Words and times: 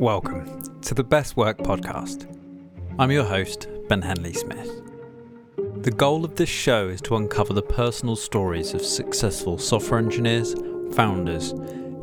Welcome 0.00 0.80
to 0.80 0.94
the 0.94 1.04
Best 1.04 1.36
Work 1.36 1.58
Podcast. 1.58 2.26
I'm 2.98 3.10
your 3.10 3.24
host, 3.24 3.68
Ben 3.86 4.00
Henley 4.00 4.32
Smith. 4.32 4.80
The 5.82 5.90
goal 5.90 6.24
of 6.24 6.36
this 6.36 6.48
show 6.48 6.88
is 6.88 7.02
to 7.02 7.16
uncover 7.16 7.52
the 7.52 7.60
personal 7.60 8.16
stories 8.16 8.72
of 8.72 8.80
successful 8.80 9.58
software 9.58 10.00
engineers, 10.00 10.54
founders, 10.94 11.52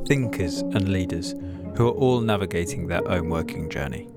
thinkers, 0.06 0.60
and 0.60 0.90
leaders 0.90 1.34
who 1.76 1.88
are 1.88 1.94
all 1.94 2.22
navigating 2.22 2.86
their 2.86 3.08
own 3.10 3.30
working 3.30 3.68
journey. 3.68 4.08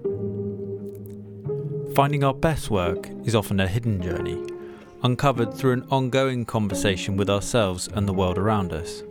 Finding 1.94 2.22
our 2.22 2.34
best 2.34 2.70
work 2.70 3.08
is 3.24 3.34
often 3.34 3.60
a 3.60 3.66
hidden 3.66 4.02
journey, 4.02 4.46
uncovered 5.02 5.54
through 5.54 5.72
an 5.72 5.86
ongoing 5.90 6.44
conversation 6.44 7.16
with 7.16 7.30
ourselves 7.30 7.88
and 7.88 8.06
the 8.06 8.12
world 8.12 8.36
around 8.36 8.74
us. 8.74 9.02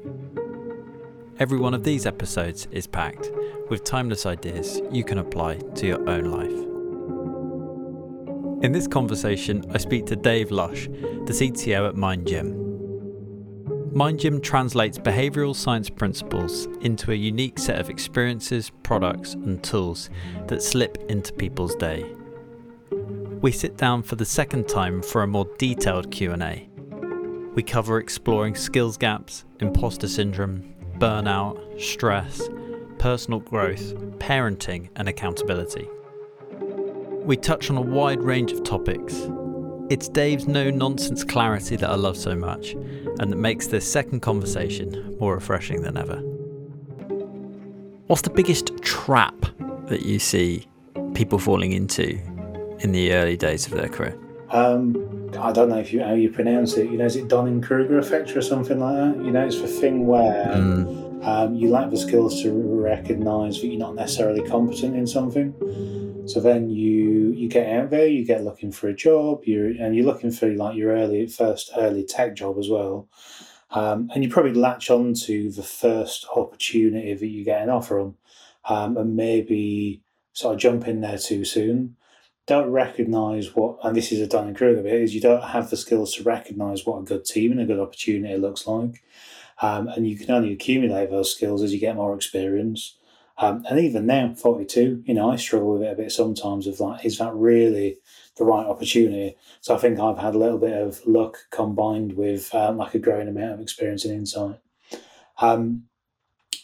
Every 1.39 1.57
one 1.57 1.73
of 1.73 1.85
these 1.85 2.05
episodes 2.05 2.67
is 2.69 2.85
packed 2.85 3.31
with 3.69 3.85
timeless 3.85 4.25
ideas 4.25 4.81
you 4.91 5.05
can 5.05 5.19
apply 5.19 5.55
to 5.55 5.87
your 5.87 6.09
own 6.09 6.25
life. 6.25 6.51
In 8.61 8.73
this 8.73 8.89
conversation, 8.89 9.63
I 9.71 9.77
speak 9.77 10.05
to 10.07 10.17
Dave 10.17 10.51
Lush, 10.51 10.87
the 10.87 11.31
CTO 11.31 11.87
at 11.87 11.95
MindGym. 11.95 12.67
MindGym 13.93 14.43
translates 14.43 14.97
behavioural 14.97 15.55
science 15.55 15.89
principles 15.89 16.67
into 16.81 17.13
a 17.13 17.15
unique 17.15 17.57
set 17.57 17.79
of 17.79 17.89
experiences, 17.89 18.73
products, 18.83 19.35
and 19.35 19.63
tools 19.63 20.09
that 20.47 20.61
slip 20.61 20.97
into 21.07 21.31
people's 21.31 21.75
day. 21.75 22.03
We 23.41 23.53
sit 23.53 23.77
down 23.77 24.03
for 24.03 24.17
the 24.17 24.25
second 24.25 24.67
time 24.67 25.01
for 25.01 25.23
a 25.23 25.27
more 25.27 25.47
detailed 25.57 26.11
Q&A. 26.11 26.69
We 27.55 27.63
cover 27.63 27.97
exploring 27.97 28.55
skills 28.55 28.97
gaps, 28.97 29.45
imposter 29.61 30.09
syndrome, 30.09 30.75
burnout, 30.99 31.81
stress, 31.81 32.49
personal 32.97 33.39
growth, 33.39 33.93
parenting, 34.19 34.89
and 34.95 35.07
accountability. 35.07 35.87
We 37.23 37.37
touch 37.37 37.69
on 37.69 37.77
a 37.77 37.81
wide 37.81 38.21
range 38.21 38.51
of 38.51 38.63
topics. 38.63 39.27
It's 39.89 40.07
Dave's 40.07 40.47
no 40.47 40.69
nonsense 40.69 41.23
clarity 41.23 41.75
that 41.77 41.89
I 41.89 41.95
love 41.95 42.17
so 42.17 42.35
much, 42.35 42.73
and 42.73 43.31
that 43.31 43.37
makes 43.37 43.67
this 43.67 43.89
second 43.89 44.19
conversation 44.19 45.17
more 45.19 45.35
refreshing 45.35 45.81
than 45.81 45.97
ever. 45.97 46.17
What's 48.07 48.23
the 48.23 48.29
biggest 48.29 48.77
trap 48.81 49.35
that 49.85 50.03
you 50.03 50.19
see 50.19 50.67
people 51.13 51.39
falling 51.39 51.71
into 51.71 52.19
in 52.79 52.91
the 52.91 53.13
early 53.13 53.37
days 53.37 53.65
of 53.67 53.73
their 53.73 53.89
career? 53.89 54.17
Um, 54.49 55.18
I 55.37 55.51
don't 55.51 55.69
know 55.69 55.77
if 55.77 55.93
you 55.93 56.03
how 56.03 56.13
you 56.13 56.29
pronounce 56.29 56.77
it. 56.77 56.89
You 56.89 56.97
know, 56.97 57.05
is 57.05 57.15
it 57.15 57.27
Donning 57.27 57.61
Kruger 57.61 57.97
effect 57.97 58.35
or 58.35 58.41
something 58.41 58.79
like 58.79 58.95
that? 58.95 59.23
You 59.23 59.31
know, 59.31 59.45
it's 59.45 59.61
the 59.61 59.67
thing 59.67 60.07
where 60.07 60.47
mm. 60.47 61.25
um, 61.25 61.55
you 61.55 61.69
lack 61.69 61.89
the 61.89 61.97
skills 61.97 62.41
to 62.43 62.51
recognise 62.51 63.61
that 63.61 63.67
you're 63.67 63.79
not 63.79 63.95
necessarily 63.95 64.47
competent 64.47 64.95
in 64.95 65.05
something. 65.07 65.53
So 66.27 66.39
then 66.39 66.69
you 66.69 67.31
you 67.31 67.49
get 67.49 67.67
out 67.75 67.89
there, 67.89 68.07
you 68.07 68.25
get 68.25 68.43
looking 68.43 68.71
for 68.71 68.87
a 68.87 68.93
job, 68.93 69.45
you 69.45 69.75
and 69.79 69.95
you're 69.95 70.05
looking 70.05 70.31
for 70.31 70.49
like 70.53 70.75
your 70.75 70.91
early 70.91 71.27
first 71.27 71.71
early 71.77 72.03
tech 72.03 72.35
job 72.35 72.57
as 72.59 72.69
well. 72.69 73.07
Um, 73.71 74.09
and 74.13 74.23
you 74.23 74.29
probably 74.29 74.53
latch 74.53 74.89
on 74.89 75.13
to 75.25 75.51
the 75.51 75.63
first 75.63 76.25
opportunity 76.35 77.13
that 77.13 77.27
you 77.27 77.43
get 77.43 77.61
an 77.61 77.69
offer 77.69 77.99
on, 77.99 78.15
um, 78.65 78.97
and 78.97 79.15
maybe 79.15 80.01
sort 80.33 80.55
of 80.55 80.59
jump 80.59 80.87
in 80.87 81.01
there 81.01 81.17
too 81.17 81.45
soon 81.45 81.95
don't 82.49 82.71
recognize 82.71 83.55
what, 83.55 83.77
and 83.83 83.95
this 83.95 84.11
is 84.11 84.19
a 84.19 84.27
Dunning 84.27 84.55
Kruger 84.55 84.81
bit, 84.81 85.01
is 85.01 85.13
you 85.13 85.21
don't 85.21 85.43
have 85.43 85.69
the 85.69 85.77
skills 85.77 86.15
to 86.15 86.23
recognize 86.23 86.85
what 86.85 86.97
a 86.97 87.05
good 87.05 87.23
team 87.23 87.51
and 87.51 87.61
a 87.61 87.65
good 87.65 87.79
opportunity 87.79 88.35
looks 88.37 88.65
like. 88.65 89.03
Um, 89.61 89.87
and 89.87 90.07
you 90.07 90.17
can 90.17 90.31
only 90.31 90.51
accumulate 90.51 91.11
those 91.11 91.33
skills 91.33 91.61
as 91.61 91.73
you 91.73 91.79
get 91.79 91.95
more 91.95 92.15
experience. 92.15 92.97
Um, 93.37 93.65
and 93.69 93.79
even 93.79 94.05
now, 94.07 94.33
42, 94.33 95.03
you 95.05 95.13
know, 95.13 95.29
I 95.29 95.35
struggle 95.35 95.73
with 95.73 95.83
it 95.83 95.93
a 95.93 95.95
bit 95.95 96.11
sometimes 96.11 96.65
of 96.65 96.79
like, 96.79 97.05
is 97.05 97.19
that 97.19 97.33
really 97.35 97.97
the 98.37 98.45
right 98.45 98.65
opportunity? 98.65 99.37
So 99.61 99.75
I 99.75 99.77
think 99.77 99.99
I've 99.99 100.17
had 100.17 100.33
a 100.33 100.39
little 100.39 100.57
bit 100.57 100.73
of 100.73 101.05
luck 101.05 101.37
combined 101.51 102.13
with 102.13 102.53
um, 102.55 102.77
like 102.77 102.95
a 102.95 102.99
growing 102.99 103.27
amount 103.27 103.53
of 103.53 103.61
experience 103.61 104.05
and 104.05 104.13
insight. 104.15 104.59
Um, 105.39 105.83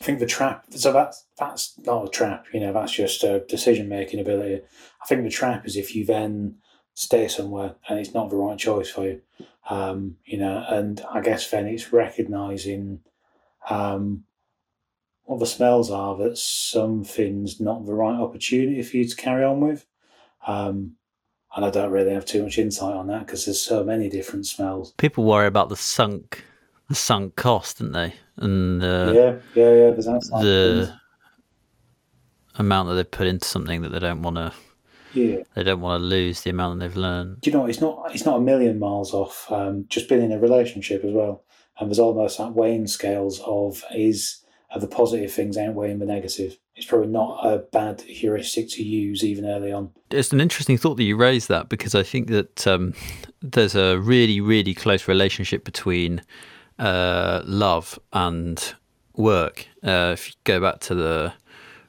I 0.02 0.04
think 0.04 0.20
the 0.20 0.26
trap. 0.26 0.66
So 0.72 0.92
that's 0.92 1.26
that's 1.38 1.78
not 1.80 2.08
a 2.08 2.10
trap. 2.10 2.48
You 2.54 2.60
know, 2.60 2.74
that's 2.74 2.92
just 2.92 3.24
a 3.24 3.46
decision 3.48 3.90
making 3.90 4.20
ability. 4.20 4.62
I 5.02 5.06
think 5.08 5.24
the 5.24 5.30
trap 5.30 5.66
is 5.66 5.78
if 5.78 5.96
you 5.96 6.06
then 6.06 6.58
stay 6.94 7.28
somewhere 7.28 7.76
and 7.88 8.00
it's 8.00 8.14
not 8.14 8.30
the 8.30 8.38
right 8.38 8.58
choice 8.58 8.90
for 8.90 9.06
you. 9.06 9.22
Um, 9.70 10.18
you 10.26 10.38
know, 10.38 10.64
and 10.68 11.02
I 11.12 11.22
guess 11.22 11.50
then 11.50 11.68
it's 11.68 11.92
recognizing 11.92 13.00
um, 13.70 14.24
what 15.24 15.40
the 15.40 15.46
smells 15.46 15.92
are 15.92 16.16
that 16.18 16.38
something's 16.38 17.60
not 17.60 17.86
the 17.86 17.94
right 17.94 18.16
opportunity 18.16 18.82
for 18.84 18.98
you 18.98 19.08
to 19.08 19.16
carry 19.16 19.44
on 19.44 19.60
with. 19.60 19.86
Um, 20.46 20.96
and 21.56 21.66
I 21.66 21.70
don't 21.70 21.92
really 21.92 22.14
have 22.14 22.26
too 22.26 22.44
much 22.44 22.58
insight 22.58 22.94
on 22.94 23.08
that 23.08 23.26
because 23.26 23.46
there's 23.46 23.62
so 23.62 23.84
many 23.84 24.10
different 24.10 24.46
smells. 24.46 24.94
People 24.98 25.24
worry 25.24 25.48
about 25.48 25.70
the 25.70 25.78
sunk, 25.78 26.44
the 26.90 26.96
sunk 26.96 27.36
cost, 27.36 27.80
don't 27.80 27.94
they? 27.94 28.14
And 28.38 28.82
the 28.82 29.42
yeah, 29.56 29.62
yeah, 29.62 29.74
yeah. 29.74 29.92
the 29.92 30.94
amount 32.56 32.90
that 32.90 32.96
they 32.96 33.04
put 33.04 33.28
into 33.28 33.48
something 33.48 33.82
that 33.82 33.90
they 33.90 34.00
don't 34.00 34.22
want 34.22 34.38
to. 34.38 34.54
Yeah. 35.14 35.44
They 35.54 35.64
don't 35.64 35.80
want 35.80 36.02
to 36.02 36.06
lose 36.06 36.42
the 36.42 36.50
amount 36.50 36.80
that 36.80 36.88
they've 36.88 36.98
learned. 36.98 37.40
Do 37.42 37.50
you 37.50 37.56
know? 37.56 37.66
It's 37.66 37.80
not. 37.80 38.14
It's 38.14 38.26
not 38.26 38.38
a 38.38 38.42
million 38.42 38.80
miles 38.80 39.14
off. 39.14 39.50
Um, 39.50 39.86
just 39.88 40.10
being 40.10 40.22
in 40.22 40.34
a 40.34 40.40
relationship 40.40 41.06
as 41.06 41.14
well, 41.14 41.44
and 41.80 41.90
there's 41.90 42.00
almost 42.00 42.38
that 42.38 42.54
weighing 42.54 42.88
scales 42.88 43.40
of 43.46 43.84
is 43.96 44.42
of 44.72 44.82
the 44.82 44.88
positive 44.88 45.32
things 45.32 45.58
outweighing 45.58 46.00
the 46.00 46.06
negative. 46.06 46.58
It's 46.76 46.86
probably 46.86 47.08
not 47.08 47.46
a 47.46 47.60
bad 47.60 48.02
heuristic 48.02 48.70
to 48.72 48.84
use 48.84 49.24
even 49.24 49.46
early 49.46 49.72
on. 49.72 49.92
It's 50.12 50.34
an 50.34 50.42
interesting 50.42 50.78
thought 50.78 50.96
that 50.96 51.04
you 51.04 51.16
raised 51.16 51.48
that 51.48 51.70
because 51.70 51.96
I 51.96 52.04
think 52.04 52.28
that 52.28 52.68
um, 52.68 52.94
there's 53.42 53.76
a 53.76 53.98
really, 53.98 54.42
really 54.42 54.74
close 54.74 55.08
relationship 55.08 55.64
between 55.64 56.22
uh, 56.80 57.42
love 57.46 58.00
and 58.14 58.76
work. 59.16 59.68
Uh, 59.84 60.12
if 60.14 60.30
you 60.30 60.34
go 60.44 60.60
back 60.60 60.80
to 60.82 60.96
the 60.96 61.34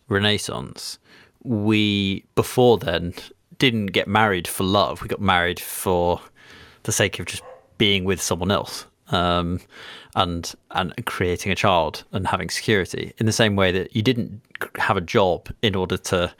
Renaissance, 0.08 0.98
we 1.42 2.24
before 2.34 2.78
then 2.78 3.14
didn't 3.58 3.86
get 3.86 4.08
married 4.08 4.46
for 4.46 4.64
love. 4.64 5.02
We 5.02 5.08
got 5.08 5.20
married 5.20 5.60
for 5.60 6.20
the 6.84 6.92
sake 6.92 7.18
of 7.18 7.26
just 7.26 7.42
being 7.78 8.04
with 8.04 8.20
someone 8.20 8.50
else. 8.50 8.86
Um, 9.08 9.60
and 10.16 10.52
and 10.72 10.92
creating 11.04 11.52
a 11.52 11.54
child 11.54 12.02
and 12.10 12.26
having 12.26 12.48
security 12.48 13.12
in 13.18 13.26
the 13.26 13.32
same 13.32 13.54
way 13.54 13.70
that 13.70 13.94
you 13.94 14.02
didn't 14.02 14.42
have 14.76 14.96
a 14.96 15.00
job 15.00 15.48
in 15.62 15.76
order 15.76 15.96
to 15.96 16.34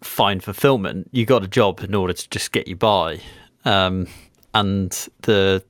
find 0.00 0.42
fulfillment 0.42 1.08
you 1.12 1.24
got 1.24 1.44
a 1.44 1.48
job 1.48 1.80
in 1.80 1.94
order 1.94 2.12
to 2.12 2.28
just 2.30 2.52
get 2.52 2.66
you 2.66 2.74
by 2.74 3.20
um, 3.64 4.08
and 4.54 5.08
the 5.22 5.62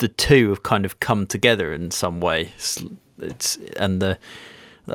the 0.00 0.08
two 0.08 0.48
have 0.48 0.62
kind 0.62 0.84
of 0.84 1.00
come 1.00 1.26
together 1.26 1.72
in 1.72 1.90
some 1.90 2.20
way. 2.20 2.52
It's, 2.56 2.82
it's 3.18 3.58
and 3.76 4.02
the 4.02 4.18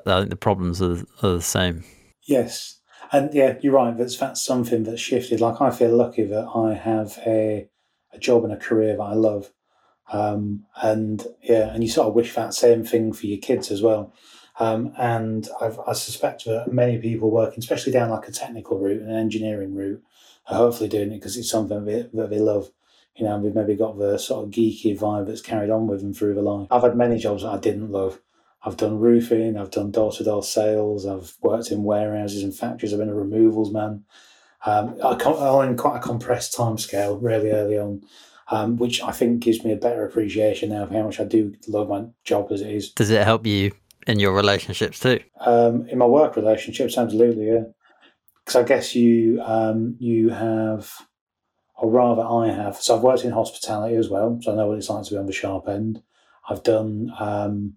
I 0.06 0.20
think 0.20 0.30
the 0.30 0.36
problems 0.36 0.82
are, 0.82 1.04
are 1.24 1.34
the 1.34 1.42
same. 1.42 1.84
Yes, 2.24 2.80
and 3.12 3.34
yeah, 3.34 3.58
you're 3.62 3.74
right. 3.74 3.98
That's 3.98 4.18
that's 4.18 4.44
something 4.44 4.84
that's 4.84 5.02
shifted. 5.02 5.40
Like 5.40 5.62
I 5.62 5.72
feel 5.72 5.96
lucky 5.96 6.24
that 6.24 6.48
I 6.54 6.74
have 6.74 7.20
a 7.26 7.70
a 8.12 8.20
job 8.20 8.44
and 8.44 8.54
a 8.54 8.58
career 8.58 8.98
that 8.98 9.04
I 9.04 9.14
love, 9.14 9.52
um, 10.12 10.66
and 10.82 11.26
yeah, 11.42 11.74
and 11.74 11.84
you 11.84 11.90
sort 11.90 12.08
of 12.08 12.16
wish 12.16 12.34
that 12.36 12.54
same 12.54 12.84
thing 12.84 13.14
for 13.14 13.28
your 13.28 13.40
kids 13.40 13.72
as 13.72 13.82
well. 13.82 14.14
Um, 14.58 14.94
and 14.98 15.50
I've, 15.60 15.78
i 15.86 15.92
suspect 15.92 16.46
that 16.46 16.72
many 16.72 16.98
people 16.98 17.30
working, 17.30 17.60
especially 17.60 17.92
down 17.92 18.10
like 18.10 18.28
a 18.28 18.32
technical 18.32 18.80
route, 18.80 19.02
and 19.02 19.12
an 19.12 19.18
engineering 19.18 19.76
route, 19.76 20.02
are 20.48 20.58
hopefully 20.58 20.90
doing 20.90 21.12
it 21.12 21.20
because 21.20 21.38
it's 21.38 21.50
something 21.50 21.84
that 21.86 22.12
they, 22.14 22.22
that 22.22 22.30
they 22.30 22.40
love 22.40 22.72
you 23.16 23.26
know, 23.26 23.38
we've 23.38 23.56
maybe 23.56 23.76
got 23.76 23.98
the 23.98 24.18
sort 24.18 24.46
of 24.46 24.52
geeky 24.52 24.98
vibe 24.98 25.28
that's 25.28 25.42
carried 25.42 25.70
on 25.70 25.88
with 25.88 26.02
them 26.02 26.14
through 26.14 26.36
the 26.36 26.42
line. 26.42 26.68
I've 26.70 26.84
had 26.84 26.98
many 26.98 27.18
jobs 27.18 27.44
that 27.44 27.50
I 27.50 27.58
didn't 27.58 27.92
love. 27.92 28.20
I've 28.64 28.78
done 28.78 29.00
roofing, 29.00 29.58
I've 29.58 29.72
done 29.72 29.92
door 29.92 30.12
to 30.14 30.24
door 30.24 30.44
sales, 30.44 31.06
I've 31.06 31.36
worked 31.42 31.72
in 31.72 31.84
warehouses 31.84 32.42
and 32.44 32.54
factories, 32.54 32.94
I've 32.94 33.00
been 33.00 33.10
a 33.10 33.14
removals 33.14 33.72
man. 33.72 34.06
Um, 34.66 34.96
I 35.04 35.14
all 35.24 35.62
in 35.62 35.78
quite 35.78 35.98
a 35.98 36.02
compressed 36.02 36.56
time 36.56 36.80
scale 36.80 37.18
really 37.18 37.52
early 37.52 37.78
on, 37.78 38.02
um, 38.50 38.78
which 38.78 39.04
I 39.04 39.12
think 39.12 39.42
gives 39.42 39.64
me 39.64 39.72
a 39.72 39.78
better 39.78 40.04
appreciation 40.04 40.70
now 40.70 40.84
of 40.84 40.92
how 40.92 41.04
much 41.04 41.20
I 41.20 41.26
do 41.26 41.54
love 41.68 41.90
my 41.90 42.06
job 42.24 42.52
as 42.52 42.62
it 42.62 42.72
is. 42.72 42.92
Does 42.92 43.12
it 43.12 43.24
help 43.24 43.46
you 43.46 43.72
in 44.08 44.20
your 44.20 44.34
relationships 44.34 45.00
too? 45.00 45.20
Um, 45.40 45.88
in 45.88 46.00
my 46.00 46.08
work 46.08 46.36
relationships, 46.36 46.98
absolutely, 46.98 47.48
yeah. 47.48 47.66
Because 48.44 48.56
I 48.56 48.64
guess 48.64 48.96
you 48.96 49.42
um, 49.44 49.96
you 50.00 50.30
have 50.30 50.92
or 51.78 51.90
rather 51.90 52.22
I 52.22 52.48
have. 52.48 52.78
So 52.78 52.96
I've 52.96 53.04
worked 53.04 53.24
in 53.24 53.32
hospitality 53.32 53.96
as 53.96 54.10
well, 54.10 54.40
so 54.42 54.52
I 54.52 54.56
know 54.56 54.68
what 54.68 54.78
it's 54.78 54.90
like 54.90 55.04
to 55.06 55.12
be 55.12 55.18
on 55.18 55.26
the 55.26 55.34
sharp 55.34 55.68
end. 55.68 56.02
I've 56.50 56.64
done 56.64 57.12
um, 57.20 57.76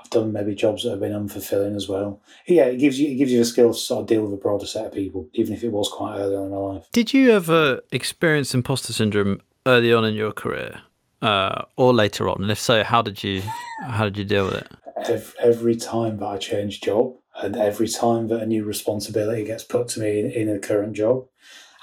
I've 0.00 0.10
done 0.10 0.32
maybe 0.32 0.54
jobs 0.54 0.82
that 0.82 0.90
have 0.90 1.00
been 1.00 1.12
unfulfilling 1.12 1.76
as 1.76 1.88
well. 1.88 2.20
Yeah, 2.46 2.64
it 2.64 2.78
gives 2.78 2.98
you 2.98 3.10
it 3.10 3.16
gives 3.16 3.32
you 3.32 3.38
the 3.38 3.44
skills 3.44 3.78
to 3.78 3.84
sort 3.84 4.00
of 4.02 4.06
deal 4.06 4.22
with 4.22 4.32
a 4.32 4.42
broader 4.42 4.66
set 4.66 4.86
of 4.86 4.92
people, 4.92 5.28
even 5.34 5.54
if 5.54 5.64
it 5.64 5.72
was 5.72 5.88
quite 5.88 6.18
early 6.18 6.36
on 6.36 6.46
in 6.46 6.50
my 6.50 6.56
life. 6.56 6.86
Did 6.92 7.12
you 7.12 7.30
ever 7.32 7.80
experience 7.92 8.54
imposter 8.54 8.92
syndrome 8.92 9.40
early 9.66 9.92
on 9.92 10.04
in 10.04 10.14
your 10.14 10.32
career, 10.32 10.80
uh, 11.22 11.62
or 11.76 11.92
later 11.92 12.28
on? 12.28 12.42
And 12.42 12.50
if 12.50 12.58
so, 12.58 12.84
how 12.84 13.02
did 13.02 13.22
you 13.22 13.42
how 13.82 14.04
did 14.04 14.16
you 14.16 14.24
deal 14.24 14.46
with 14.46 14.54
it? 14.54 14.68
every, 15.08 15.32
every 15.38 15.76
time 15.76 16.18
that 16.18 16.26
I 16.26 16.36
change 16.38 16.80
job 16.80 17.14
and 17.36 17.56
every 17.56 17.88
time 17.88 18.28
that 18.28 18.42
a 18.42 18.46
new 18.46 18.64
responsibility 18.64 19.44
gets 19.44 19.64
put 19.64 19.88
to 19.88 20.00
me 20.00 20.20
in, 20.20 20.30
in 20.30 20.48
a 20.48 20.58
current 20.58 20.94
job, 20.94 21.26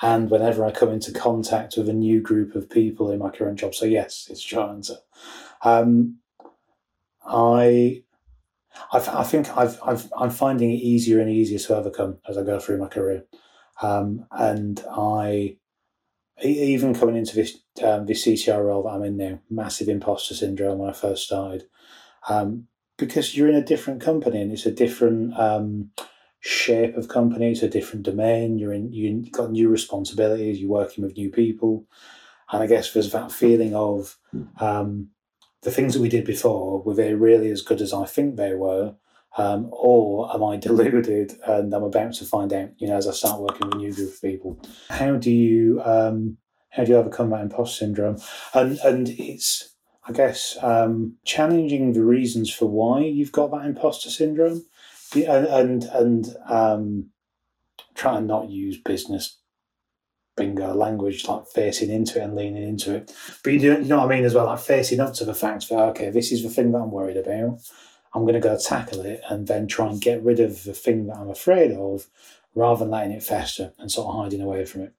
and 0.03 0.29
whenever 0.29 0.65
I 0.65 0.71
come 0.71 0.91
into 0.91 1.13
contact 1.13 1.77
with 1.77 1.87
a 1.87 1.93
new 1.93 2.19
group 2.19 2.55
of 2.55 2.69
people 2.69 3.09
in 3.09 3.19
my 3.19 3.29
current 3.29 3.57
job. 3.57 3.73
So 3.73 3.85
yes, 3.85 4.27
it's 4.29 4.41
short 4.41 4.69
answer. 4.69 4.97
Um, 5.63 6.17
I, 7.25 8.03
I, 8.91 8.97
I 8.97 9.23
think 9.23 9.57
I've, 9.57 9.79
I've, 9.81 10.11
I'm 10.17 10.29
finding 10.29 10.71
it 10.71 10.81
easier 10.81 11.21
and 11.21 11.31
easier 11.31 11.57
to 11.57 11.77
overcome 11.77 12.17
as 12.27 12.37
I 12.37 12.43
go 12.43 12.59
through 12.59 12.79
my 12.79 12.89
career, 12.89 13.23
um, 13.81 14.25
and 14.29 14.83
I, 14.91 15.55
even 16.43 16.93
coming 16.93 17.15
into 17.15 17.35
this 17.35 17.59
um, 17.81 18.05
this 18.05 18.25
CTO 18.25 18.65
role 18.65 18.83
that 18.83 18.89
I'm 18.89 19.03
in 19.03 19.15
now, 19.15 19.39
massive 19.49 19.87
imposter 19.87 20.33
syndrome 20.33 20.79
when 20.79 20.89
I 20.89 20.93
first 20.93 21.23
started, 21.23 21.63
um, 22.27 22.67
because 22.97 23.37
you're 23.37 23.47
in 23.47 23.55
a 23.55 23.63
different 23.63 24.01
company 24.01 24.41
and 24.41 24.51
it's 24.51 24.65
a 24.65 24.71
different 24.71 25.39
um, 25.39 25.91
shape 26.43 26.97
of 26.97 27.07
company, 27.07 27.51
it's 27.51 27.63
a 27.63 27.69
different 27.69 28.03
domain. 28.03 28.59
You're 28.59 28.73
in, 28.73 28.91
you've 28.91 29.31
got 29.31 29.51
new 29.51 29.69
responsibilities. 29.69 30.59
You're 30.59 30.69
working 30.69 31.03
with 31.03 31.15
new 31.15 31.31
people, 31.31 31.85
and 32.51 32.61
I 32.61 32.67
guess 32.67 32.91
there's 32.91 33.11
that 33.13 33.31
feeling 33.31 33.73
of 33.73 34.17
um, 34.59 35.09
the 35.61 35.71
things 35.71 35.93
that 35.93 36.01
we 36.01 36.09
did 36.09 36.25
before 36.25 36.81
were 36.83 36.93
they 36.93 37.13
really 37.13 37.49
as 37.49 37.61
good 37.61 37.79
as 37.79 37.93
I 37.93 38.05
think 38.05 38.35
they 38.35 38.53
were, 38.55 38.93
um, 39.37 39.69
or 39.71 40.33
am 40.35 40.43
I 40.43 40.57
deluded 40.67 41.33
and 41.47 41.73
I'm 41.73 41.83
about 41.83 42.13
to 42.15 42.25
find 42.25 42.51
out? 42.51 42.71
You 42.77 42.89
know, 42.89 42.97
as 42.97 43.07
I 43.07 43.11
start 43.11 43.39
working 43.39 43.67
with 43.67 43.75
a 43.75 43.77
new 43.77 43.93
group 43.93 44.13
of 44.13 44.21
people, 44.21 44.59
how 44.89 45.15
do 45.15 45.31
you 45.31 45.81
um, 45.85 46.37
how 46.71 46.83
do 46.83 46.91
you 46.91 46.97
overcome 46.97 47.29
that 47.29 47.41
imposter 47.41 47.85
syndrome? 47.85 48.17
And 48.53 48.77
and 48.79 49.07
it's 49.09 49.75
I 50.05 50.11
guess 50.11 50.57
um, 50.61 51.15
challenging 51.23 51.93
the 51.93 52.03
reasons 52.03 52.53
for 52.53 52.65
why 52.65 52.99
you've 52.99 53.31
got 53.31 53.51
that 53.51 53.65
imposter 53.65 54.09
syndrome, 54.09 54.65
and 55.15 55.45
and, 55.47 55.83
and 55.83 56.35
um, 56.47 57.09
try 57.95 58.17
and 58.17 58.27
not 58.27 58.49
use 58.49 58.77
business 58.77 59.39
bingo 60.35 60.73
language 60.73 61.27
like 61.27 61.45
facing 61.47 61.91
into 61.91 62.19
it 62.19 62.23
and 62.23 62.35
leaning 62.35 62.63
into 62.63 62.95
it. 62.95 63.13
But 63.43 63.53
you 63.53 63.59
do, 63.59 63.73
you 63.73 63.85
know 63.85 63.99
what 63.99 64.11
I 64.11 64.15
mean 64.15 64.25
as 64.25 64.33
well, 64.33 64.45
like 64.45 64.59
facing 64.59 64.99
up 64.99 65.13
to 65.15 65.25
the 65.25 65.35
fact 65.35 65.69
that 65.69 65.79
okay, 65.89 66.09
this 66.09 66.31
is 66.31 66.43
the 66.43 66.49
thing 66.49 66.71
that 66.71 66.79
I'm 66.79 66.91
worried 66.91 67.17
about. 67.17 67.59
I'm 68.15 68.23
going 68.23 68.35
to 68.35 68.39
go 68.39 68.57
tackle 68.57 69.01
it 69.01 69.21
and 69.29 69.47
then 69.47 69.67
try 69.67 69.89
and 69.89 69.99
get 69.99 70.23
rid 70.23 70.39
of 70.39 70.63
the 70.63 70.73
thing 70.73 71.07
that 71.07 71.17
I'm 71.17 71.29
afraid 71.29 71.71
of, 71.71 72.07
rather 72.53 72.79
than 72.79 72.91
letting 72.91 73.11
it 73.11 73.23
fester 73.23 73.73
and 73.79 73.91
sort 73.91 74.07
of 74.07 74.15
hiding 74.23 74.41
away 74.41 74.65
from 74.65 74.81
it. 74.81 74.93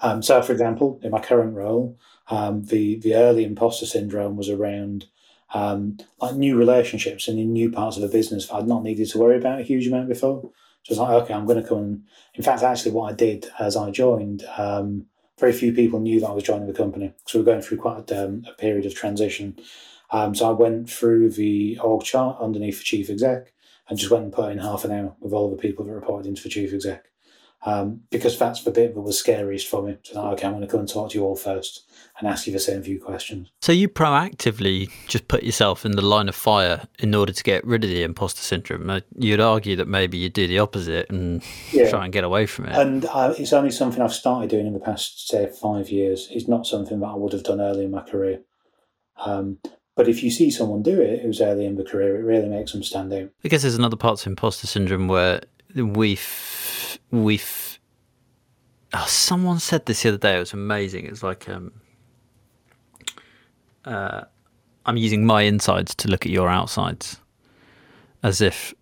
Um, 0.00 0.22
so, 0.22 0.42
for 0.42 0.52
example, 0.52 0.98
in 1.02 1.12
my 1.12 1.20
current 1.20 1.54
role, 1.54 1.98
um, 2.28 2.64
the 2.64 2.98
the 2.98 3.14
early 3.14 3.44
imposter 3.44 3.86
syndrome 3.86 4.36
was 4.36 4.48
around 4.48 5.06
um, 5.54 5.98
like 6.20 6.34
new 6.34 6.56
relationships 6.56 7.28
and 7.28 7.38
in 7.38 7.52
new 7.52 7.70
parts 7.70 7.96
of 7.96 8.02
the 8.02 8.08
business 8.08 8.50
I'd 8.50 8.66
not 8.66 8.82
needed 8.82 9.08
to 9.10 9.18
worry 9.18 9.36
about 9.36 9.60
a 9.60 9.64
huge 9.64 9.86
amount 9.86 10.08
before. 10.08 10.50
So 10.84 10.92
it's 10.92 10.98
like, 10.98 11.22
okay, 11.22 11.34
I'm 11.34 11.46
going 11.46 11.62
to 11.62 11.68
come. 11.68 11.78
And, 11.78 12.02
in 12.34 12.42
fact, 12.42 12.62
actually, 12.62 12.92
what 12.92 13.12
I 13.12 13.14
did 13.14 13.46
as 13.58 13.76
I 13.76 13.90
joined, 13.90 14.44
um, 14.56 15.06
very 15.38 15.52
few 15.52 15.72
people 15.72 16.00
knew 16.00 16.20
that 16.20 16.28
I 16.28 16.32
was 16.32 16.44
joining 16.44 16.66
the 16.66 16.72
company. 16.72 17.12
So 17.26 17.38
we 17.38 17.42
are 17.42 17.46
going 17.46 17.62
through 17.62 17.78
quite 17.78 18.10
a, 18.10 18.24
um, 18.24 18.44
a 18.48 18.52
period 18.54 18.86
of 18.86 18.94
transition. 18.94 19.56
Um, 20.10 20.34
so 20.34 20.48
I 20.48 20.52
went 20.52 20.90
through 20.90 21.30
the 21.30 21.78
org 21.78 22.02
chart 22.02 22.38
underneath 22.40 22.78
the 22.78 22.84
chief 22.84 23.10
exec 23.10 23.52
and 23.88 23.98
just 23.98 24.10
went 24.10 24.24
and 24.24 24.32
put 24.32 24.50
in 24.50 24.58
half 24.58 24.84
an 24.84 24.92
hour 24.92 25.14
with 25.20 25.32
all 25.32 25.50
the 25.50 25.56
people 25.56 25.84
that 25.84 25.92
reported 25.92 26.28
into 26.28 26.42
the 26.42 26.48
chief 26.48 26.72
exec. 26.72 27.11
Um, 27.64 28.00
because 28.10 28.36
that's 28.38 28.64
the 28.64 28.72
bit 28.72 28.94
that 28.94 29.00
was 29.00 29.18
scariest 29.18 29.68
for 29.68 29.84
me. 29.84 29.96
So, 30.02 30.20
okay, 30.32 30.46
I'm 30.46 30.54
going 30.54 30.62
to 30.62 30.68
come 30.68 30.80
and 30.80 30.88
talk 30.88 31.10
to 31.10 31.18
you 31.18 31.24
all 31.24 31.36
first 31.36 31.88
and 32.18 32.28
ask 32.28 32.46
you 32.46 32.52
the 32.52 32.58
same 32.58 32.82
few 32.82 33.00
questions. 33.00 33.52
So 33.60 33.70
you 33.70 33.88
proactively 33.88 34.90
just 35.06 35.28
put 35.28 35.44
yourself 35.44 35.86
in 35.86 35.92
the 35.92 36.02
line 36.02 36.28
of 36.28 36.34
fire 36.34 36.88
in 36.98 37.14
order 37.14 37.32
to 37.32 37.42
get 37.44 37.64
rid 37.64 37.84
of 37.84 37.90
the 37.90 38.02
imposter 38.02 38.42
syndrome. 38.42 38.90
Uh, 38.90 39.00
you'd 39.16 39.40
argue 39.40 39.76
that 39.76 39.86
maybe 39.86 40.18
you 40.18 40.28
do 40.28 40.48
the 40.48 40.58
opposite 40.58 41.08
and 41.08 41.42
yeah. 41.70 41.88
try 41.88 42.04
and 42.04 42.12
get 42.12 42.24
away 42.24 42.46
from 42.46 42.66
it. 42.66 42.76
And 42.76 43.04
uh, 43.04 43.32
it's 43.38 43.52
only 43.52 43.70
something 43.70 44.02
I've 44.02 44.12
started 44.12 44.50
doing 44.50 44.66
in 44.66 44.72
the 44.72 44.80
past, 44.80 45.28
say, 45.28 45.46
five 45.46 45.88
years. 45.88 46.28
It's 46.32 46.48
not 46.48 46.66
something 46.66 46.98
that 46.98 47.06
I 47.06 47.14
would 47.14 47.32
have 47.32 47.44
done 47.44 47.60
early 47.60 47.84
in 47.84 47.92
my 47.92 48.02
career. 48.02 48.40
Um, 49.24 49.58
but 49.94 50.08
if 50.08 50.22
you 50.22 50.30
see 50.30 50.50
someone 50.50 50.82
do 50.82 51.00
it 51.00 51.22
who's 51.22 51.40
early 51.40 51.66
in 51.66 51.76
the 51.76 51.84
career, 51.84 52.16
it 52.16 52.24
really 52.24 52.48
makes 52.48 52.72
them 52.72 52.82
stand 52.82 53.12
out. 53.12 53.30
I 53.44 53.48
guess 53.48 53.62
there's 53.62 53.74
another 53.74 53.96
part 53.96 54.20
of 54.20 54.26
imposter 54.26 54.66
syndrome 54.66 55.06
where 55.06 55.42
we've 55.74 56.61
we've 57.12 57.78
oh, 58.92 59.04
someone 59.06 59.60
said 59.60 59.86
this 59.86 60.02
the 60.02 60.08
other 60.08 60.18
day. 60.18 60.36
It 60.36 60.40
was 60.40 60.52
amazing. 60.52 61.06
It's 61.06 61.22
like 61.22 61.48
um, 61.48 61.72
uh, 63.84 64.22
I'm 64.84 64.96
using 64.96 65.24
my 65.24 65.42
insides 65.42 65.94
to 65.96 66.08
look 66.08 66.26
at 66.26 66.32
your 66.32 66.48
outsides, 66.48 67.20
as 68.24 68.40
if 68.40 68.74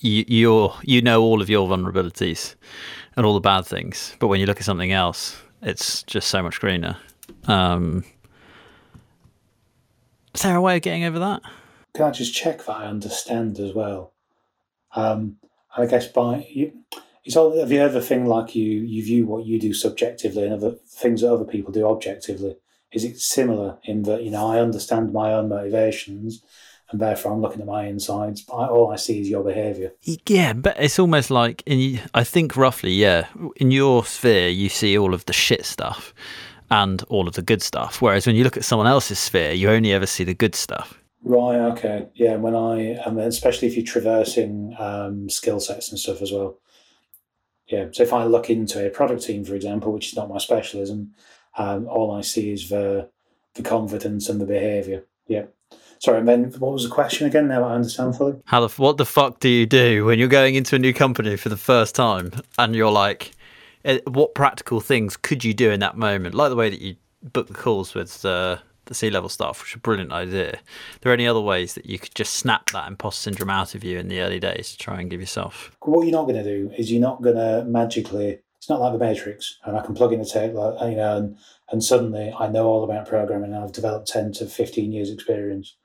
you 0.00 0.24
you're, 0.26 0.74
you 0.82 1.00
know 1.00 1.22
all 1.22 1.40
of 1.40 1.48
your 1.48 1.66
vulnerabilities 1.68 2.54
and 3.16 3.24
all 3.24 3.34
the 3.34 3.40
bad 3.40 3.64
things, 3.64 4.16
but 4.18 4.26
when 4.26 4.40
you 4.40 4.46
look 4.46 4.58
at 4.58 4.64
something 4.64 4.92
else, 4.92 5.40
it's 5.62 6.02
just 6.02 6.28
so 6.28 6.42
much 6.42 6.60
greener. 6.60 6.96
Um, 7.46 8.04
is 10.34 10.42
there 10.42 10.56
a 10.56 10.60
way 10.60 10.76
of 10.76 10.82
getting 10.82 11.04
over 11.04 11.20
that? 11.20 11.42
Can 11.94 12.06
I 12.06 12.10
just 12.10 12.34
check 12.34 12.64
that 12.66 12.76
I 12.76 12.86
understand 12.86 13.60
as 13.60 13.72
well? 13.72 14.12
Um, 14.96 15.36
I 15.76 15.86
guess 15.86 16.06
by 16.06 16.46
you, 16.50 16.72
it's 17.24 17.36
all 17.36 17.50
the 17.66 17.80
other 17.80 18.00
thing 18.00 18.26
like 18.26 18.54
you 18.54 18.80
you 18.80 19.02
view 19.02 19.26
what 19.26 19.46
you 19.46 19.58
do 19.58 19.72
subjectively 19.72 20.44
and 20.44 20.52
other 20.52 20.76
things 20.88 21.20
that 21.20 21.32
other 21.32 21.44
people 21.44 21.72
do 21.72 21.86
objectively 21.86 22.56
is 22.92 23.04
it 23.04 23.18
similar 23.18 23.78
in 23.84 24.02
that 24.02 24.22
you 24.22 24.30
know 24.30 24.46
I 24.46 24.60
understand 24.60 25.12
my 25.12 25.32
own 25.32 25.48
motivations 25.48 26.42
and 26.90 27.00
therefore 27.00 27.32
I'm 27.32 27.40
looking 27.40 27.60
at 27.60 27.66
my 27.66 27.86
insides. 27.86 28.42
But 28.42 28.70
all 28.70 28.92
I 28.92 28.96
see 28.96 29.20
is 29.20 29.28
your 29.28 29.42
behaviour. 29.42 29.92
Yeah, 30.26 30.52
but 30.52 30.76
it's 30.78 30.98
almost 30.98 31.30
like 31.30 31.62
in 31.66 32.00
I 32.14 32.24
think 32.24 32.56
roughly, 32.56 32.92
yeah, 32.92 33.26
in 33.56 33.70
your 33.70 34.04
sphere 34.04 34.48
you 34.48 34.68
see 34.68 34.96
all 34.96 35.14
of 35.14 35.24
the 35.26 35.32
shit 35.32 35.66
stuff 35.66 36.14
and 36.70 37.02
all 37.04 37.28
of 37.28 37.34
the 37.34 37.42
good 37.42 37.62
stuff, 37.62 38.00
whereas 38.00 38.26
when 38.26 38.36
you 38.36 38.44
look 38.44 38.56
at 38.56 38.64
someone 38.64 38.86
else's 38.86 39.18
sphere, 39.18 39.52
you 39.52 39.70
only 39.70 39.92
ever 39.92 40.06
see 40.06 40.24
the 40.24 40.34
good 40.34 40.54
stuff. 40.54 40.98
Right. 41.24 41.56
Okay. 41.72 42.08
Yeah. 42.14 42.36
When 42.36 42.54
I, 42.54 42.98
and 43.04 43.18
then 43.18 43.28
especially 43.28 43.68
if 43.68 43.76
you're 43.76 43.84
traversing 43.84 44.76
um, 44.78 45.28
skill 45.30 45.58
sets 45.58 45.90
and 45.90 45.98
stuff 45.98 46.20
as 46.22 46.30
well. 46.30 46.58
Yeah. 47.66 47.88
So 47.92 48.02
if 48.02 48.12
I 48.12 48.24
look 48.24 48.50
into 48.50 48.86
a 48.86 48.90
product 48.90 49.24
team, 49.24 49.44
for 49.44 49.54
example, 49.54 49.92
which 49.92 50.08
is 50.08 50.16
not 50.16 50.28
my 50.28 50.38
specialism, 50.38 51.14
um, 51.56 51.88
all 51.88 52.12
I 52.12 52.20
see 52.20 52.52
is 52.52 52.68
the 52.68 53.08
the 53.54 53.62
confidence 53.62 54.28
and 54.28 54.40
the 54.40 54.46
behaviour. 54.46 55.04
Yeah. 55.26 55.44
Sorry, 55.98 56.18
and 56.18 56.28
then 56.28 56.44
what 56.58 56.72
was 56.72 56.82
the 56.82 56.90
question 56.90 57.26
again? 57.26 57.48
Now 57.48 57.64
I 57.64 57.74
understand 57.74 58.16
fully. 58.16 58.34
How 58.44 58.66
the 58.66 58.74
what 58.82 58.98
the 58.98 59.06
fuck 59.06 59.40
do 59.40 59.48
you 59.48 59.64
do 59.64 60.04
when 60.04 60.18
you're 60.18 60.28
going 60.28 60.54
into 60.54 60.76
a 60.76 60.78
new 60.78 60.92
company 60.92 61.36
for 61.36 61.48
the 61.48 61.56
first 61.56 61.94
time 61.94 62.32
and 62.58 62.74
you're 62.74 62.90
like, 62.90 63.32
eh, 63.86 64.00
what 64.06 64.34
practical 64.34 64.80
things 64.80 65.16
could 65.16 65.44
you 65.44 65.54
do 65.54 65.70
in 65.70 65.80
that 65.80 65.96
moment? 65.96 66.34
Like 66.34 66.50
the 66.50 66.56
way 66.56 66.68
that 66.68 66.82
you 66.82 66.96
book 67.22 67.46
the 67.46 67.54
calls 67.54 67.94
with 67.94 68.22
uh, 68.26 68.58
the 68.86 68.94
C-level 68.94 69.28
stuff, 69.28 69.60
which 69.60 69.72
is 69.72 69.76
a 69.76 69.80
brilliant 69.80 70.12
idea. 70.12 70.52
Are 70.52 70.60
there 71.00 71.12
any 71.12 71.26
other 71.26 71.40
ways 71.40 71.74
that 71.74 71.86
you 71.86 71.98
could 71.98 72.14
just 72.14 72.34
snap 72.34 72.70
that 72.70 72.88
imposter 72.88 73.22
syndrome 73.22 73.50
out 73.50 73.74
of 73.74 73.84
you 73.84 73.98
in 73.98 74.08
the 74.08 74.20
early 74.20 74.40
days 74.40 74.72
to 74.72 74.78
try 74.78 75.00
and 75.00 75.10
give 75.10 75.20
yourself? 75.20 75.76
What 75.82 76.02
you're 76.02 76.12
not 76.12 76.24
going 76.24 76.42
to 76.42 76.44
do 76.44 76.72
is 76.76 76.90
you're 76.90 77.00
not 77.00 77.22
going 77.22 77.36
to 77.36 77.64
magically 77.66 78.40
it's 78.64 78.70
not 78.70 78.80
like 78.80 78.94
the 78.94 79.04
Matrix, 79.04 79.58
and 79.64 79.76
I 79.76 79.84
can 79.84 79.94
plug 79.94 80.14
in 80.14 80.22
a 80.22 80.24
tape, 80.24 80.54
like, 80.54 80.80
you 80.88 80.96
know, 80.96 81.18
and, 81.18 81.36
and 81.70 81.84
suddenly 81.84 82.32
I 82.32 82.48
know 82.48 82.66
all 82.66 82.82
about 82.82 83.06
programming, 83.06 83.52
and 83.52 83.62
I've 83.62 83.72
developed 83.72 84.08
ten 84.08 84.32
to 84.32 84.46
fifteen 84.46 84.90
years 84.90 85.10
experience. 85.10 85.76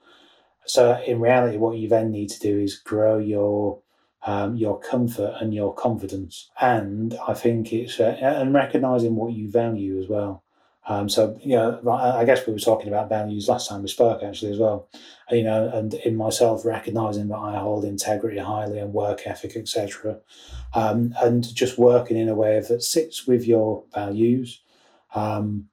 So 0.66 0.98
in 1.06 1.20
reality, 1.20 1.58
what 1.58 1.78
you 1.78 1.90
then 1.90 2.10
need 2.10 2.30
to 2.30 2.40
do 2.40 2.58
is 2.58 2.78
grow 2.78 3.18
your 3.18 3.82
um, 4.26 4.56
your 4.56 4.80
comfort 4.80 5.36
and 5.42 5.54
your 5.54 5.74
confidence, 5.74 6.52
and 6.62 7.18
I 7.28 7.34
think 7.34 7.74
it's 7.74 8.00
uh, 8.00 8.18
and 8.22 8.54
recognizing 8.54 9.18
what 9.18 9.34
you 9.34 9.52
value 9.52 10.00
as 10.00 10.08
well. 10.08 10.44
Um, 10.90 11.08
so, 11.08 11.40
you 11.44 11.56
know, 11.56 11.80
I 11.88 12.26
guess 12.26 12.48
we 12.48 12.52
were 12.52 12.60
talking 12.60 12.88
about 12.88 13.10
values 13.10 13.48
last 13.48 13.70
time 13.70 13.84
we 13.84 13.88
spoke 13.88 14.24
actually 14.24 14.52
as 14.52 14.58
well. 14.58 14.90
You 15.30 15.44
know, 15.44 15.70
and 15.72 15.94
in 15.94 16.16
myself 16.16 16.66
recognizing 16.66 17.28
that 17.28 17.38
I 17.38 17.60
hold 17.60 17.86
integrity 17.86 18.40
highly 18.40 18.80
and 18.80 18.92
work 18.92 19.22
ethic, 19.28 19.56
etc., 19.56 20.18
um, 20.74 21.14
and 21.22 21.44
just 21.56 21.78
working 21.78 22.18
in 22.18 22.28
a 22.28 22.34
way 22.34 22.60
that 22.60 22.82
sits 22.82 23.28
with 23.28 23.46
your 23.46 23.84
values, 23.94 24.62
um, 25.14 25.70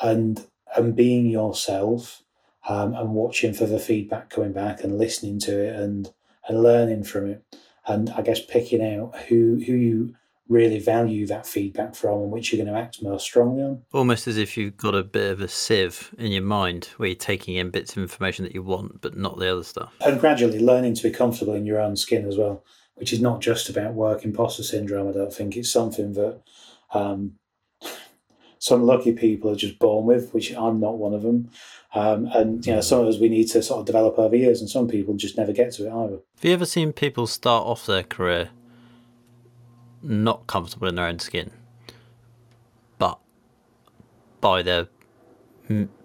and 0.00 0.46
and 0.76 0.94
being 0.94 1.26
yourself, 1.26 2.22
um, 2.68 2.94
and 2.94 3.10
watching 3.10 3.52
for 3.52 3.66
the 3.66 3.80
feedback 3.80 4.30
coming 4.30 4.52
back 4.52 4.84
and 4.84 4.98
listening 4.98 5.40
to 5.40 5.58
it 5.58 5.74
and 5.74 6.12
and 6.46 6.62
learning 6.62 7.02
from 7.02 7.26
it, 7.26 7.44
and 7.88 8.08
I 8.10 8.22
guess 8.22 8.40
picking 8.40 8.84
out 8.84 9.18
who 9.22 9.60
who 9.66 9.72
you 9.72 10.14
really 10.50 10.80
value 10.80 11.26
that 11.28 11.46
feedback 11.46 11.94
from 11.94 12.22
and 12.22 12.30
which 12.30 12.52
you're 12.52 12.62
going 12.62 12.74
to 12.74 12.78
act 12.78 13.02
most 13.02 13.22
strongly 13.22 13.62
on. 13.62 13.82
Almost 13.92 14.26
as 14.26 14.36
if 14.36 14.56
you've 14.56 14.76
got 14.76 14.96
a 14.96 15.04
bit 15.04 15.30
of 15.30 15.40
a 15.40 15.48
sieve 15.48 16.12
in 16.18 16.32
your 16.32 16.42
mind 16.42 16.86
where 16.96 17.08
you're 17.08 17.16
taking 17.16 17.54
in 17.54 17.70
bits 17.70 17.92
of 17.92 18.02
information 18.02 18.44
that 18.44 18.54
you 18.54 18.62
want, 18.62 19.00
but 19.00 19.16
not 19.16 19.38
the 19.38 19.50
other 19.50 19.62
stuff. 19.62 19.94
And 20.04 20.20
gradually 20.20 20.58
learning 20.58 20.94
to 20.94 21.04
be 21.04 21.10
comfortable 21.10 21.54
in 21.54 21.66
your 21.66 21.80
own 21.80 21.96
skin 21.96 22.26
as 22.26 22.36
well, 22.36 22.64
which 22.96 23.12
is 23.12 23.20
not 23.20 23.40
just 23.40 23.68
about 23.68 23.94
work 23.94 24.24
imposter 24.24 24.64
syndrome. 24.64 25.08
I 25.08 25.12
don't 25.12 25.32
think 25.32 25.56
it's 25.56 25.72
something 25.72 26.14
that 26.14 26.42
um, 26.92 27.36
some 28.58 28.82
lucky 28.82 29.12
people 29.12 29.52
are 29.52 29.56
just 29.56 29.78
born 29.78 30.04
with, 30.04 30.34
which 30.34 30.52
I'm 30.54 30.80
not 30.80 30.98
one 30.98 31.14
of 31.14 31.22
them. 31.22 31.50
Um, 31.94 32.26
and 32.26 32.66
you 32.66 32.74
know, 32.74 32.80
some 32.80 33.00
of 33.00 33.06
us 33.06 33.18
we 33.18 33.28
need 33.28 33.48
to 33.48 33.62
sort 33.62 33.80
of 33.80 33.86
develop 33.86 34.18
over 34.18 34.36
years, 34.36 34.60
and 34.60 34.68
some 34.68 34.88
people 34.88 35.14
just 35.14 35.36
never 35.36 35.52
get 35.52 35.72
to 35.74 35.86
it 35.86 35.92
either. 35.92 36.18
Have 36.36 36.44
you 36.44 36.52
ever 36.52 36.66
seen 36.66 36.92
people 36.92 37.26
start 37.26 37.66
off 37.66 37.86
their 37.86 38.04
career 38.04 38.50
not 40.02 40.46
comfortable 40.46 40.88
in 40.88 40.94
their 40.94 41.06
own 41.06 41.18
skin, 41.18 41.50
but 42.98 43.18
by 44.40 44.62
their 44.62 44.88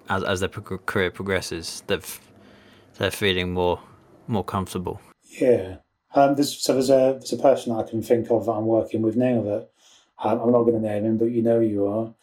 as 0.10 0.24
as 0.24 0.40
their 0.40 0.50
career 0.50 1.12
progresses, 1.12 1.84
they've 1.88 2.20
they're 2.98 3.12
feeling 3.12 3.54
more 3.54 3.80
more 4.28 4.44
comfortable. 4.44 5.02
Yeah. 5.40 5.78
Um, 6.14 6.36
there's, 6.36 6.58
so 6.58 6.74
there's 6.74 6.90
a 6.90 7.18
there's 7.20 7.34
a 7.34 7.38
person 7.38 7.74
I 7.74 7.84
can 7.84 8.02
think 8.02 8.32
of 8.32 8.46
that 8.46 8.54
I'm 8.54 8.66
working 8.66 9.02
with 9.02 9.16
now 9.16 9.42
that 9.42 9.70
um, 10.24 10.40
I'm 10.40 10.52
not 10.52 10.64
going 10.64 10.82
to 10.82 10.88
name 10.88 11.06
him, 11.06 11.18
but 11.18 11.32
you 11.32 11.42
know 11.42 11.60
you 11.60 11.86
are. 11.86 12.14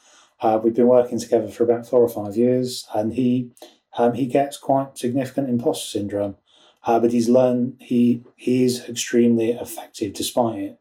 Uh, 0.41 0.59
we've 0.59 0.75
been 0.75 0.88
working 0.88 1.21
together 1.21 1.49
for 1.49 1.62
about 1.62 1.87
four 1.87 2.00
or 2.00 2.09
five 2.09 2.37
years, 2.37 2.87
and 2.95 3.14
he 3.14 3.50
um, 3.99 4.14
he 4.14 4.26
gets 4.26 4.57
quite 4.57 4.97
significant 4.97 5.49
imposter 5.49 5.87
syndrome, 5.99 6.37
uh, 6.85 6.99
but 6.99 7.12
he's 7.12 7.29
learned 7.29 7.76
he 7.81 8.25
he 8.37 8.64
is 8.64 8.88
extremely 8.88 9.50
effective 9.50 10.14
despite 10.14 10.59
it. 10.59 10.81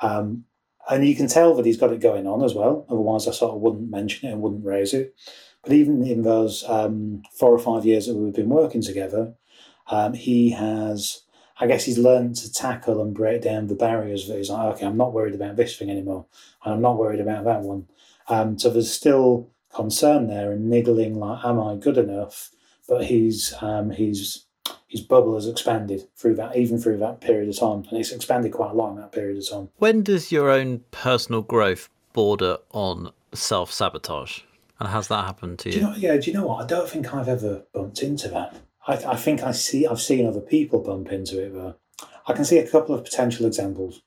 Um, 0.00 0.44
and 0.88 1.06
you 1.06 1.14
can 1.14 1.28
tell 1.28 1.54
that 1.54 1.66
he's 1.66 1.76
got 1.76 1.92
it 1.92 2.00
going 2.00 2.26
on 2.26 2.42
as 2.42 2.54
well. 2.54 2.86
Otherwise, 2.88 3.28
I 3.28 3.32
sort 3.32 3.54
of 3.54 3.60
wouldn't 3.60 3.90
mention 3.90 4.28
it 4.28 4.32
and 4.32 4.42
wouldn't 4.42 4.64
raise 4.64 4.94
it. 4.94 5.14
But 5.62 5.72
even 5.72 6.04
in 6.06 6.22
those 6.22 6.64
um, 6.68 7.22
four 7.32 7.52
or 7.52 7.58
five 7.58 7.84
years 7.84 8.06
that 8.06 8.14
we've 8.14 8.34
been 8.34 8.48
working 8.48 8.82
together, 8.82 9.34
um, 9.88 10.14
he 10.14 10.50
has, 10.50 11.22
I 11.58 11.66
guess, 11.66 11.84
he's 11.84 11.98
learned 11.98 12.36
to 12.36 12.52
tackle 12.52 13.02
and 13.02 13.14
break 13.14 13.42
down 13.42 13.66
the 13.66 13.74
barriers 13.74 14.26
that 14.26 14.38
he's 14.38 14.50
like, 14.50 14.74
okay, 14.74 14.86
I'm 14.86 14.96
not 14.96 15.12
worried 15.12 15.34
about 15.34 15.56
this 15.56 15.76
thing 15.76 15.90
anymore, 15.90 16.26
and 16.64 16.74
I'm 16.74 16.80
not 16.80 16.96
worried 16.96 17.20
about 17.20 17.44
that 17.44 17.60
one. 17.60 17.86
Um, 18.28 18.58
so 18.58 18.70
there's 18.70 18.90
still 18.90 19.50
concern 19.74 20.28
there 20.28 20.52
and 20.52 20.70
niggling, 20.70 21.18
like, 21.18 21.44
am 21.44 21.60
I 21.60 21.76
good 21.76 21.98
enough? 21.98 22.50
But 22.88 23.04
he's 23.04 23.54
um, 23.60 23.90
he's 23.90 24.46
his 24.88 25.00
bubble 25.00 25.34
has 25.34 25.46
expanded 25.46 26.08
through 26.16 26.34
that, 26.36 26.56
even 26.56 26.78
through 26.78 26.98
that 26.98 27.20
period 27.20 27.48
of 27.48 27.58
time, 27.58 27.84
and 27.90 27.98
it's 27.98 28.12
expanded 28.12 28.52
quite 28.52 28.70
a 28.70 28.74
lot 28.74 28.90
in 28.90 28.96
that 28.96 29.12
period 29.12 29.38
of 29.38 29.48
time. 29.48 29.68
When 29.76 30.02
does 30.02 30.32
your 30.32 30.50
own 30.50 30.82
personal 30.90 31.42
growth 31.42 31.88
border 32.12 32.58
on 32.72 33.12
self 33.32 33.72
sabotage? 33.72 34.40
And 34.78 34.88
has 34.88 35.08
that 35.08 35.26
happened 35.26 35.58
to 35.60 35.68
you? 35.68 35.72
Do 35.74 35.78
you 35.80 35.86
know, 35.86 35.94
yeah, 35.96 36.16
do 36.16 36.30
you 36.30 36.36
know 36.36 36.46
what? 36.46 36.64
I 36.64 36.66
don't 36.66 36.88
think 36.88 37.12
I've 37.12 37.28
ever 37.28 37.64
bumped 37.74 38.02
into 38.02 38.28
that. 38.28 38.56
I, 38.86 38.94
I 38.94 39.16
think 39.16 39.42
I 39.42 39.52
see 39.52 39.86
I've 39.86 40.00
seen 40.00 40.26
other 40.26 40.40
people 40.40 40.80
bump 40.80 41.12
into 41.12 41.38
it, 41.44 41.54
but 41.54 41.78
I 42.26 42.32
can 42.32 42.44
see 42.44 42.58
a 42.58 42.66
couple 42.66 42.94
of 42.94 43.04
potential 43.04 43.46
examples. 43.46 44.00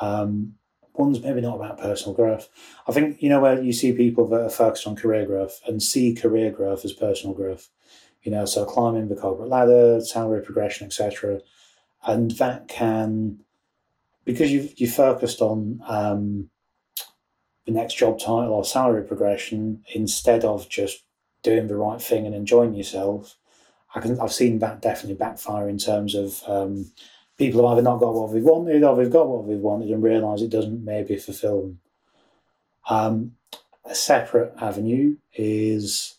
Um, 0.00 0.54
one's 0.94 1.20
maybe 1.20 1.40
not 1.40 1.56
about 1.56 1.78
personal 1.78 2.14
growth. 2.14 2.48
I 2.86 2.92
think 2.92 3.22
you 3.22 3.28
know 3.28 3.40
where 3.40 3.60
you 3.60 3.72
see 3.72 3.92
people 3.92 4.26
that 4.28 4.40
are 4.40 4.50
focused 4.50 4.86
on 4.86 4.96
career 4.96 5.26
growth 5.26 5.60
and 5.66 5.82
see 5.82 6.14
career 6.14 6.50
growth 6.50 6.84
as 6.84 6.92
personal 6.92 7.34
growth. 7.34 7.68
You 8.26 8.32
know, 8.32 8.44
so 8.44 8.64
climbing 8.64 9.06
the 9.06 9.14
corporate 9.14 9.48
ladder, 9.48 10.00
salary 10.00 10.42
progression, 10.42 10.84
etc. 10.84 11.42
And 12.04 12.32
that 12.32 12.66
can 12.66 13.38
because 14.24 14.50
you've 14.50 14.74
you 14.80 14.90
focused 14.90 15.40
on 15.40 15.80
um, 15.86 16.50
the 17.66 17.70
next 17.70 17.94
job 17.94 18.18
title 18.18 18.52
or 18.52 18.64
salary 18.64 19.04
progression 19.04 19.84
instead 19.94 20.44
of 20.44 20.68
just 20.68 21.04
doing 21.44 21.68
the 21.68 21.76
right 21.76 22.02
thing 22.02 22.26
and 22.26 22.34
enjoying 22.34 22.74
yourself. 22.74 23.36
I 23.94 24.00
can 24.00 24.18
I've 24.18 24.32
seen 24.32 24.58
that 24.58 24.82
definitely 24.82 25.14
backfire 25.14 25.68
in 25.68 25.78
terms 25.78 26.16
of 26.16 26.42
um, 26.48 26.90
people 27.38 27.62
have 27.62 27.78
either 27.78 27.82
not 27.82 28.00
got 28.00 28.12
what 28.12 28.32
they've 28.32 28.42
wanted 28.42 28.82
or 28.82 28.96
they've 28.96 29.08
got 29.08 29.28
what 29.28 29.46
they've 29.46 29.56
wanted 29.56 29.90
and 29.92 30.02
realise 30.02 30.42
it 30.42 30.50
doesn't 30.50 30.84
maybe 30.84 31.16
fulfil 31.16 31.62
them. 31.62 31.80
Um, 32.90 33.36
a 33.84 33.94
separate 33.94 34.52
avenue 34.60 35.16
is 35.32 36.15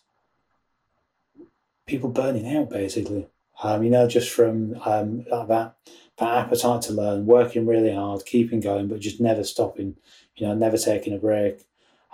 people 1.88 2.10
burning 2.10 2.56
out 2.56 2.70
basically. 2.70 3.26
Um, 3.60 3.82
you 3.82 3.90
know, 3.90 4.06
just 4.06 4.30
from 4.30 4.80
um, 4.84 5.24
that, 5.24 5.74
that 6.18 6.36
appetite 6.36 6.82
to 6.82 6.92
learn, 6.92 7.26
working 7.26 7.66
really 7.66 7.92
hard, 7.92 8.24
keeping 8.24 8.60
going, 8.60 8.86
but 8.86 9.00
just 9.00 9.20
never 9.20 9.42
stopping 9.42 9.96
you 10.38 10.46
know, 10.46 10.54
never 10.54 10.78
taking 10.78 11.12
a 11.12 11.18
break, 11.18 11.66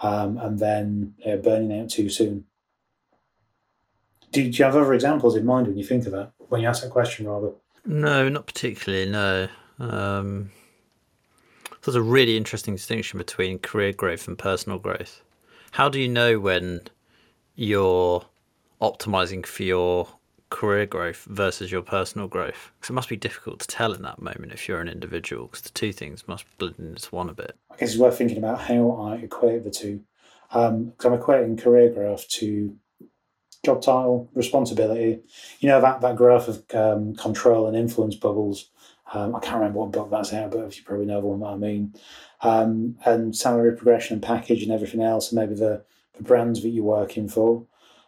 um, 0.02 0.38
and 0.38 0.58
then 0.58 1.14
uh, 1.26 1.36
burning 1.36 1.78
out 1.78 1.90
too 1.90 2.08
soon. 2.08 2.44
Do, 4.32 4.42
do 4.42 4.48
you 4.48 4.64
have 4.64 4.74
other 4.74 4.94
examples 4.94 5.36
in 5.36 5.46
mind 5.46 5.68
when 5.68 5.76
you 5.76 5.84
think 5.84 6.06
of 6.06 6.12
that, 6.12 6.32
when 6.48 6.60
you 6.60 6.68
ask 6.68 6.82
that 6.82 6.90
question, 6.90 7.28
rather? 7.28 7.52
No, 7.84 8.28
not 8.28 8.46
particularly. 8.46 9.10
No. 9.10 9.48
Um, 9.78 10.50
there's 11.82 11.94
a 11.94 12.02
really 12.02 12.36
interesting 12.36 12.74
distinction 12.74 13.18
between 13.18 13.58
career 13.58 13.92
growth 13.92 14.26
and 14.26 14.38
personal 14.38 14.78
growth. 14.78 15.22
How 15.72 15.88
do 15.88 16.00
you 16.00 16.08
know 16.08 16.40
when 16.40 16.80
you're 17.54 18.24
optimizing 18.90 19.44
for 19.46 19.62
your 19.62 20.08
career 20.50 20.86
growth 20.86 21.26
versus 21.28 21.72
your 21.72 21.82
personal 21.82 22.28
growth? 22.28 22.70
Because 22.78 22.90
it 22.90 22.94
must 22.94 23.08
be 23.08 23.16
difficult 23.16 23.60
to 23.60 23.66
tell 23.66 23.92
in 23.92 24.02
that 24.02 24.22
moment 24.22 24.52
if 24.52 24.68
you're 24.68 24.80
an 24.80 24.88
individual, 24.88 25.46
because 25.46 25.62
the 25.62 25.70
two 25.70 25.92
things 25.92 26.28
must 26.28 26.44
blend 26.58 26.76
into 26.78 27.14
one 27.14 27.28
a 27.28 27.34
bit. 27.34 27.56
I 27.70 27.76
guess 27.76 27.90
it's 27.90 27.98
worth 27.98 28.18
thinking 28.18 28.38
about 28.38 28.60
how 28.60 28.92
I 28.92 29.16
equate 29.16 29.64
the 29.64 29.70
two. 29.70 30.02
Because 30.48 30.70
um, 30.70 30.92
I'm 31.04 31.18
equating 31.18 31.60
career 31.60 31.90
growth 31.90 32.28
to 32.28 32.76
job 33.64 33.82
title, 33.82 34.30
responsibility. 34.34 35.20
You 35.58 35.68
know, 35.68 35.80
that, 35.80 36.00
that 36.02 36.16
growth 36.16 36.48
of 36.48 36.64
um, 36.74 37.16
control 37.16 37.66
and 37.66 37.76
influence 37.76 38.14
bubbles. 38.14 38.70
Um, 39.12 39.34
I 39.34 39.40
can't 39.40 39.56
remember 39.56 39.80
what 39.80 39.92
book 39.92 40.10
that's 40.10 40.32
out, 40.32 40.52
but 40.52 40.76
you 40.76 40.84
probably 40.84 41.06
know 41.06 41.20
the 41.20 41.26
one 41.26 41.40
that 41.40 41.46
I 41.46 41.56
mean. 41.56 41.94
Um, 42.42 42.96
and 43.04 43.34
salary 43.34 43.76
progression 43.76 44.14
and 44.14 44.22
package 44.22 44.62
and 44.62 44.72
everything 44.72 45.02
else, 45.02 45.32
and 45.32 45.40
maybe 45.40 45.54
the, 45.54 45.84
the 46.16 46.22
brands 46.22 46.62
that 46.62 46.68
you're 46.68 46.84
working 46.84 47.28
for. 47.28 47.66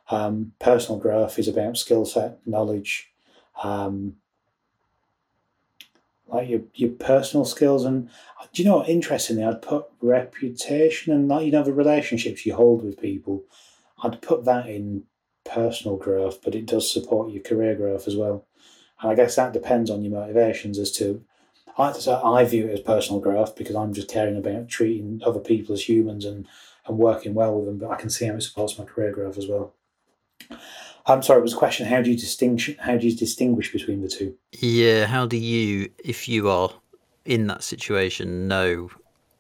Um, 0.09 0.53
personal 0.59 1.01
growth 1.01 1.39
is 1.39 1.49
about 1.49 1.79
skill 1.79 2.05
set, 2.05 2.39
knowledge, 2.47 3.11
um, 3.63 4.17
like 6.29 6.49
your 6.49 6.63
your 6.75 6.91
personal 6.91 7.45
skills. 7.45 7.85
And 7.85 8.09
do 8.53 8.63
you 8.63 8.69
know 8.69 8.79
what? 8.79 8.89
Interestingly, 8.89 9.45
I'd 9.45 9.63
put 9.63 9.87
reputation 10.01 11.13
and 11.13 11.29
like 11.29 11.47
you 11.47 11.53
know 11.53 11.63
the 11.63 11.73
relationships 11.73 12.47
you 12.47 12.55
hold 12.55 12.85
with 12.85 13.01
people. 13.01 13.45
I'd 14.03 14.23
put 14.23 14.45
that 14.45 14.69
in 14.69 15.05
personal 15.45 15.97
growth, 15.97 16.43
but 16.43 16.55
it 16.55 16.67
does 16.67 16.91
support 16.91 17.31
your 17.31 17.43
career 17.43 17.75
growth 17.75 18.07
as 18.07 18.17
well. 18.17 18.45
And 19.01 19.11
I 19.11 19.15
guess 19.15 19.37
that 19.37 19.53
depends 19.53 19.91
on 19.91 20.03
your 20.03 20.13
motivations 20.13 20.79
as 20.79 20.93
to. 20.93 21.25
I, 21.79 21.93
so 21.93 22.23
I 22.23 22.45
view 22.45 22.67
it 22.67 22.73
as 22.73 22.81
personal 22.81 23.21
growth 23.21 23.55
because 23.55 23.77
I'm 23.77 23.93
just 23.93 24.09
caring 24.09 24.37
about 24.37 24.69
treating 24.69 25.21
other 25.25 25.41
people 25.41 25.75
as 25.75 25.89
humans 25.89 26.25
and, 26.25 26.47
and 26.87 26.97
working 26.97 27.35
well 27.35 27.55
with 27.57 27.67
them. 27.67 27.79
But 27.79 27.91
I 27.91 27.97
can 27.97 28.09
see 28.09 28.27
how 28.27 28.35
it 28.35 28.43
supports 28.43 28.79
my 28.79 28.85
career 28.85 29.13
growth 29.13 29.37
as 29.37 29.47
well. 29.47 29.75
I'm 31.07 31.23
sorry, 31.23 31.39
it 31.39 31.43
was 31.43 31.53
a 31.53 31.59
question. 31.59 31.87
How 31.87 32.03
do 32.03 32.11
you 32.11 32.17
distinguish? 32.17 32.77
How 32.79 32.97
do 32.97 33.07
you 33.07 33.17
distinguish 33.17 33.73
between 33.73 34.03
the 34.03 34.09
two? 34.09 34.37
Yeah, 34.53 35.07
how 35.07 35.27
do 35.27 35.37
you, 35.37 35.91
if 36.05 36.29
you 36.29 36.51
are 36.51 36.71
in 37.25 37.47
that 37.47 37.63
situation, 37.63 38.49
know 38.49 38.91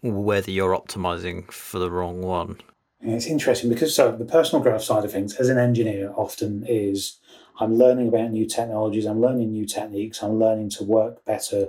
whether 0.02 0.50
you're 0.50 0.76
optimizing 0.76 1.50
for 1.50 1.78
the 1.78 1.90
wrong 1.90 2.22
one? 2.22 2.58
It's 3.00 3.26
interesting 3.26 3.68
because 3.68 3.94
so 3.94 4.12
the 4.12 4.24
personal 4.24 4.62
growth 4.62 4.82
side 4.82 5.04
of 5.04 5.12
things, 5.12 5.34
as 5.36 5.48
an 5.48 5.58
engineer, 5.58 6.12
often 6.16 6.64
is 6.66 7.18
I'm 7.58 7.76
learning 7.76 8.08
about 8.08 8.30
new 8.30 8.46
technologies, 8.46 9.04
I'm 9.04 9.20
learning 9.20 9.52
new 9.52 9.66
techniques, 9.66 10.22
I'm 10.22 10.38
learning 10.38 10.70
to 10.70 10.84
work 10.84 11.24
better 11.24 11.68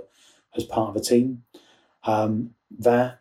as 0.56 0.64
part 0.64 0.90
of 0.90 0.96
a 0.96 1.00
team. 1.00 1.42
Um, 2.04 2.54
that 2.78 3.17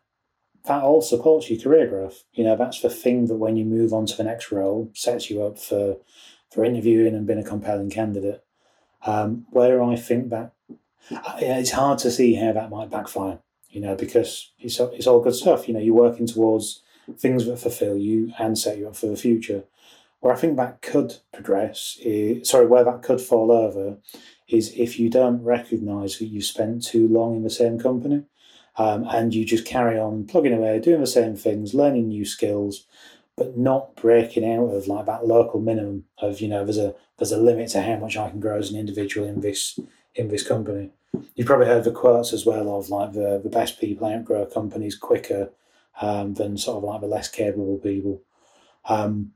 that 0.67 0.83
all 0.83 1.01
supports 1.01 1.49
your 1.49 1.59
career 1.59 1.87
growth. 1.87 2.23
You 2.33 2.43
know, 2.43 2.55
that's 2.55 2.81
the 2.81 2.89
thing 2.89 3.27
that 3.27 3.35
when 3.35 3.55
you 3.55 3.65
move 3.65 3.93
on 3.93 4.05
to 4.05 4.17
the 4.17 4.23
next 4.23 4.51
role 4.51 4.91
sets 4.93 5.29
you 5.29 5.43
up 5.43 5.57
for 5.57 5.97
for 6.51 6.63
interviewing 6.63 7.15
and 7.15 7.27
being 7.27 7.39
a 7.39 7.43
compelling 7.43 7.89
candidate. 7.89 8.43
Um, 9.05 9.45
where 9.51 9.81
I 9.83 9.95
think 9.95 10.29
that 10.29 10.53
it's 11.39 11.71
hard 11.71 11.99
to 11.99 12.11
see 12.11 12.35
how 12.35 12.53
that 12.53 12.69
might 12.69 12.89
backfire. 12.89 13.39
You 13.69 13.81
know, 13.81 13.95
because 13.95 14.51
it's 14.59 14.79
it's 14.79 15.07
all 15.07 15.21
good 15.21 15.35
stuff. 15.35 15.67
You 15.67 15.73
know, 15.73 15.79
you're 15.79 15.93
working 15.93 16.27
towards 16.27 16.81
things 17.17 17.45
that 17.45 17.59
fulfill 17.59 17.97
you 17.97 18.33
and 18.37 18.57
set 18.57 18.77
you 18.77 18.87
up 18.87 18.95
for 18.95 19.07
the 19.07 19.17
future. 19.17 19.63
Where 20.19 20.33
I 20.33 20.37
think 20.37 20.57
that 20.57 20.81
could 20.81 21.17
progress, 21.31 21.97
is, 22.01 22.49
sorry, 22.49 22.65
where 22.65 22.83
that 22.83 23.03
could 23.03 23.21
fall 23.21 23.51
over, 23.51 23.97
is 24.47 24.73
if 24.75 24.99
you 24.99 25.09
don't 25.09 25.43
recognise 25.43 26.17
that 26.17 26.25
you 26.25 26.41
spent 26.41 26.83
too 26.83 27.07
long 27.07 27.35
in 27.35 27.43
the 27.43 27.49
same 27.51 27.77
company 27.77 28.23
um, 28.77 29.05
and 29.09 29.33
you 29.33 29.43
just 29.45 29.65
carry 29.65 29.99
on 29.99 30.25
plugging 30.25 30.53
away, 30.53 30.79
doing 30.79 31.01
the 31.01 31.07
same 31.07 31.35
things, 31.35 31.73
learning 31.73 32.09
new 32.09 32.25
skills, 32.25 32.85
but 33.35 33.57
not 33.57 33.95
breaking 33.95 34.49
out 34.49 34.67
of 34.67 34.87
like 34.87 35.05
that 35.05 35.25
local 35.25 35.59
minimum 35.59 36.05
of 36.19 36.41
you 36.41 36.47
know 36.47 36.63
there's 36.63 36.77
a 36.77 36.95
there's 37.17 37.31
a 37.31 37.37
limit 37.37 37.69
to 37.69 37.81
how 37.81 37.95
much 37.97 38.17
I 38.17 38.29
can 38.29 38.39
grow 38.39 38.57
as 38.57 38.71
an 38.71 38.79
individual 38.79 39.27
in 39.27 39.41
this 39.41 39.79
in 40.15 40.27
this 40.27 40.47
company. 40.47 40.91
You've 41.35 41.47
probably 41.47 41.67
heard 41.67 41.83
the 41.83 41.91
quotes 41.91 42.33
as 42.33 42.45
well 42.45 42.77
of 42.77 42.89
like 42.89 43.13
the 43.13 43.39
the 43.43 43.49
best 43.49 43.79
people 43.79 44.07
outgrow 44.07 44.45
companies 44.45 44.95
quicker 44.95 45.51
um, 46.01 46.35
than 46.35 46.57
sort 46.57 46.77
of 46.77 46.83
like 46.83 47.01
the 47.01 47.07
less 47.07 47.29
capable 47.29 47.77
people. 47.77 48.21
Um, 48.85 49.33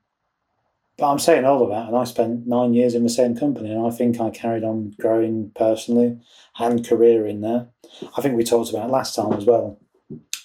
but 1.02 1.10
I'm 1.10 1.18
saying 1.18 1.46
all 1.46 1.64
of 1.64 1.70
that, 1.70 1.88
and 1.88 1.98
I 1.98 2.04
spent 2.04 2.46
nine 2.46 2.76
years 2.76 2.94
in 2.94 3.02
the 3.02 3.10
same 3.10 3.36
company, 3.36 3.72
and 3.72 3.88
I 3.88 3.90
think 3.90 4.22
I 4.22 4.30
carried 4.30 4.64
on 4.64 4.94
growing 5.00 5.52
personally 5.56 6.20
and 6.60 6.88
career 6.88 7.26
in 7.26 7.42
there. 7.42 7.70
I 8.16 8.22
think 8.22 8.36
we 8.36 8.44
talked 8.44 8.70
about 8.70 8.92
last 8.92 9.16
time 9.16 9.34
as 9.34 9.44
well. 9.44 9.80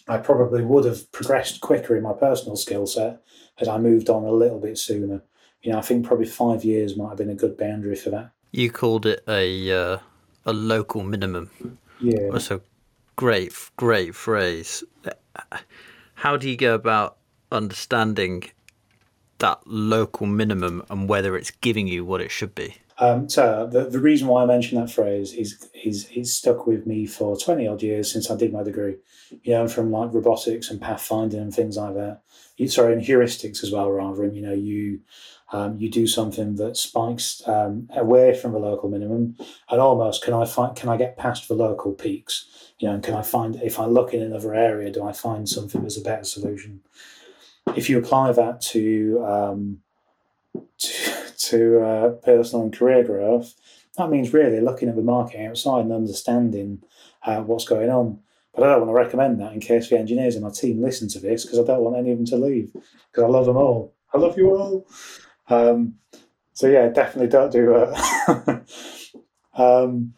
I 0.08 0.16
probably 0.16 0.64
would 0.64 0.86
have 0.86 1.12
progressed 1.12 1.60
quicker 1.60 1.94
in 1.94 2.02
my 2.02 2.14
personal 2.14 2.56
skill 2.56 2.86
set 2.86 3.20
had 3.56 3.68
I 3.68 3.76
moved 3.76 4.08
on 4.08 4.24
a 4.24 4.30
little 4.30 4.58
bit 4.58 4.78
sooner. 4.78 5.22
You 5.60 5.72
know, 5.72 5.78
I 5.78 5.82
think 5.82 6.06
probably 6.06 6.24
five 6.24 6.64
years 6.64 6.96
might 6.96 7.10
have 7.10 7.18
been 7.18 7.28
a 7.28 7.34
good 7.34 7.58
boundary 7.58 7.96
for 7.96 8.08
that. 8.08 8.30
You 8.52 8.70
called 8.70 9.04
it 9.04 9.22
a 9.28 9.70
uh, 9.70 9.98
a 10.46 10.54
local 10.54 11.02
minimum. 11.02 11.50
Yeah, 12.00 12.30
that's 12.32 12.50
a 12.50 12.62
great, 13.16 13.52
great 13.76 14.14
phrase. 14.14 14.82
How 16.14 16.38
do 16.38 16.48
you 16.48 16.56
go 16.56 16.74
about 16.74 17.18
understanding 17.52 18.44
that 19.38 19.60
local 19.66 20.26
minimum 20.26 20.82
and 20.90 21.08
whether 21.08 21.36
it's 21.36 21.50
giving 21.50 21.86
you 21.88 22.04
what 22.04 22.20
it 22.20 22.30
should 22.30 22.54
be? 22.54 22.76
Um, 22.98 23.28
so 23.28 23.68
the, 23.70 23.84
the 23.84 23.98
reason 23.98 24.26
why 24.26 24.42
I 24.42 24.46
mention 24.46 24.80
that 24.80 24.90
phrase 24.90 25.34
is 25.34 25.68
is 25.84 26.08
it's 26.12 26.32
stuck 26.32 26.66
with 26.66 26.86
me 26.86 27.06
for 27.06 27.36
twenty 27.36 27.68
odd 27.68 27.82
years 27.82 28.10
since 28.10 28.30
I 28.30 28.36
did 28.36 28.52
my 28.52 28.62
degree. 28.62 28.96
You 29.42 29.52
know, 29.52 29.68
from 29.68 29.90
like 29.90 30.14
robotics 30.14 30.70
and 30.70 30.80
pathfinding 30.80 31.40
and 31.40 31.54
things 31.54 31.76
like 31.76 31.94
that. 31.94 32.22
Sorry, 32.68 32.94
and 32.94 33.02
heuristics 33.02 33.62
as 33.62 33.70
well, 33.70 33.90
rather. 33.90 34.24
And 34.24 34.34
you 34.34 34.40
know, 34.40 34.54
you 34.54 35.00
um, 35.52 35.76
you 35.78 35.90
do 35.90 36.06
something 36.06 36.56
that 36.56 36.76
spikes 36.76 37.46
um, 37.46 37.88
away 37.94 38.34
from 38.34 38.52
the 38.52 38.58
local 38.58 38.88
minimum, 38.88 39.36
and 39.68 39.80
almost 39.80 40.24
can 40.24 40.32
I 40.32 40.46
find 40.46 40.74
can 40.74 40.88
I 40.88 40.96
get 40.96 41.18
past 41.18 41.48
the 41.48 41.54
local 41.54 41.92
peaks? 41.92 42.46
You 42.78 42.88
know, 42.88 42.94
and 42.94 43.02
can 43.02 43.14
I 43.14 43.22
find 43.22 43.56
if 43.62 43.78
I 43.78 43.84
look 43.84 44.14
in 44.14 44.22
another 44.22 44.54
area, 44.54 44.90
do 44.90 45.04
I 45.04 45.12
find 45.12 45.46
something 45.48 45.82
that's 45.82 45.98
a 45.98 46.02
better 46.02 46.24
solution? 46.24 46.80
If 47.74 47.90
you 47.90 47.98
apply 47.98 48.32
that 48.32 48.60
to 48.72 49.24
um, 49.24 49.78
to 50.78 51.12
to 51.38 51.80
uh, 51.80 52.08
personal 52.24 52.64
and 52.64 52.76
career 52.76 53.04
growth, 53.04 53.54
that 53.96 54.10
means 54.10 54.32
really 54.32 54.60
looking 54.60 54.88
at 54.88 54.96
the 54.96 55.02
market 55.02 55.44
outside 55.46 55.80
and 55.80 55.92
understanding 55.92 56.82
uh, 57.24 57.42
what's 57.42 57.66
going 57.66 57.90
on. 57.90 58.20
But 58.54 58.64
I 58.64 58.70
don't 58.70 58.86
want 58.86 58.90
to 58.90 59.04
recommend 59.04 59.40
that 59.40 59.52
in 59.52 59.60
case 59.60 59.90
the 59.90 59.98
engineers 59.98 60.36
in 60.36 60.42
my 60.42 60.50
team 60.50 60.80
listen 60.80 61.08
to 61.08 61.20
this 61.20 61.44
because 61.44 61.58
I 61.58 61.64
don't 61.64 61.82
want 61.82 61.96
any 61.96 62.12
of 62.12 62.18
them 62.18 62.26
to 62.26 62.36
leave 62.36 62.72
because 62.72 63.24
I 63.24 63.26
love 63.26 63.46
them 63.46 63.56
all. 63.56 63.94
I 64.14 64.18
love 64.18 64.38
you 64.38 64.50
all. 64.56 64.86
Um, 65.48 65.96
so 66.52 66.66
yeah, 66.68 66.88
definitely 66.88 67.28
don't 67.28 67.52
do 67.52 67.66
that. 67.66 68.66
um, 69.54 70.14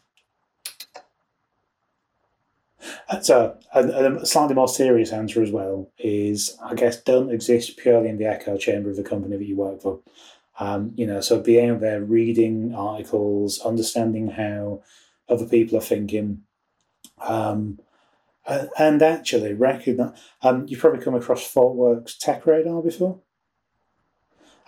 so 3.23 3.57
a, 3.75 3.83
a, 3.83 4.27
slightly 4.27 4.55
more 4.55 4.69
serious 4.69 5.13
answer 5.13 5.43
as 5.43 5.51
well 5.51 5.91
is, 5.99 6.57
I 6.63 6.75
guess, 6.75 7.01
don't 7.01 7.31
exist 7.31 7.77
purely 7.77 8.09
in 8.09 8.19
the 8.19 8.27
echo 8.27 8.57
chamber 8.59 8.91
of 8.91 8.97
the 8.97 9.03
company 9.03 9.37
that 9.37 9.47
you 9.47 9.57
work 9.57 9.81
for. 9.81 10.01
Um, 10.61 10.93
you 10.97 11.07
know, 11.07 11.21
so 11.21 11.41
being 11.41 11.71
out 11.71 11.81
there 11.81 12.03
reading 12.03 12.75
articles, 12.75 13.61
understanding 13.61 14.29
how 14.29 14.83
other 15.29 15.47
people 15.47 15.79
are 15.79 15.83
thinking, 15.83 16.43
um, 17.21 17.79
and 18.79 19.03
actually 19.03 19.55
recognize. 19.55 20.19
Um, 20.43 20.67
you've 20.69 20.81
probably 20.81 21.05
come 21.05 21.15
across 21.15 21.53
ThoughtWorks 21.53 22.19
Tech 22.19 22.47
Radar 22.47 22.83
before. 22.83 23.21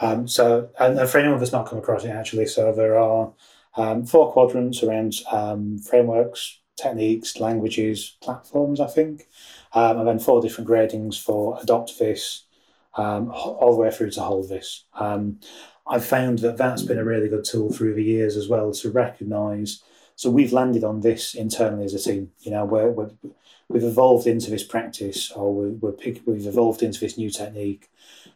Um, 0.00 0.28
so, 0.28 0.70
and, 0.78 0.98
and, 0.98 1.08
for 1.08 1.18
anyone 1.18 1.38
that's 1.38 1.52
not 1.52 1.66
come 1.66 1.78
across 1.78 2.04
it, 2.04 2.10
actually, 2.10 2.46
so 2.46 2.72
there 2.72 2.98
are 2.98 3.32
um, 3.76 4.06
four 4.06 4.32
quadrants 4.32 4.82
around 4.82 5.14
um, 5.30 5.78
frameworks, 5.78 6.60
techniques, 6.80 7.38
languages, 7.38 8.16
platforms, 8.20 8.80
I 8.80 8.86
think, 8.86 9.28
um, 9.72 9.98
and 9.98 10.08
then 10.08 10.18
four 10.18 10.40
different 10.40 10.68
gradings 10.68 11.20
for 11.20 11.58
adopt 11.62 11.98
this, 11.98 12.44
um, 12.96 13.30
all 13.30 13.72
the 13.72 13.82
way 13.82 13.90
through 13.90 14.10
to 14.12 14.22
hold 14.22 14.48
this. 14.48 14.84
Um, 14.94 15.40
I've 15.86 16.04
found 16.04 16.38
that 16.40 16.56
that's 16.56 16.82
been 16.82 16.98
a 16.98 17.04
really 17.04 17.28
good 17.28 17.44
tool 17.44 17.72
through 17.72 17.94
the 17.94 18.04
years 18.04 18.36
as 18.36 18.48
well 18.48 18.72
to 18.72 18.90
recognise. 18.90 19.82
So 20.14 20.30
we've 20.30 20.52
landed 20.52 20.84
on 20.84 21.00
this 21.00 21.34
internally 21.34 21.84
as 21.84 21.94
a 21.94 21.98
team. 21.98 22.30
You 22.40 22.52
know, 22.52 22.64
we're, 22.64 22.90
we're 22.90 23.10
we've 23.70 23.84
evolved 23.84 24.26
into 24.26 24.50
this 24.50 24.64
practice, 24.64 25.30
or 25.30 25.54
we're, 25.54 25.70
we're 25.70 25.92
pick, 25.92 26.20
we've 26.26 26.46
evolved 26.46 26.82
into 26.82 27.00
this 27.00 27.16
new 27.16 27.30
technique. 27.30 27.88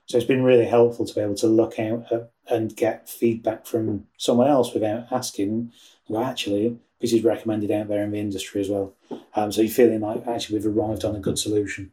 So 0.07 0.17
it's 0.17 0.27
been 0.27 0.45
really 0.45 0.67
helpful 0.67 1.05
to 1.07 1.15
be 1.15 1.21
able 1.21 1.35
to 1.37 1.47
look 1.47 1.79
out 1.79 2.11
at, 2.13 2.31
and 2.49 2.77
get 2.77 3.09
feedback 3.09 3.67
from 3.67 4.07
someone 4.17 4.49
else 4.49 4.73
without 4.73 5.07
asking. 5.11 5.73
Well, 6.09 6.25
actually, 6.25 6.79
this 7.05 7.13
is 7.13 7.23
recommended 7.23 7.71
out 7.71 7.87
there 7.89 8.03
in 8.03 8.13
the 8.13 8.19
industry 8.19 8.63
as 8.63 8.71
well. 8.71 8.95
Um, 9.35 9.53
so 9.53 9.61
you're 9.61 9.71
feeling 9.71 10.01
like 10.01 10.27
actually 10.27 10.57
we've 10.57 10.75
arrived 10.75 11.05
on 11.05 11.15
a 11.15 11.21
good 11.21 11.39
solution. 11.39 11.91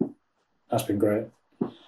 That's 0.69 0.84
been 0.84 1.00
great. 1.00 1.26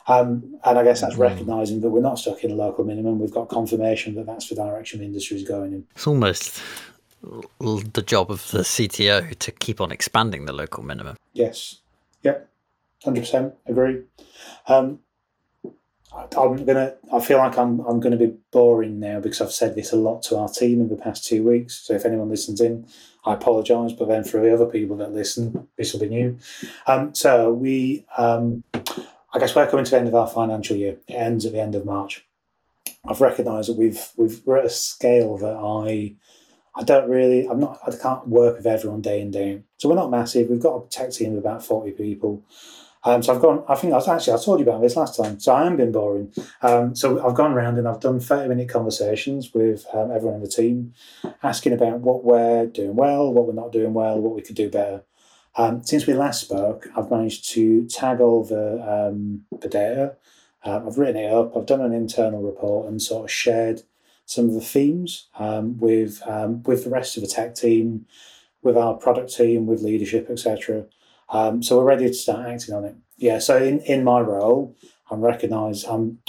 Um, 0.07 0.59
and 0.65 0.77
I 0.77 0.83
guess 0.83 0.99
that's 0.99 1.15
mm. 1.15 1.19
recognising 1.19 1.79
that 1.79 1.89
we're 1.89 2.01
not 2.01 2.19
stuck 2.19 2.43
in 2.43 2.51
a 2.51 2.55
local 2.55 2.83
minimum. 2.83 3.19
We've 3.19 3.31
got 3.31 3.47
confirmation 3.47 4.15
that 4.15 4.25
that's 4.25 4.49
the 4.49 4.55
direction 4.55 4.99
the 4.99 5.05
industry 5.05 5.37
is 5.37 5.47
going 5.47 5.71
in. 5.71 5.87
It's 5.95 6.05
almost 6.05 6.61
the 7.21 8.03
job 8.05 8.29
of 8.29 8.51
the 8.51 8.59
CTO 8.59 9.39
to 9.39 9.51
keep 9.53 9.79
on 9.79 9.93
expanding 9.93 10.43
the 10.43 10.51
local 10.51 10.83
minimum. 10.83 11.15
Yes. 11.31 11.79
Yep. 12.23 12.49
Hundred 13.05 13.21
percent 13.21 13.53
agree. 13.65 14.01
Um, 14.67 14.99
I'm 16.15 16.65
gonna. 16.65 16.93
I 17.11 17.19
feel 17.19 17.37
like 17.37 17.57
I'm. 17.57 17.79
I'm 17.81 17.99
going 17.99 18.11
to 18.11 18.17
be 18.17 18.35
boring 18.51 18.99
now 18.99 19.19
because 19.19 19.41
I've 19.41 19.51
said 19.51 19.75
this 19.75 19.91
a 19.91 19.95
lot 19.95 20.21
to 20.23 20.37
our 20.37 20.49
team 20.49 20.79
in 20.79 20.89
the 20.89 20.95
past 20.95 21.25
two 21.25 21.43
weeks. 21.43 21.75
So 21.75 21.95
if 21.95 22.05
anyone 22.05 22.29
listens 22.29 22.61
in, 22.61 22.85
I 23.25 23.33
apologise. 23.33 23.93
But 23.93 24.07
then 24.07 24.23
for 24.23 24.39
the 24.39 24.53
other 24.53 24.65
people 24.65 24.97
that 24.97 25.13
listen, 25.13 25.67
this 25.77 25.93
will 25.93 26.01
be 26.01 26.09
new. 26.09 26.37
Um, 26.87 27.13
so 27.15 27.51
we. 27.51 28.05
Um, 28.17 28.63
I 29.33 29.39
guess 29.39 29.55
we're 29.55 29.67
coming 29.67 29.85
to 29.85 29.91
the 29.91 29.97
end 29.97 30.07
of 30.07 30.15
our 30.15 30.27
financial 30.27 30.77
year. 30.77 30.97
It 31.07 31.13
ends 31.13 31.45
at 31.45 31.53
the 31.53 31.61
end 31.61 31.73
of 31.73 31.85
March. 31.85 32.23
I've 33.05 33.21
recognised 33.21 33.69
that 33.69 33.77
we've 33.77 34.01
we've 34.15 34.41
we're 34.45 34.57
at 34.57 34.65
a 34.65 34.69
scale 34.69 35.37
that 35.37 35.55
I 35.55 36.13
I 36.75 36.83
don't 36.83 37.09
really 37.09 37.47
I'm 37.47 37.59
not 37.59 37.79
I 37.85 37.95
can't 37.95 38.27
work 38.27 38.57
with 38.57 38.67
everyone 38.67 39.01
day 39.01 39.21
in 39.21 39.31
day 39.31 39.55
out. 39.55 39.61
So 39.77 39.89
we're 39.89 39.95
not 39.95 40.11
massive. 40.11 40.49
We've 40.49 40.61
got 40.61 40.85
a 40.85 40.89
tech 40.89 41.11
team 41.11 41.33
of 41.33 41.39
about 41.39 41.65
forty 41.65 41.91
people. 41.91 42.43
Um, 43.05 43.21
so 43.21 43.35
I've 43.35 43.41
gone. 43.41 43.63
I 43.67 43.75
think 43.75 43.93
I 43.93 43.97
was 43.97 44.07
actually 44.07 44.33
I 44.33 44.43
told 44.43 44.59
you 44.59 44.65
about 44.65 44.81
this 44.81 44.95
last 44.95 45.17
time. 45.17 45.39
So 45.39 45.53
I 45.53 45.65
am 45.65 45.75
been 45.75 45.91
boring. 45.91 46.31
Um, 46.61 46.95
so 46.95 47.25
I've 47.25 47.35
gone 47.35 47.51
around 47.51 47.77
and 47.77 47.87
I've 47.87 47.99
done 47.99 48.19
thirty 48.19 48.47
minute 48.47 48.69
conversations 48.69 49.53
with 49.53 49.85
um, 49.93 50.11
everyone 50.11 50.35
in 50.35 50.41
the 50.41 50.47
team, 50.47 50.93
asking 51.41 51.73
about 51.73 51.99
what 51.99 52.23
we're 52.23 52.65
doing 52.65 52.95
well, 52.95 53.33
what 53.33 53.45
we're 53.45 53.53
not 53.53 53.71
doing 53.71 53.93
well, 53.93 54.19
what 54.19 54.35
we 54.35 54.41
could 54.41 54.55
do 54.55 54.69
better. 54.69 55.03
Um, 55.55 55.83
since 55.83 56.07
we 56.07 56.13
last 56.13 56.41
spoke, 56.41 56.87
I've 56.95 57.11
managed 57.11 57.49
to 57.51 57.85
tag 57.87 58.19
all 58.19 58.43
the, 58.43 58.81
um, 58.81 59.45
the 59.61 59.69
data. 59.69 60.15
Uh, 60.65 60.81
I've 60.87 60.97
written 60.97 61.17
it 61.17 61.31
up, 61.31 61.55
I've 61.55 61.65
done 61.65 61.81
an 61.81 61.93
internal 61.93 62.41
report 62.41 62.87
and 62.87 63.01
sort 63.01 63.25
of 63.25 63.31
shared 63.31 63.83
some 64.25 64.45
of 64.45 64.53
the 64.53 64.61
themes 64.61 65.27
um, 65.37 65.77
with, 65.77 66.21
um, 66.25 66.63
with 66.63 66.85
the 66.85 66.89
rest 66.89 67.17
of 67.17 67.21
the 67.21 67.29
tech 67.29 67.53
team, 67.53 68.05
with 68.63 68.77
our 68.77 68.95
product 68.95 69.35
team, 69.35 69.67
with 69.67 69.81
leadership, 69.83 70.29
etc. 70.29 70.85
Um, 71.29 71.63
so 71.63 71.77
we're 71.77 71.85
ready 71.85 72.07
to 72.07 72.13
start 72.13 72.47
acting 72.47 72.75
on 72.75 72.85
it. 72.85 72.95
Yeah, 73.17 73.39
so 73.39 73.57
in, 73.57 73.79
in 73.81 74.03
my 74.03 74.19
role, 74.19 74.75
I'm 75.09 75.21
recognise 75.21 75.83
I'm 75.83 76.19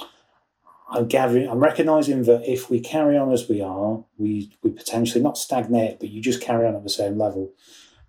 I'm 0.91 1.09
gathering 1.09 1.49
I'm 1.49 1.61
recognizing 1.61 2.25
that 2.25 2.49
if 2.51 2.71
we 2.71 2.81
carry 2.81 3.17
on 3.17 3.33
as 3.33 3.49
we 3.49 3.61
are, 3.61 4.05
we 4.19 4.53
we 4.63 4.71
potentially 4.71 5.23
not 5.23 5.39
stagnate, 5.39 5.99
but 6.01 6.11
you 6.11 6.21
just 6.21 6.41
carry 6.41 6.67
on 6.67 6.77
at 6.77 6.85
the 6.85 6.91
same 6.91 7.19
level 7.19 7.53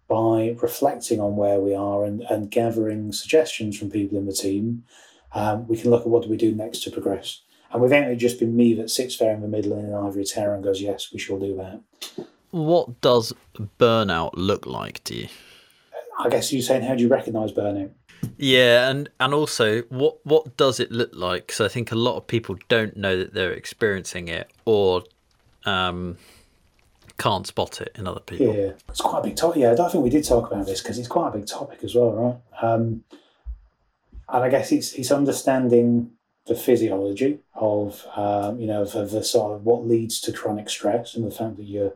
by 0.08 0.56
reflecting 0.62 1.20
on 1.20 1.36
where 1.36 1.60
we 1.60 1.74
are 1.74 2.06
and, 2.06 2.22
and 2.22 2.52
gathering 2.52 3.12
suggestions 3.12 3.78
from 3.78 3.90
people 3.90 4.18
in 4.18 4.26
the 4.26 4.34
team, 4.34 4.84
um, 5.34 5.68
we 5.68 5.78
can 5.78 5.90
look 5.90 6.02
at 6.02 6.08
what 6.08 6.24
do 6.24 6.30
we 6.30 6.38
do 6.38 6.54
next 6.54 6.84
to 6.84 6.92
progress. 6.92 7.42
And 7.72 7.82
without 7.82 8.10
it 8.10 8.18
just 8.18 8.40
being 8.40 8.56
me 8.56 8.74
that 8.76 8.90
sits 8.90 9.18
there 9.18 9.34
in 9.34 9.42
the 9.42 9.48
middle 9.48 9.74
in 9.74 9.86
an 9.86 9.94
ivory 9.94 10.24
tower 10.24 10.54
and 10.54 10.64
goes, 10.64 10.82
yes, 10.82 11.12
we 11.12 11.20
shall 11.20 11.40
do 11.40 11.56
that. 11.58 12.28
What 12.52 13.02
does 13.02 13.34
burnout 13.80 14.32
look 14.36 14.66
like 14.66 15.04
to 15.06 15.16
you? 15.16 15.28
I 16.20 16.30
guess 16.30 16.52
you're 16.52 16.62
saying, 16.62 16.84
how 16.84 16.96
do 16.96 17.02
you 17.02 17.10
recognise 17.10 17.52
burnout? 17.52 17.92
Yeah, 18.38 18.90
and 18.90 19.10
and 19.20 19.34
also, 19.34 19.84
what 19.84 20.26
what 20.26 20.58
does 20.58 20.80
it 20.80 20.92
look 20.92 21.12
like? 21.14 21.48
Because 21.48 21.62
I 21.62 21.68
think 21.68 21.92
a 21.92 21.96
lot 21.96 22.18
of 22.18 22.28
people 22.28 22.58
don't 22.70 22.96
know 22.98 23.18
that 23.18 23.34
they're 23.34 23.52
experiencing 23.52 24.28
it, 24.28 24.52
or 24.66 25.04
um, 25.66 26.18
can't 27.18 27.48
spot 27.48 27.82
it 27.82 27.96
in 27.96 28.08
other 28.08 28.20
people. 28.20 28.54
Yeah, 28.54 28.72
it's 28.90 29.02
quite 29.02 29.20
a 29.20 29.24
big 29.24 29.36
topic. 29.36 29.62
Yeah, 29.62 29.72
I 29.72 29.76
don't 29.76 29.92
think 29.92 30.04
we 30.04 30.10
did 30.10 30.26
talk 30.26 30.52
about 30.52 30.66
this 30.66 30.82
because 30.82 30.98
it's 30.98 31.08
quite 31.08 31.30
a 31.30 31.38
big 31.38 31.48
topic 31.48 31.84
as 31.84 31.96
well, 31.96 32.12
right? 32.12 32.64
Um, 32.64 33.04
and 34.30 34.44
I 34.44 34.50
guess 34.50 34.72
it's 34.72 34.94
it's 34.94 35.12
understanding 35.12 36.12
the 36.48 36.56
physiology 36.56 37.40
of 37.54 38.06
um, 38.16 38.60
you 38.60 38.68
know 38.68 38.82
of, 38.82 38.96
of, 38.96 39.12
the 39.12 39.24
sort 39.24 39.54
of 39.54 39.64
what 39.64 39.88
leads 39.88 40.20
to 40.22 40.32
chronic 40.32 40.70
stress 40.70 41.16
and 41.16 41.26
the 41.26 41.32
fact 41.32 41.58
that 41.58 41.64
you're 41.64 41.94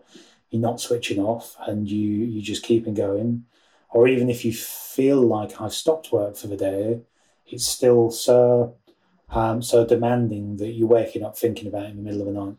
you're 0.49 0.61
not 0.61 0.79
switching 0.79 1.19
off 1.19 1.55
and 1.67 1.89
you 1.89 2.25
you're 2.25 2.43
just 2.43 2.63
keeping 2.63 2.93
going, 2.93 3.45
or 3.91 4.07
even 4.07 4.29
if 4.29 4.45
you 4.45 4.53
feel 4.53 5.21
like 5.21 5.59
I've 5.61 5.73
stopped 5.73 6.11
work 6.11 6.35
for 6.35 6.47
the 6.47 6.57
day, 6.57 7.01
it's 7.45 7.67
still 7.67 8.11
so 8.11 8.75
um, 9.31 9.61
so 9.61 9.85
demanding 9.85 10.57
that 10.57 10.69
you're 10.69 10.87
waking 10.87 11.23
up 11.23 11.37
thinking 11.37 11.67
about 11.67 11.83
it 11.83 11.91
in 11.91 11.97
the 11.97 12.03
middle 12.03 12.21
of 12.21 12.33
the 12.33 12.39
night. 12.39 12.55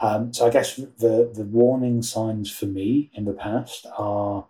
Um, 0.00 0.32
so 0.32 0.46
I 0.46 0.50
guess 0.50 0.76
the 0.76 1.30
the 1.32 1.44
warning 1.50 2.02
signs 2.02 2.50
for 2.50 2.66
me 2.66 3.10
in 3.14 3.24
the 3.24 3.32
past 3.32 3.86
are 3.96 4.46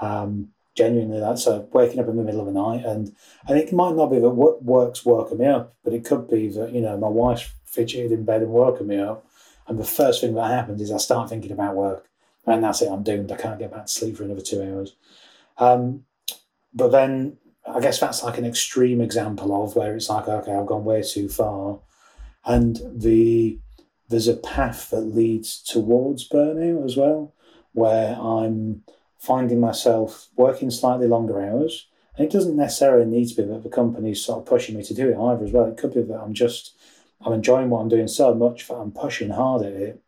um, 0.00 0.48
genuinely 0.74 1.20
that. 1.20 1.38
So 1.38 1.68
waking 1.72 2.00
up 2.00 2.08
in 2.08 2.16
the 2.16 2.22
middle 2.22 2.40
of 2.40 2.46
the 2.46 2.52
night, 2.52 2.84
and 2.84 3.14
and 3.46 3.58
it 3.58 3.72
might 3.72 3.94
not 3.94 4.10
be 4.10 4.18
that 4.18 4.30
what 4.30 4.64
work's 4.64 5.04
working 5.04 5.38
me 5.38 5.46
up, 5.46 5.74
but 5.84 5.92
it 5.92 6.04
could 6.04 6.28
be 6.28 6.48
that 6.48 6.72
you 6.72 6.80
know 6.80 6.96
my 6.96 7.08
wife's 7.08 7.50
fidgeted 7.64 8.12
in 8.12 8.24
bed 8.24 8.42
and 8.42 8.50
woken 8.50 8.86
me 8.86 8.98
up, 8.98 9.26
and 9.66 9.78
the 9.78 9.84
first 9.84 10.20
thing 10.20 10.34
that 10.34 10.50
happens 10.50 10.80
is 10.80 10.90
I 10.90 10.98
start 10.98 11.28
thinking 11.28 11.52
about 11.52 11.76
work, 11.76 12.08
and 12.46 12.64
that's 12.64 12.82
it. 12.82 12.90
I'm 12.90 13.02
doomed. 13.02 13.30
I 13.30 13.36
can't 13.36 13.58
get 13.58 13.72
back 13.72 13.86
to 13.86 13.92
sleep 13.92 14.16
for 14.16 14.24
another 14.24 14.40
two 14.40 14.62
hours. 14.62 14.94
Um, 15.58 16.04
but 16.72 16.88
then 16.88 17.38
I 17.66 17.80
guess 17.80 18.00
that's 18.00 18.22
like 18.22 18.38
an 18.38 18.46
extreme 18.46 19.00
example 19.00 19.64
of 19.64 19.76
where 19.76 19.94
it's 19.94 20.08
like, 20.08 20.28
okay, 20.28 20.52
I've 20.52 20.66
gone 20.66 20.84
way 20.84 21.02
too 21.02 21.28
far. 21.28 21.80
And 22.44 22.80
the 22.94 23.58
there's 24.08 24.28
a 24.28 24.36
path 24.36 24.88
that 24.90 25.02
leads 25.02 25.62
towards 25.62 26.28
burnout 26.28 26.84
as 26.84 26.96
well, 26.96 27.34
where 27.72 28.16
I'm 28.18 28.84
finding 29.18 29.60
myself 29.60 30.28
working 30.36 30.70
slightly 30.70 31.06
longer 31.06 31.42
hours. 31.42 31.88
And 32.16 32.24
it 32.26 32.32
doesn't 32.32 32.56
necessarily 32.56 33.04
need 33.04 33.28
to 33.28 33.42
be 33.42 33.48
that 33.48 33.62
the 33.62 33.68
company's 33.68 34.24
sort 34.24 34.40
of 34.40 34.46
pushing 34.46 34.76
me 34.76 34.82
to 34.84 34.94
do 34.94 35.10
it 35.10 35.18
either 35.18 35.44
as 35.44 35.52
well. 35.52 35.66
It 35.66 35.76
could 35.76 35.92
be 35.92 36.02
that 36.02 36.20
I'm 36.20 36.32
just 36.32 36.74
I'm 37.20 37.32
enjoying 37.32 37.68
what 37.68 37.80
I'm 37.80 37.88
doing 37.88 38.08
so 38.08 38.34
much 38.34 38.68
that 38.68 38.76
I'm 38.76 38.92
pushing 38.92 39.30
hard 39.30 39.66
at 39.66 39.72
it. 39.72 40.02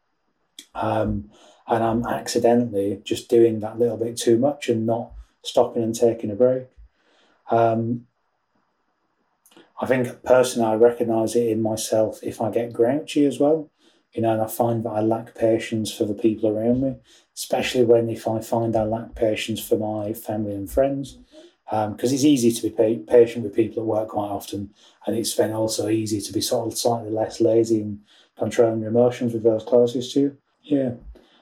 Um, 0.74 1.30
and 1.66 1.84
I'm 1.84 2.06
accidentally 2.06 3.00
just 3.04 3.28
doing 3.28 3.60
that 3.60 3.78
little 3.78 3.96
bit 3.96 4.16
too 4.16 4.38
much 4.38 4.68
and 4.68 4.86
not 4.86 5.12
stopping 5.42 5.82
and 5.82 5.94
taking 5.94 6.30
a 6.30 6.34
break. 6.34 6.66
Um, 7.50 8.06
I 9.80 9.86
think 9.86 10.22
personally, 10.22 10.68
I 10.68 10.74
recognise 10.74 11.34
it 11.34 11.48
in 11.48 11.62
myself 11.62 12.20
if 12.22 12.40
I 12.40 12.50
get 12.50 12.72
grouchy 12.72 13.24
as 13.24 13.40
well, 13.40 13.70
you 14.12 14.20
know, 14.20 14.32
and 14.32 14.42
I 14.42 14.46
find 14.46 14.84
that 14.84 14.90
I 14.90 15.00
lack 15.00 15.34
patience 15.34 15.92
for 15.92 16.04
the 16.04 16.14
people 16.14 16.50
around 16.50 16.82
me, 16.82 16.96
especially 17.34 17.84
when 17.84 18.10
if 18.10 18.28
I 18.28 18.40
find 18.40 18.76
I 18.76 18.84
lack 18.84 19.14
patience 19.14 19.66
for 19.66 19.78
my 19.78 20.12
family 20.12 20.54
and 20.54 20.70
friends, 20.70 21.18
because 21.64 21.88
um, 21.88 21.96
it's 22.14 22.24
easy 22.24 22.52
to 22.52 22.68
be 22.68 22.96
patient 23.08 23.44
with 23.44 23.54
people 23.54 23.82
at 23.82 23.86
work 23.86 24.08
quite 24.08 24.28
often, 24.28 24.74
and 25.06 25.16
it's 25.16 25.34
then 25.34 25.52
also 25.52 25.88
easy 25.88 26.20
to 26.20 26.32
be 26.32 26.42
sort 26.42 26.66
of 26.66 26.78
slightly 26.78 27.10
less 27.10 27.40
lazy 27.40 27.80
and 27.80 28.00
controlling 28.38 28.80
your 28.80 28.90
emotions 28.90 29.32
with 29.32 29.44
those 29.44 29.64
closest 29.64 30.12
to 30.12 30.20
you. 30.20 30.36
Yeah, 30.62 30.90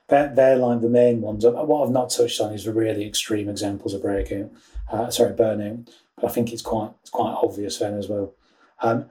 they're, 0.09 0.35
they're 0.35 0.57
like 0.57 0.81
the 0.81 0.89
main 0.89 1.21
ones. 1.21 1.45
What 1.45 1.85
I've 1.85 1.93
not 1.93 2.11
touched 2.11 2.41
on 2.41 2.53
is 2.53 2.65
the 2.65 2.73
really 2.73 3.07
extreme 3.07 3.49
examples 3.49 3.95
of 3.95 4.03
breakout, 4.03 4.51
uh, 4.91 5.11
sorry, 5.11 5.35
burnout. 5.35 5.89
But 6.17 6.27
I 6.27 6.29
think 6.31 6.53
it's 6.53 6.63
quite 6.63 6.91
it's 7.03 7.11
quite 7.11 7.37
obvious 7.43 7.79
then 7.79 7.95
as 7.95 8.09
well. 8.09 8.35
Um, 8.81 9.11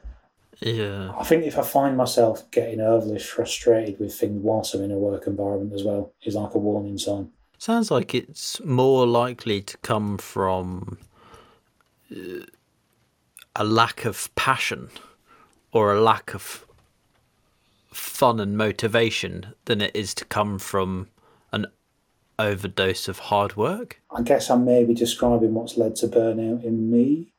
yeah. 0.60 1.12
I 1.18 1.24
think 1.24 1.46
if 1.46 1.58
I 1.58 1.62
find 1.62 1.96
myself 1.96 2.50
getting 2.52 2.82
overly 2.82 3.20
frustrated 3.20 4.00
with 4.00 4.14
things 4.14 4.42
whilst 4.42 4.74
I'm 4.74 4.82
in 4.82 4.92
a 4.92 4.98
work 4.98 5.28
environment 5.28 5.74
as 5.74 5.84
well, 5.84 6.14
is 6.24 6.36
like 6.36 6.56
a 6.56 6.58
warning 6.58 6.98
sign. 6.98 7.32
Sounds 7.60 7.90
like 7.92 8.14
it's 8.14 8.64
more 8.64 9.06
likely 9.08 9.62
to 9.62 9.78
come 9.78 10.18
from 10.18 10.98
uh, 12.12 12.46
a 13.56 13.64
lack 13.64 14.06
of 14.06 14.34
passion 14.36 14.90
or 15.72 15.94
a 15.94 16.02
lack 16.02 16.34
of 16.34 16.66
fun 17.98 18.40
and 18.40 18.58
motivation 18.58 19.54
than 19.66 19.82
it 19.82 19.92
is 19.96 20.14
to 20.14 20.26
come 20.26 20.60
from 20.60 21.08
an 21.52 21.66
overdose 22.40 23.08
of 23.08 23.20
hard 23.20 23.56
work. 23.56 24.02
I 24.12 24.22
guess 24.22 24.50
I'm 24.50 24.66
maybe 24.66 24.94
describing 24.94 25.54
what's 25.54 25.78
led 25.78 25.96
to 25.98 26.08
burnout 26.08 26.64
in 26.64 26.92
me. 26.92 27.34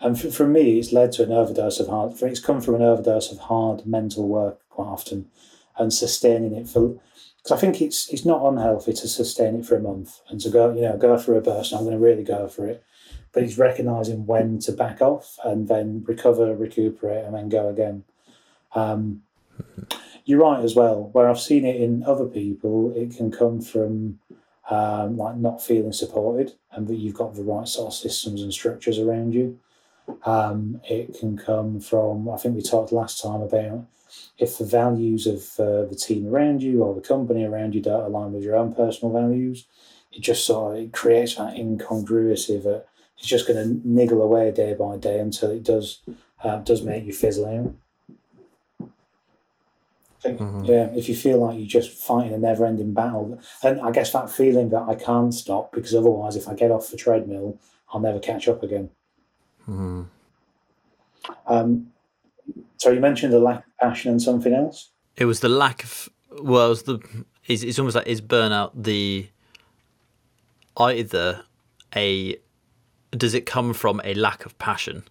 And 0.00 0.20
for, 0.20 0.30
for 0.30 0.46
me, 0.46 0.78
it's 0.78 0.92
led 0.92 1.12
to 1.12 1.22
an 1.22 1.32
overdose 1.32 1.78
of 1.78 1.86
hard. 1.86 2.20
It's 2.22 2.40
come 2.40 2.60
from 2.60 2.74
an 2.76 2.82
overdose 2.82 3.30
of 3.30 3.38
hard 3.38 3.86
mental 3.86 4.26
work 4.26 4.58
quite 4.68 4.86
often, 4.86 5.30
and 5.78 5.92
sustaining 5.92 6.54
it 6.54 6.68
for. 6.68 7.00
Because 7.36 7.52
I 7.52 7.60
think 7.60 7.80
it's 7.80 8.08
it's 8.12 8.24
not 8.24 8.44
unhealthy 8.44 8.92
to 8.92 9.08
sustain 9.08 9.54
it 9.56 9.66
for 9.66 9.76
a 9.76 9.80
month 9.80 10.20
and 10.28 10.40
to 10.40 10.50
go, 10.50 10.74
you 10.74 10.82
know, 10.82 10.96
go 10.96 11.16
for 11.18 11.36
a 11.36 11.40
burst. 11.40 11.72
I'm 11.72 11.84
going 11.84 11.92
to 11.92 12.04
really 12.04 12.24
go 12.24 12.48
for 12.48 12.66
it, 12.66 12.82
but 13.32 13.44
it's 13.44 13.58
recognizing 13.58 14.26
when 14.26 14.58
to 14.60 14.72
back 14.72 15.00
off 15.00 15.38
and 15.44 15.68
then 15.68 16.04
recover, 16.06 16.54
recuperate, 16.56 17.24
and 17.24 17.34
then 17.34 17.48
go 17.48 17.68
again. 17.68 18.04
Um, 18.74 19.22
you're 20.24 20.40
right 20.40 20.62
as 20.62 20.74
well. 20.74 21.10
Where 21.12 21.28
I've 21.28 21.40
seen 21.40 21.64
it 21.64 21.80
in 21.80 22.04
other 22.04 22.26
people, 22.26 22.92
it 22.96 23.16
can 23.16 23.30
come 23.30 23.60
from 23.60 24.20
um, 24.70 25.16
like 25.16 25.36
not 25.36 25.62
feeling 25.62 25.92
supported, 25.92 26.54
and 26.70 26.86
that 26.88 26.96
you've 26.96 27.14
got 27.14 27.34
the 27.34 27.42
right 27.42 27.66
sort 27.66 27.88
of 27.88 27.94
systems 27.94 28.42
and 28.42 28.52
structures 28.52 28.98
around 28.98 29.34
you. 29.34 29.58
Um, 30.24 30.80
it 30.88 31.18
can 31.18 31.36
come 31.36 31.80
from. 31.80 32.28
I 32.28 32.36
think 32.36 32.56
we 32.56 32.62
talked 32.62 32.92
last 32.92 33.22
time 33.22 33.40
about 33.40 33.86
if 34.38 34.58
the 34.58 34.64
values 34.64 35.26
of 35.26 35.58
uh, 35.58 35.84
the 35.86 35.96
team 35.96 36.26
around 36.26 36.62
you 36.62 36.82
or 36.82 36.94
the 36.94 37.00
company 37.00 37.44
around 37.44 37.74
you 37.74 37.80
don't 37.80 38.04
align 38.04 38.32
with 38.32 38.42
your 38.42 38.56
own 38.56 38.74
personal 38.74 39.12
values. 39.12 39.66
It 40.12 40.20
just 40.20 40.44
sort 40.44 40.76
of 40.76 40.82
it 40.82 40.92
creates 40.92 41.36
that 41.36 41.56
incongruity 41.56 42.58
that 42.58 42.86
it's 43.18 43.26
just 43.26 43.46
going 43.46 43.62
to 43.62 43.88
niggle 43.88 44.20
away 44.20 44.50
day 44.50 44.74
by 44.74 44.96
day 44.96 45.18
until 45.18 45.50
it 45.50 45.62
does 45.62 46.00
uh, 46.44 46.58
does 46.58 46.82
make 46.82 47.04
you 47.04 47.12
fizzle 47.12 47.46
out 47.46 47.74
think, 50.22 50.40
mm-hmm. 50.40 50.64
yeah, 50.64 50.86
if 50.94 51.08
you 51.08 51.16
feel 51.16 51.38
like 51.38 51.58
you're 51.58 51.66
just 51.66 51.90
fighting 51.90 52.32
a 52.32 52.38
never 52.38 52.64
ending 52.64 52.94
battle, 52.94 53.40
and 53.62 53.80
I 53.80 53.90
guess 53.90 54.12
that 54.12 54.30
feeling 54.30 54.70
that 54.70 54.82
I 54.82 54.94
can't 54.94 55.34
stop 55.34 55.72
because 55.72 55.94
otherwise, 55.94 56.36
if 56.36 56.48
I 56.48 56.54
get 56.54 56.70
off 56.70 56.90
the 56.90 56.96
treadmill, 56.96 57.58
I'll 57.92 58.00
never 58.00 58.18
catch 58.18 58.48
up 58.48 58.62
again. 58.62 58.90
Mm-hmm. 59.68 60.02
Um, 61.46 61.92
so 62.78 62.90
you 62.90 63.00
mentioned 63.00 63.32
the 63.32 63.38
lack 63.38 63.66
of 63.66 63.76
passion 63.80 64.10
and 64.10 64.22
something 64.22 64.52
else. 64.52 64.90
It 65.16 65.26
was 65.26 65.40
the 65.40 65.48
lack 65.48 65.84
of. 65.84 66.08
Well, 66.40 66.66
it 66.66 66.70
was 66.70 66.82
the. 66.84 67.24
It's, 67.46 67.62
it's 67.62 67.78
almost 67.78 67.96
like 67.96 68.06
is 68.06 68.20
burnout 68.20 68.70
the 68.74 69.28
either 70.76 71.44
a 71.94 72.36
does 73.10 73.34
it 73.34 73.44
come 73.44 73.74
from 73.74 74.00
a 74.04 74.14
lack 74.14 74.46
of 74.46 74.58
passion 74.58 75.04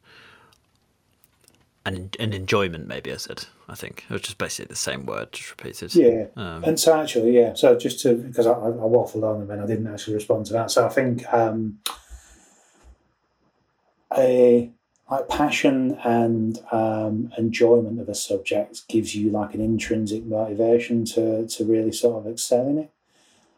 and 1.85 2.15
an 2.19 2.33
enjoyment 2.33 2.87
maybe 2.87 3.11
i 3.11 3.17
said 3.17 3.45
i 3.67 3.75
think. 3.75 4.05
It 4.09 4.13
was 4.13 4.21
just 4.21 4.37
basically 4.37 4.69
the 4.69 4.75
same 4.75 5.05
word 5.05 5.31
just 5.31 5.49
repeated. 5.51 5.95
Yeah. 5.95 6.25
Um, 6.35 6.63
and 6.63 6.79
so 6.79 6.99
actually 6.99 7.35
yeah. 7.35 7.53
So 7.53 7.77
just 7.77 8.01
to 8.01 8.15
because 8.15 8.45
I, 8.45 8.51
I 8.51 8.87
waffled 8.95 9.23
on 9.23 9.41
and 9.41 9.49
then 9.49 9.61
i 9.61 9.65
didn't 9.65 9.87
actually 9.87 10.15
respond 10.15 10.45
to 10.47 10.53
that. 10.53 10.71
So 10.71 10.85
i 10.85 10.89
think 10.89 11.31
um 11.33 11.79
a 14.15 14.71
like 15.09 15.27
passion 15.27 15.97
and 16.05 16.59
um, 16.71 17.33
enjoyment 17.37 17.99
of 17.99 18.07
a 18.07 18.15
subject 18.15 18.87
gives 18.87 19.13
you 19.13 19.29
like 19.29 19.53
an 19.53 19.59
intrinsic 19.59 20.23
motivation 20.25 21.03
to 21.03 21.45
to 21.47 21.65
really 21.65 21.91
sort 21.91 22.25
of 22.25 22.31
excel 22.31 22.67
in 22.67 22.77
it. 22.77 22.91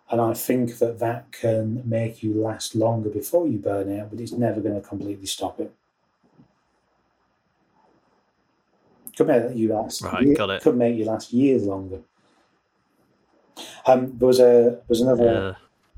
And 0.09 0.19
I 0.19 0.33
think 0.33 0.79
that 0.79 0.99
that 0.99 1.31
can 1.31 1.81
make 1.85 2.23
you 2.23 2.33
last 2.33 2.75
longer 2.75 3.09
before 3.09 3.47
you 3.47 3.57
burn 3.57 3.99
out, 3.99 4.09
but 4.09 4.19
it's 4.19 4.31
never 4.31 4.61
going 4.61 4.75
to 4.75 4.87
completely 4.87 5.25
stop 5.25 5.59
it. 5.59 5.73
Could 9.15 9.27
make 9.27 9.55
you 9.55 9.73
last. 9.73 10.01
Right, 10.01 10.23
year, 10.23 10.35
got 10.35 10.49
it. 10.49 10.61
Could 10.61 10.77
make 10.77 10.97
you 10.97 11.05
last 11.05 11.33
years 11.33 11.63
longer. 11.63 11.99
Um, 13.85 14.17
there 14.17 14.27
was 14.27 14.39
a 14.39 14.43
there 14.43 14.81
was 14.87 15.01
another. 15.01 15.23
Yeah. 15.23 15.53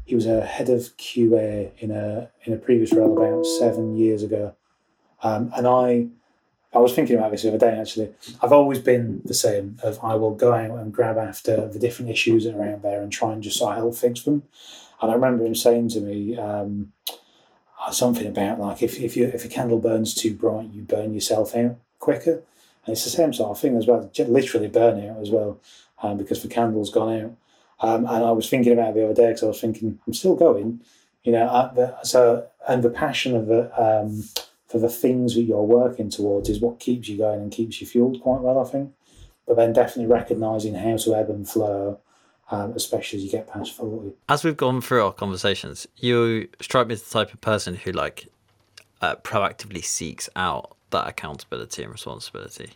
He 0.06 0.14
was 0.14 0.28
a 0.28 0.46
head 0.46 0.70
of 0.70 0.96
QA 0.98 1.72
in 1.80 1.90
a 1.90 2.30
in 2.44 2.54
a 2.54 2.58
previous 2.58 2.94
role 2.94 3.18
about 3.18 3.44
seven 3.46 3.98
years 3.98 4.22
ago, 4.22 4.56
um, 5.24 5.52
and 5.56 5.66
I 5.66 6.08
I 6.76 6.80
was 6.80 6.94
thinking 6.94 7.18
about 7.18 7.32
this 7.32 7.44
the 7.44 7.50
other 7.50 7.58
day. 7.58 7.80
Actually, 7.80 8.14
I've 8.44 8.52
always 8.52 8.80
been 8.80 9.22
the 9.24 9.34
same. 9.34 9.80
Of 9.82 9.98
I 10.04 10.16
will 10.16 10.36
go 10.36 10.54
out 10.54 10.78
and 10.78 10.94
grab 10.94 11.18
after 11.18 11.68
the 11.68 11.80
different 11.80 12.12
issues 12.12 12.44
that 12.44 12.56
are 12.56 12.68
out 12.68 12.82
there 12.82 13.02
and 13.02 13.12
try 13.12 13.32
and 13.32 13.42
just 13.42 13.58
sort 13.58 13.72
of 13.72 13.78
help 13.78 13.96
fix 13.96 14.24
them. 14.24 14.44
And 15.02 15.10
I 15.10 15.16
remember 15.16 15.46
him 15.46 15.56
saying 15.56 15.90
to 15.90 16.02
me 16.02 16.38
um, 16.38 16.92
something 17.92 18.28
about 18.28 18.60
like 18.60 18.84
if 18.84 19.00
if 19.00 19.16
you 19.16 19.26
if 19.26 19.46
a 19.46 19.48
candle 19.48 19.80
burns 19.80 20.14
too 20.14 20.34
bright, 20.34 20.72
you 20.74 20.82
burn 20.82 21.14
yourself 21.14 21.56
out 21.56 21.78
quicker. 22.00 22.44
And 22.86 22.94
it's 22.94 23.04
the 23.04 23.10
same 23.10 23.34
sort 23.34 23.52
of 23.52 23.60
thing 23.60 23.78
as 23.78 23.88
well, 23.88 24.10
literally 24.18 24.68
burning 24.68 25.10
burnout 25.10 25.22
as 25.22 25.30
well, 25.32 25.60
um, 26.04 26.18
because 26.18 26.42
the 26.42 26.48
candle's 26.48 26.92
gone 26.92 27.20
out. 27.20 27.38
Um, 27.82 28.06
and 28.06 28.24
I 28.24 28.32
was 28.32 28.50
thinking 28.50 28.74
about 28.74 28.90
it 28.92 28.96
the 28.96 29.06
other 29.06 29.14
day 29.14 29.28
because 29.28 29.44
I 29.44 29.48
was 29.48 29.62
thinking, 29.62 30.00
I'm 30.06 30.14
still 30.14 30.36
going, 30.36 30.82
you 31.24 31.32
know. 31.32 31.72
The, 31.76 32.02
so, 32.04 32.48
and 32.68 32.84
the 32.84 32.90
passion 32.90 33.36
of 33.36 33.48
the 33.48 33.70
um, 33.82 34.24
for 34.68 34.80
the 34.80 34.90
things 34.90 35.36
that 35.36 35.44
you're 35.44 35.62
working 35.62 36.10
towards 36.10 36.50
is 36.50 36.60
what 36.60 36.80
keeps 36.80 37.08
you 37.08 37.18
going 37.18 37.42
and 37.42 37.52
keeps 37.52 37.82
you 37.82 37.88
fueled 37.88 38.22
quite 38.22 38.42
well, 38.42 38.60
I 38.60 38.70
think. 38.70 38.94
But 39.48 39.58
then 39.58 39.74
definitely 39.74 40.12
recognizing 40.12 40.76
how 40.76 40.98
to 40.98 41.16
ebb 41.16 41.30
and 41.30 41.48
flow, 41.48 42.00
um, 42.50 42.74
especially 42.74 43.20
as 43.20 43.26
you 43.26 43.32
get 43.32 43.48
past 43.48 43.74
40. 43.74 44.14
As 44.28 44.44
we've 44.44 44.58
gone 44.58 44.82
through 44.82 45.04
our 45.04 45.14
conversations, 45.14 45.88
you 45.98 46.50
strike 46.62 46.88
me 46.88 46.94
as 46.94 47.04
the 47.04 47.12
type 47.12 47.34
of 47.34 47.42
person 47.42 47.76
who 47.76 47.92
like 47.92 48.28
uh, 49.02 49.16
proactively 49.18 49.84
seeks 49.84 50.30
out 50.36 50.76
that 50.92 51.08
accountability 51.08 51.84
and 51.84 51.92
responsibility. 51.92 52.72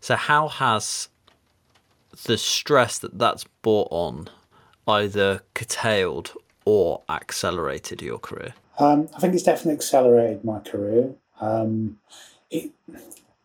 So, 0.00 0.16
how 0.16 0.48
has 0.48 1.08
the 2.24 2.38
stress 2.38 2.98
that 2.98 3.18
that's 3.18 3.44
brought 3.62 3.88
on 3.90 4.28
either 4.88 5.42
curtailed 5.54 6.32
or 6.64 7.02
accelerated 7.08 8.02
your 8.02 8.18
career? 8.18 8.54
Um, 8.78 9.08
I 9.14 9.20
think 9.20 9.34
it's 9.34 9.42
definitely 9.42 9.74
accelerated 9.74 10.44
my 10.44 10.60
career. 10.60 11.14
Um, 11.40 11.98
it, 12.50 12.70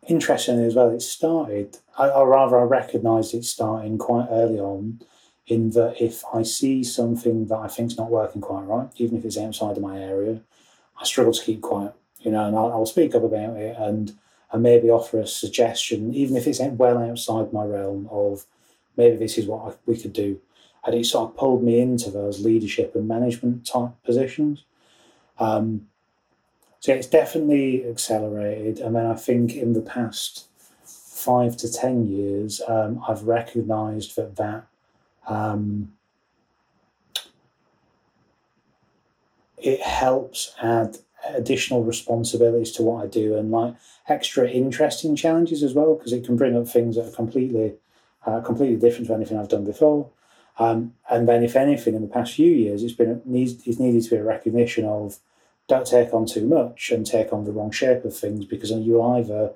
interestingly 0.08 0.64
as 0.64 0.74
well, 0.74 0.90
it 0.90 1.02
started, 1.02 1.78
I, 1.98 2.08
or 2.08 2.28
rather, 2.28 2.58
I 2.58 2.62
recognised 2.62 3.34
it 3.34 3.44
starting 3.44 3.98
quite 3.98 4.28
early 4.30 4.58
on. 4.58 5.00
In 5.46 5.70
that, 5.70 6.02
if 6.02 6.24
I 6.34 6.42
see 6.42 6.82
something 6.82 7.46
that 7.46 7.56
I 7.56 7.68
think 7.68 7.92
is 7.92 7.96
not 7.96 8.10
working 8.10 8.40
quite 8.40 8.64
right, 8.64 8.88
even 8.96 9.16
if 9.16 9.24
it's 9.24 9.38
outside 9.38 9.76
of 9.76 9.82
my 9.82 9.96
area, 9.96 10.40
I 11.00 11.04
struggle 11.04 11.32
to 11.32 11.44
keep 11.44 11.60
quiet 11.60 11.94
you 12.26 12.32
know, 12.32 12.44
and 12.46 12.56
I'll, 12.56 12.72
I'll 12.72 12.92
speak 12.94 13.14
up 13.14 13.22
about 13.22 13.56
it 13.56 13.74
and 13.78 14.04
and 14.52 14.62
maybe 14.62 14.90
offer 14.90 15.18
a 15.20 15.26
suggestion, 15.26 16.00
even 16.22 16.36
if 16.36 16.46
it's 16.46 16.60
well 16.60 16.98
outside 16.98 17.52
my 17.52 17.64
realm 17.64 18.08
of 18.10 18.44
maybe 18.96 19.16
this 19.16 19.38
is 19.38 19.46
what 19.46 19.60
I, 19.66 19.76
we 19.86 19.96
could 20.02 20.12
do. 20.12 20.40
And 20.84 20.94
it 20.94 21.06
sort 21.06 21.30
of 21.30 21.36
pulled 21.36 21.62
me 21.62 21.80
into 21.80 22.10
those 22.10 22.44
leadership 22.48 22.94
and 22.94 23.08
management 23.08 23.66
type 23.66 23.94
positions. 24.04 24.64
Um, 25.38 25.88
So 26.80 26.92
it's 26.92 27.10
definitely 27.20 27.84
accelerated. 27.92 28.78
And 28.78 28.94
then 28.94 29.06
I 29.06 29.16
think 29.26 29.56
in 29.56 29.72
the 29.72 29.86
past 29.96 30.46
five 30.84 31.56
to 31.56 31.68
ten 31.82 32.06
years, 32.06 32.62
um, 32.68 33.02
I've 33.08 33.24
recognised 33.24 34.14
that 34.16 34.36
that 34.36 34.62
um, 35.26 35.92
it 39.58 39.80
helps 39.80 40.54
add 40.62 40.98
additional 41.34 41.82
responsibilities 41.82 42.72
to 42.72 42.82
what 42.82 43.04
I 43.04 43.06
do 43.06 43.36
and 43.36 43.50
like 43.50 43.74
extra 44.08 44.48
interesting 44.48 45.16
challenges 45.16 45.62
as 45.62 45.74
well 45.74 45.94
because 45.94 46.12
it 46.12 46.24
can 46.24 46.36
bring 46.36 46.56
up 46.56 46.68
things 46.68 46.96
that 46.96 47.06
are 47.06 47.16
completely 47.16 47.74
uh, 48.24 48.40
completely 48.40 48.76
different 48.76 49.06
to 49.06 49.14
anything 49.14 49.38
I've 49.38 49.48
done 49.48 49.64
before. 49.64 50.10
Um, 50.58 50.94
and 51.10 51.28
then, 51.28 51.42
if 51.44 51.54
anything, 51.54 51.94
in 51.94 52.02
the 52.02 52.08
past 52.08 52.34
few 52.34 52.50
years, 52.50 52.82
it's 52.82 52.94
been 52.94 53.20
needs 53.24 53.66
it's 53.66 53.78
needed 53.78 54.02
to 54.04 54.10
be 54.10 54.16
a 54.16 54.24
recognition 54.24 54.84
of 54.84 55.18
don't 55.68 55.86
take 55.86 56.14
on 56.14 56.26
too 56.26 56.46
much 56.46 56.90
and 56.90 57.04
take 57.04 57.32
on 57.32 57.44
the 57.44 57.52
wrong 57.52 57.70
shape 57.70 58.04
of 58.04 58.16
things 58.16 58.44
because 58.44 58.70
you 58.70 59.02
either 59.02 59.52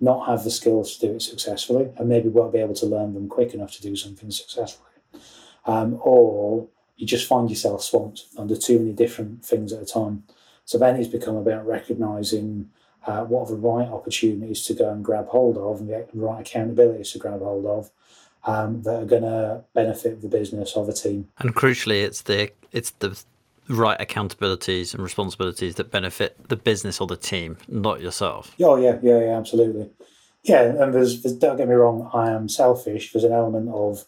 not 0.00 0.26
have 0.26 0.44
the 0.44 0.50
skills 0.50 0.96
to 0.96 1.06
do 1.06 1.14
it 1.14 1.22
successfully 1.22 1.90
and 1.96 2.08
maybe 2.08 2.28
won't 2.28 2.52
be 2.52 2.58
able 2.58 2.74
to 2.74 2.86
learn 2.86 3.12
them 3.12 3.28
quick 3.28 3.52
enough 3.52 3.72
to 3.72 3.82
do 3.82 3.94
something 3.94 4.30
successfully, 4.30 4.90
um, 5.66 5.98
or 6.02 6.66
you 6.96 7.06
just 7.06 7.28
find 7.28 7.48
yourself 7.48 7.82
swamped 7.82 8.24
under 8.36 8.56
too 8.56 8.78
many 8.78 8.92
different 8.92 9.44
things 9.44 9.72
at 9.72 9.82
a 9.82 9.86
time. 9.86 10.24
So 10.70 10.78
then 10.78 10.94
it's 10.94 11.08
become 11.08 11.34
about 11.34 11.66
recognizing 11.66 12.70
uh, 13.04 13.24
what 13.24 13.48
are 13.48 13.56
the 13.56 13.60
right 13.60 13.88
opportunities 13.88 14.62
to 14.66 14.74
go 14.74 14.88
and 14.88 15.04
grab 15.04 15.26
hold 15.26 15.58
of 15.58 15.80
and 15.80 15.88
the 15.88 16.06
right 16.12 16.44
accountabilities 16.44 17.10
to 17.10 17.18
grab 17.18 17.40
hold 17.40 17.66
of 17.66 17.90
um, 18.44 18.82
that 18.82 19.02
are 19.02 19.04
going 19.04 19.24
to 19.24 19.64
benefit 19.74 20.22
the 20.22 20.28
business 20.28 20.74
or 20.74 20.86
the 20.86 20.92
team. 20.92 21.26
And 21.38 21.56
crucially, 21.56 22.04
it's 22.04 22.22
the 22.22 22.52
it's 22.70 22.90
the 23.00 23.20
right 23.66 23.98
accountabilities 23.98 24.94
and 24.94 25.02
responsibilities 25.02 25.74
that 25.74 25.90
benefit 25.90 26.36
the 26.48 26.54
business 26.54 27.00
or 27.00 27.08
the 27.08 27.16
team, 27.16 27.56
not 27.66 28.00
yourself. 28.00 28.54
Oh 28.62 28.76
yeah, 28.76 28.96
yeah, 29.02 29.18
yeah, 29.18 29.36
absolutely. 29.36 29.90
Yeah, 30.44 30.62
and 30.62 30.94
there's, 30.94 31.20
there's 31.24 31.34
don't 31.34 31.56
get 31.56 31.66
me 31.66 31.74
wrong, 31.74 32.08
I 32.14 32.30
am 32.30 32.48
selfish. 32.48 33.12
There's 33.12 33.24
an 33.24 33.32
element 33.32 33.70
of, 33.70 34.04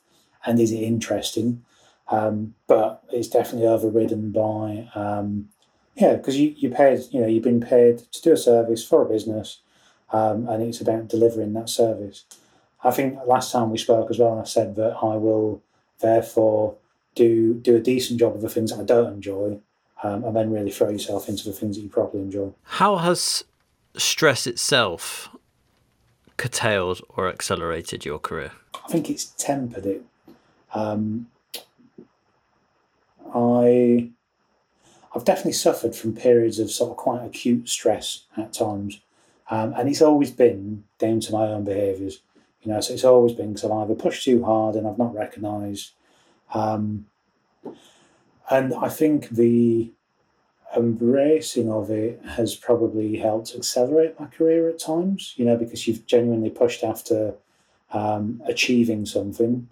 and 0.47 0.61
is 0.61 0.71
it 0.71 0.85
interesting? 0.85 1.65
Um, 2.07 2.55
but 2.69 3.03
it's 3.11 3.27
definitely 3.27 3.67
overridden 3.67 4.31
by, 4.31 4.89
um, 4.95 5.49
yeah, 5.95 6.15
because 6.15 6.39
you, 6.39 6.55
you 6.57 6.71
paid, 6.71 7.01
you 7.11 7.21
know, 7.21 7.27
you've 7.27 7.43
been 7.43 7.61
paid 7.61 7.99
to 7.99 8.23
do 8.23 8.33
a 8.33 8.37
service 8.37 8.85
for 8.85 9.03
a 9.03 9.09
business, 9.09 9.59
um, 10.13 10.49
and 10.49 10.63
it's 10.63 10.81
about 10.81 11.09
delivering 11.09 11.53
that 11.55 11.69
service. 11.69 12.25
I 12.85 12.91
think 12.91 13.19
last 13.27 13.53
time 13.53 13.71
we 13.71 13.79
spoke 13.79 14.11
as 14.11 14.19
well, 14.19 14.41
I 14.41 14.45
said 14.45 14.77
that 14.77 14.97
I 15.03 15.17
will 15.17 15.63
therefore 16.01 16.77
do 17.15 17.55
do 17.55 17.77
a 17.77 17.81
decent 17.81 18.19
job 18.19 18.35
of 18.35 18.41
the 18.41 18.49
things 18.49 18.73
I 18.73 18.83
don't 18.85 19.15
enjoy, 19.15 19.59
um, 20.03 20.25
and 20.25 20.35
then 20.35 20.51
really 20.51 20.71
throw 20.71 20.89
yourself 20.89 21.29
into 21.29 21.45
the 21.45 21.53
things 21.53 21.77
that 21.77 21.83
you 21.83 21.89
properly 21.89 22.23
enjoy. 22.23 22.53
How 22.65 22.97
has 22.97 23.45
stress 23.97 24.47
itself 24.47 25.29
curtailed 26.39 27.03
or 27.11 27.29
accelerated 27.29 28.05
your 28.05 28.19
career? 28.19 28.53
I 28.75 28.89
think 28.89 29.11
it's 29.11 29.27
tempered 29.27 29.87
it. 29.87 30.03
Um, 30.75 31.29
I 33.35 34.11
I've 35.15 35.25
definitely 35.25 35.53
suffered 35.53 35.95
from 35.95 36.15
periods 36.15 36.59
of 36.59 36.71
sort 36.71 36.91
of 36.91 36.97
quite 36.97 37.25
acute 37.25 37.69
stress 37.69 38.25
at 38.37 38.53
times, 38.53 39.01
um, 39.51 39.75
and 39.77 39.89
it's 39.89 40.03
always 40.03 40.31
been 40.31 40.85
down 40.99 41.21
to 41.21 41.33
my 41.33 41.47
own 41.47 41.65
behaviours. 41.65 42.23
You 42.63 42.73
know, 42.73 42.81
so 42.81 42.95
it's 42.95 43.05
always 43.05 43.33
been 43.33 43.53
because 43.53 43.71
I've 43.71 43.77
either 43.77 43.95
pushed 43.95 44.25
too 44.25 44.45
hard 44.45 44.77
and 44.77 44.87
I've 44.87 44.99
not 44.99 45.15
recognised. 45.15 45.91
Um, 46.55 47.07
and 48.49 48.75
I 48.75 48.89
think 48.89 49.31
the 49.31 49.91
embracing 50.77 51.71
of 51.71 51.91
it 51.91 52.21
has 52.25 52.55
probably 52.55 53.17
helped 53.17 53.55
accelerate 53.55 54.19
my 54.19 54.27
career 54.27 54.69
at 54.69 54.79
times, 54.79 55.35
you 55.37 55.45
know, 55.45 55.57
because 55.57 55.87
you've 55.87 56.07
genuinely 56.07 56.51
pushed 56.51 56.83
after 56.85 57.35
um, 57.93 58.43
achieving 58.47 59.07
something. 59.07 59.69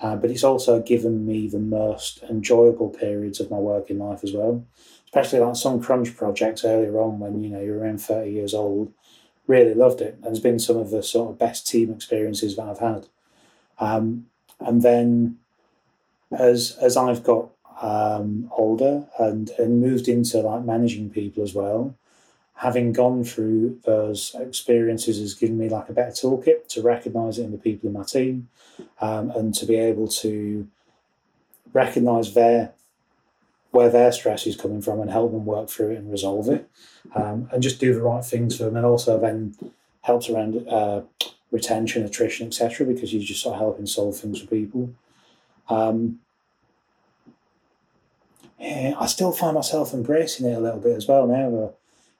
Uh, 0.00 0.16
but 0.16 0.30
it's 0.30 0.44
also 0.44 0.80
given 0.80 1.26
me 1.26 1.46
the 1.46 1.58
most 1.58 2.22
enjoyable 2.22 2.88
periods 2.88 3.38
of 3.38 3.50
my 3.50 3.58
working 3.58 3.98
life 3.98 4.24
as 4.24 4.32
well, 4.32 4.64
especially 5.04 5.38
like 5.38 5.56
some 5.56 5.82
crunch 5.82 6.16
projects 6.16 6.64
earlier 6.64 6.98
on 6.98 7.18
when, 7.18 7.42
you 7.42 7.50
know, 7.50 7.60
you're 7.60 7.78
around 7.78 8.00
30 8.00 8.30
years 8.30 8.54
old 8.54 8.92
really 9.50 9.74
loved 9.74 10.00
it. 10.00 10.16
And 10.22 10.28
it's 10.28 10.42
been 10.42 10.58
some 10.58 10.76
of 10.76 10.90
the 10.90 11.02
sort 11.02 11.30
of 11.30 11.38
best 11.38 11.66
team 11.66 11.92
experiences 11.92 12.56
that 12.56 12.68
I've 12.68 12.78
had. 12.78 13.08
Um, 13.78 14.26
and 14.60 14.80
then 14.80 15.38
as 16.30 16.78
as 16.80 16.96
I've 16.96 17.24
got 17.24 17.50
um, 17.82 18.50
older 18.56 19.06
and 19.18 19.50
and 19.58 19.80
moved 19.80 20.06
into 20.06 20.38
like 20.38 20.64
managing 20.64 21.10
people 21.10 21.42
as 21.42 21.54
well, 21.54 21.96
having 22.60 22.92
gone 22.92 23.24
through 23.24 23.80
those 23.86 24.36
experiences 24.38 25.18
has 25.18 25.32
given 25.32 25.56
me 25.56 25.66
like 25.66 25.88
a 25.88 25.94
better 25.94 26.10
toolkit 26.10 26.68
to 26.68 26.82
recognise 26.82 27.38
it 27.38 27.44
in 27.44 27.52
the 27.52 27.58
people 27.58 27.88
in 27.88 27.94
my 27.94 28.02
team, 28.02 28.48
um, 29.00 29.30
and 29.30 29.54
to 29.54 29.64
be 29.64 29.76
able 29.76 30.06
to 30.06 30.68
recognise 31.72 32.34
their 32.34 32.72
where 33.70 33.88
their 33.88 34.12
stress 34.12 34.46
is 34.46 34.56
coming 34.56 34.82
from 34.82 35.00
and 35.00 35.10
help 35.10 35.30
them 35.32 35.46
work 35.46 35.70
through 35.70 35.90
it 35.90 35.98
and 35.98 36.12
resolve 36.12 36.48
it, 36.50 36.68
um, 37.14 37.48
and 37.50 37.62
just 37.62 37.80
do 37.80 37.94
the 37.94 38.02
right 38.02 38.24
things 38.24 38.58
for 38.58 38.64
them, 38.64 38.76
and 38.76 38.84
also 38.84 39.18
then 39.18 39.54
helps 40.02 40.28
around 40.28 40.68
uh, 40.68 41.00
retention, 41.50 42.04
attrition, 42.04 42.48
etc. 42.48 42.86
Because 42.86 43.14
you're 43.14 43.22
just 43.22 43.42
sort 43.42 43.54
of 43.54 43.60
helping 43.60 43.86
solve 43.86 44.18
things 44.18 44.38
for 44.38 44.46
people. 44.46 44.90
Um, 45.70 46.20
yeah, 48.58 48.92
I 49.00 49.06
still 49.06 49.32
find 49.32 49.54
myself 49.54 49.94
embracing 49.94 50.46
it 50.46 50.58
a 50.58 50.60
little 50.60 50.80
bit 50.80 50.96
as 50.96 51.08
well 51.08 51.26
now, 51.26 51.72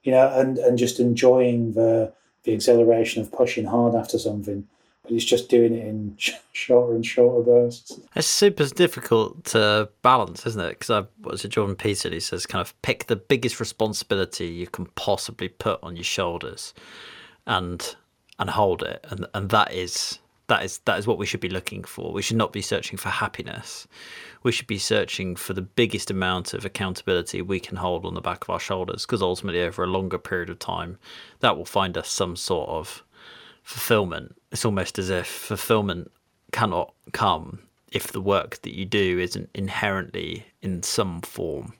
you 0.02 0.12
know, 0.12 0.28
and 0.28 0.58
and 0.58 0.78
just 0.78 1.00
enjoying 1.00 1.72
the 1.72 2.12
the 2.44 2.52
exhilaration 2.52 3.20
of 3.20 3.30
pushing 3.32 3.66
hard 3.66 3.94
after 3.94 4.18
something 4.18 4.66
but 5.02 5.12
he's 5.12 5.24
just 5.24 5.48
doing 5.48 5.74
it 5.74 5.86
in 5.86 6.16
shorter 6.52 6.94
and 6.94 7.04
shorter 7.04 7.42
bursts. 7.42 7.98
It's 8.14 8.26
super 8.26 8.66
difficult 8.66 9.44
to 9.46 9.88
balance, 10.02 10.46
isn't 10.46 10.60
it? 10.60 10.78
Because 10.78 10.90
I 10.90 11.06
was 11.22 11.44
it 11.44 11.48
Jordan 11.48 11.76
Peterson? 11.76 12.12
He 12.12 12.20
says, 12.20 12.46
kind 12.46 12.60
of 12.60 12.80
pick 12.82 13.06
the 13.06 13.16
biggest 13.16 13.60
responsibility 13.60 14.46
you 14.46 14.66
can 14.66 14.86
possibly 14.94 15.48
put 15.48 15.80
on 15.82 15.96
your 15.96 16.04
shoulders, 16.04 16.74
and 17.46 17.96
and 18.38 18.50
hold 18.50 18.82
it, 18.82 19.04
and 19.10 19.26
and 19.34 19.50
that 19.50 19.72
is 19.72 20.18
that 20.50 20.64
is 20.64 20.78
that 20.84 20.98
is 20.98 21.06
what 21.06 21.16
we 21.16 21.26
should 21.26 21.40
be 21.40 21.48
looking 21.48 21.84
for. 21.84 22.12
We 22.12 22.22
should 22.22 22.36
not 22.36 22.52
be 22.52 22.60
searching 22.60 22.98
for 22.98 23.08
happiness. 23.08 23.86
We 24.42 24.50
should 24.52 24.66
be 24.66 24.78
searching 24.78 25.36
for 25.36 25.54
the 25.54 25.62
biggest 25.62 26.10
amount 26.10 26.54
of 26.54 26.64
accountability 26.64 27.40
we 27.40 27.60
can 27.60 27.76
hold 27.76 28.04
on 28.04 28.14
the 28.14 28.20
back 28.20 28.42
of 28.42 28.50
our 28.50 28.58
shoulders, 28.58 29.06
because 29.06 29.22
ultimately, 29.22 29.62
over 29.62 29.84
a 29.84 29.86
longer 29.86 30.18
period 30.18 30.50
of 30.50 30.58
time, 30.58 30.98
that 31.38 31.56
will 31.56 31.64
find 31.64 31.96
us 31.96 32.10
some 32.10 32.34
sort 32.34 32.68
of 32.68 33.04
fulfillment. 33.62 34.36
It's 34.50 34.64
almost 34.64 34.98
as 34.98 35.08
if 35.08 35.26
fulfillment 35.26 36.10
cannot 36.52 36.92
come 37.12 37.60
if 37.92 38.08
the 38.08 38.20
work 38.20 38.60
that 38.62 38.74
you 38.74 38.84
do 38.84 39.18
isn't 39.20 39.50
inherently 39.54 40.46
in 40.62 40.82
some 40.82 41.20
form 41.20 41.74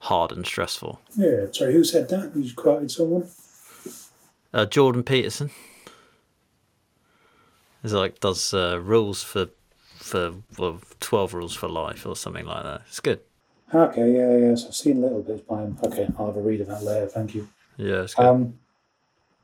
hard 0.00 0.32
and 0.32 0.46
stressful. 0.46 1.00
Yeah, 1.16 1.46
sorry, 1.52 1.74
who 1.74 1.84
said 1.84 2.08
that? 2.08 2.30
Who's 2.32 2.54
quoted 2.54 2.90
someone? 2.90 3.28
Uh, 4.54 4.64
Jordan 4.64 5.02
Peterson. 5.02 5.50
He's 7.82 7.92
like 7.92 8.20
does 8.20 8.52
uh, 8.52 8.80
rules 8.80 9.22
for 9.22 9.48
for 9.96 10.34
well, 10.58 10.80
twelve 11.00 11.34
rules 11.34 11.54
for 11.54 11.68
life 11.68 12.06
or 12.06 12.16
something 12.16 12.46
like 12.46 12.62
that. 12.62 12.82
It's 12.88 13.00
good. 13.00 13.20
Okay, 13.72 14.12
yeah, 14.12 14.30
yeah. 14.32 14.48
yes, 14.48 14.66
I've 14.66 14.74
seen 14.74 15.00
little 15.00 15.22
bits 15.22 15.42
by 15.42 15.62
him. 15.62 15.78
Okay, 15.82 16.08
I'll 16.18 16.26
have 16.26 16.36
a 16.36 16.40
read 16.40 16.60
of 16.60 16.66
that 16.66 16.82
later. 16.82 17.06
Thank 17.06 17.34
you. 17.34 17.48
Yeah, 17.76 18.02
it's 18.02 18.14
good. 18.14 18.26
Um, 18.26 18.58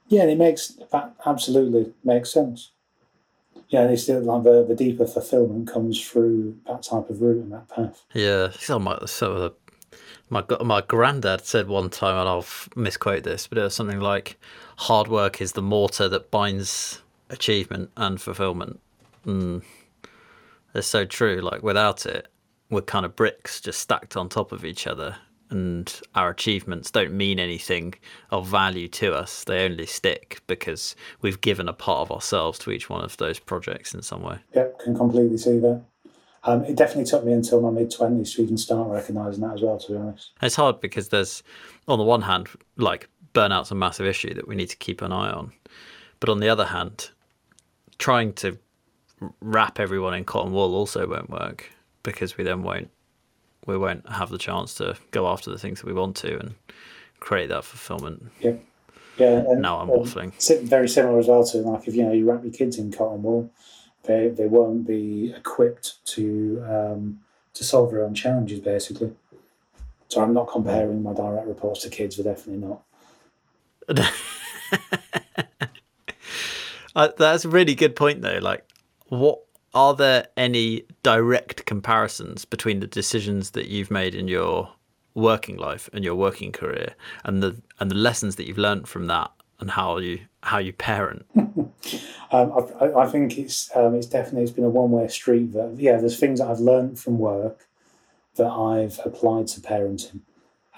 yeah, 0.08 0.22
and 0.22 0.30
it 0.30 0.38
makes 0.38 0.68
that 0.92 1.14
absolutely 1.24 1.92
makes 2.04 2.32
sense. 2.32 2.70
Yeah, 3.68 3.82
and 3.82 3.92
it's 3.92 4.04
still 4.04 4.20
like 4.20 4.44
the, 4.44 4.64
the 4.66 4.76
deeper 4.76 5.06
fulfillment 5.06 5.68
comes 5.68 6.04
through 6.04 6.56
that 6.66 6.82
type 6.82 7.10
of 7.10 7.20
route 7.20 7.42
and 7.42 7.52
that 7.52 7.68
path. 7.68 8.04
Yeah, 8.14 8.50
so 8.50 8.78
my 8.78 8.98
so 9.06 9.54
my 10.28 10.44
my 10.62 10.80
granddad 10.82 11.44
said 11.44 11.68
one 11.68 11.90
time, 11.90 12.16
and 12.16 12.28
I'll 12.28 12.46
misquote 12.74 13.24
this, 13.24 13.46
but 13.46 13.58
it 13.58 13.62
was 13.62 13.74
something 13.74 14.00
like, 14.00 14.38
"Hard 14.76 15.08
work 15.08 15.40
is 15.40 15.52
the 15.52 15.62
mortar 15.62 16.08
that 16.08 16.30
binds 16.30 17.02
achievement 17.30 17.90
and 17.96 18.20
fulfillment." 18.20 18.80
Mm. 19.26 19.62
It's 20.74 20.86
so 20.86 21.04
true. 21.04 21.40
Like 21.40 21.62
without 21.62 22.06
it, 22.06 22.28
we're 22.70 22.82
kind 22.82 23.06
of 23.06 23.16
bricks 23.16 23.60
just 23.60 23.80
stacked 23.80 24.16
on 24.16 24.28
top 24.28 24.52
of 24.52 24.64
each 24.64 24.86
other, 24.86 25.16
and 25.50 26.00
our 26.14 26.30
achievements 26.30 26.90
don't 26.90 27.12
mean 27.12 27.38
anything 27.38 27.94
of 28.30 28.46
value 28.46 28.88
to 28.88 29.14
us. 29.14 29.44
They 29.44 29.64
only 29.64 29.86
stick 29.86 30.40
because 30.46 30.96
we've 31.22 31.40
given 31.40 31.68
a 31.68 31.72
part 31.72 32.00
of 32.00 32.12
ourselves 32.12 32.58
to 32.60 32.70
each 32.70 32.90
one 32.90 33.04
of 33.04 33.16
those 33.16 33.38
projects 33.38 33.94
in 33.94 34.02
some 34.02 34.22
way. 34.22 34.38
Yep, 34.54 34.80
can 34.80 34.96
completely 34.96 35.38
see 35.38 35.58
that. 35.60 35.82
Um, 36.44 36.64
it 36.64 36.76
definitely 36.76 37.04
took 37.04 37.24
me 37.24 37.32
until 37.32 37.60
my 37.60 37.70
mid 37.70 37.90
20s 37.90 38.36
to 38.36 38.42
even 38.42 38.56
start 38.56 38.88
recognising 38.88 39.42
that 39.42 39.54
as 39.54 39.62
well, 39.62 39.78
to 39.78 39.92
be 39.92 39.98
honest. 39.98 40.30
It's 40.40 40.54
hard 40.54 40.80
because 40.80 41.08
there's, 41.08 41.42
on 41.88 41.98
the 41.98 42.04
one 42.04 42.22
hand, 42.22 42.48
like 42.76 43.08
burnout's 43.34 43.72
a 43.72 43.74
massive 43.74 44.06
issue 44.06 44.32
that 44.34 44.46
we 44.46 44.54
need 44.54 44.70
to 44.70 44.76
keep 44.76 45.02
an 45.02 45.10
eye 45.10 45.30
on. 45.30 45.52
But 46.20 46.28
on 46.28 46.38
the 46.38 46.48
other 46.48 46.66
hand, 46.66 47.10
trying 47.98 48.32
to 48.34 48.58
wrap 49.40 49.80
everyone 49.80 50.14
in 50.14 50.24
cotton 50.24 50.52
wool 50.52 50.74
also 50.74 51.06
won't 51.06 51.30
work 51.30 51.70
because 52.02 52.36
we 52.36 52.44
then 52.44 52.62
won't 52.62 52.90
we 53.66 53.76
won't 53.76 54.08
have 54.08 54.30
the 54.30 54.38
chance 54.38 54.74
to 54.74 54.96
go 55.10 55.26
after 55.26 55.50
the 55.50 55.58
things 55.58 55.80
that 55.80 55.86
we 55.86 55.92
want 55.92 56.16
to 56.16 56.38
and 56.38 56.54
create 57.18 57.48
that 57.48 57.64
fulfillment. 57.64 58.30
Yeah. 58.40 58.54
Yeah, 59.18 59.38
and, 59.48 59.62
now 59.62 59.78
I'm 59.78 59.88
waffling. 59.88 60.32
Very 60.68 60.88
similar 60.88 61.18
as 61.18 61.26
well 61.26 61.42
to 61.42 61.58
like 61.58 61.88
if 61.88 61.94
you 61.94 62.02
know 62.04 62.12
you 62.12 62.30
wrap 62.30 62.44
your 62.44 62.52
kids 62.52 62.78
in 62.78 62.92
cotton 62.92 63.22
wool, 63.22 63.50
they 64.02 64.28
they 64.28 64.46
won't 64.46 64.86
be 64.86 65.32
equipped 65.34 66.04
to 66.06 66.62
um, 66.68 67.20
to 67.54 67.64
solve 67.64 67.90
their 67.90 68.04
own 68.04 68.14
challenges 68.14 68.60
basically. 68.60 69.12
So 70.08 70.22
I'm 70.22 70.34
not 70.34 70.48
comparing 70.48 71.02
my 71.02 71.14
direct 71.14 71.46
reports 71.46 71.82
to 71.82 71.88
kids. 71.88 72.18
We're 72.18 72.24
definitely 72.24 72.68
not. 72.68 72.82
uh, 76.96 77.08
that's 77.16 77.44
a 77.44 77.48
really 77.48 77.74
good 77.74 77.94
point, 77.94 78.22
though. 78.22 78.38
Like, 78.40 78.64
what 79.08 79.40
are 79.74 79.94
there 79.94 80.28
any 80.36 80.84
direct 81.02 81.66
comparisons 81.66 82.46
between 82.46 82.80
the 82.80 82.86
decisions 82.86 83.50
that 83.50 83.68
you've 83.68 83.90
made 83.90 84.14
in 84.14 84.26
your 84.26 84.72
working 85.14 85.58
life 85.58 85.90
and 85.92 86.02
your 86.02 86.14
working 86.14 86.52
career, 86.52 86.94
and 87.22 87.42
the 87.42 87.60
and 87.78 87.90
the 87.90 87.94
lessons 87.94 88.36
that 88.36 88.46
you've 88.46 88.58
learned 88.58 88.88
from 88.88 89.08
that, 89.08 89.30
and 89.60 89.70
how 89.70 89.98
you 89.98 90.20
how 90.42 90.56
you 90.56 90.72
parent? 90.72 91.26
um, 91.36 91.70
I, 92.32 92.92
I, 92.96 93.06
think 93.06 93.36
it's 93.36 93.70
um, 93.76 93.94
it's 93.94 94.06
definitely 94.06 94.44
it's 94.44 94.52
been 94.52 94.64
a 94.64 94.70
one 94.70 94.90
way 94.90 95.06
street. 95.08 95.52
That 95.52 95.76
yeah, 95.76 95.98
there's 95.98 96.18
things 96.18 96.40
that 96.40 96.48
I've 96.48 96.60
learned 96.60 96.98
from 96.98 97.18
work 97.18 97.66
that 98.36 98.50
I've 98.50 98.98
applied 99.04 99.48
to 99.48 99.60
parenting, 99.60 100.20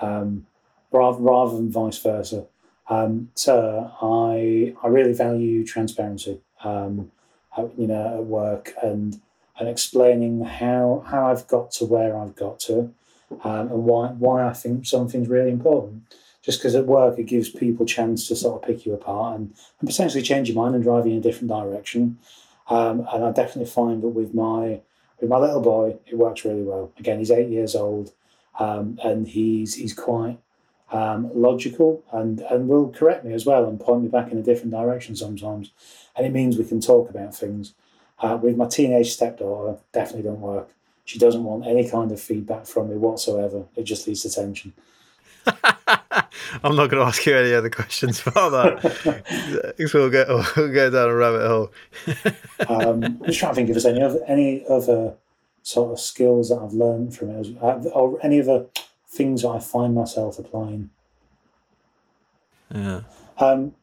um, 0.01 0.49
rather 0.91 1.21
rather 1.21 1.57
than 1.57 1.71
vice 1.71 1.99
versa. 1.99 2.47
Um, 2.89 3.31
so 3.35 3.93
I 4.01 4.75
I 4.83 4.89
really 4.89 5.13
value 5.13 5.65
transparency, 5.65 6.41
um, 6.65 7.11
you 7.77 7.87
know, 7.87 8.19
at 8.19 8.25
work 8.25 8.75
and 8.83 9.21
and 9.59 9.69
explaining 9.69 10.45
how 10.45 11.05
how 11.07 11.31
I've 11.31 11.47
got 11.47 11.71
to 11.73 11.85
where 11.85 12.17
I've 12.17 12.37
got 12.37 12.61
to, 12.61 12.95
um, 13.45 13.69
and 13.73 13.85
why 13.85 14.09
why 14.09 14.47
I 14.47 14.53
think 14.53 14.87
something's 14.87 15.29
really 15.29 15.51
important. 15.51 16.03
Just 16.43 16.61
because 16.61 16.75
at 16.75 16.87
work 16.87 17.19
it 17.19 17.25
gives 17.25 17.51
people 17.51 17.85
chance 17.85 18.27
to 18.29 18.37
sort 18.37 18.63
of 18.63 18.67
pick 18.67 18.87
you 18.87 18.95
apart 18.95 19.39
and, 19.39 19.53
and 19.81 19.89
potentially 19.89 20.23
change 20.23 20.49
your 20.49 20.57
mind 20.57 20.75
and 20.75 20.83
drive 20.85 21.07
you 21.07 21.13
in 21.13 21.19
a 21.19 21.21
different 21.21 21.51
direction. 21.51 22.19
Um, 22.71 23.07
and 23.13 23.25
I 23.25 23.33
definitely 23.33 23.71
find 23.71 24.03
that 24.03 24.09
with 24.09 24.33
my 24.35 24.81
with 25.21 25.29
my 25.29 25.39
little 25.39 25.61
boy, 25.61 25.99
it 26.07 26.17
works 26.17 26.45
really 26.45 26.63
well. 26.63 26.93
Again, 26.99 27.19
he's 27.19 27.31
eight 27.31 27.49
years 27.49 27.75
old, 27.75 28.13
um, 28.59 28.99
and 29.03 29.27
he's 29.27 29.75
he's 29.75 29.93
quite 29.93 30.39
um, 30.91 31.31
logical 31.35 32.03
and 32.13 32.41
and 32.41 32.69
will 32.69 32.91
correct 32.91 33.25
me 33.25 33.33
as 33.35 33.45
well 33.45 33.67
and 33.67 33.79
point 33.81 34.03
me 34.03 34.09
back 34.09 34.33
in 34.33 34.39
a 34.39 34.43
different 34.43 34.73
direction 34.73 35.17
sometimes. 35.17 35.71
And 36.17 36.27
it 36.27 36.33
means 36.33 36.57
we 36.57 36.65
can 36.65 36.81
talk 36.81 37.11
about 37.11 37.35
things. 37.35 37.75
Uh, 38.21 38.37
with 38.41 38.57
my 38.57 38.67
teenage 38.67 39.13
stepdaughter, 39.13 39.79
definitely 39.93 40.25
don't 40.25 40.41
work. 40.41 40.69
She 41.05 41.19
doesn't 41.19 41.45
want 41.45 41.67
any 41.67 41.89
kind 41.89 42.11
of 42.11 42.21
feedback 42.21 42.67
from 42.67 42.91
me 42.91 42.97
whatsoever. 42.97 43.65
It 43.77 43.85
just 43.85 44.07
leads 44.07 44.23
to 44.23 44.31
tension. 44.31 44.73
I'm 46.63 46.77
not 46.77 46.91
going 46.91 47.01
to 47.01 47.07
ask 47.07 47.25
you 47.27 47.37
any 47.37 47.55
other 47.55 47.71
questions 47.71 48.23
about 48.27 48.51
that. 48.51 49.75
we'll 49.95 50.11
go 50.11 50.45
we'll 50.57 50.73
go 50.73 50.91
down 50.91 51.09
a 51.09 51.15
rabbit 51.15 51.47
hole. 51.47 51.73
um, 52.69 53.05
I'm 53.05 53.25
just 53.25 53.39
trying 53.39 53.53
to 53.53 53.55
think 53.55 53.69
if 53.69 53.75
there's 53.75 53.87
any 53.87 54.03
other 54.03 54.21
any 54.27 54.67
other 54.69 55.15
sort 55.63 55.93
of 55.93 56.01
skills 56.01 56.49
that 56.49 56.59
I've 56.59 56.73
learned 56.73 57.15
from 57.15 57.31
it, 57.31 57.57
or 57.61 58.19
any 58.23 58.41
other 58.41 58.67
things 59.19 59.45
I 59.45 59.59
find 59.59 59.95
myself 59.95 60.39
applying. 60.39 60.91
Yeah. 62.73 63.01
Um, 63.39 63.75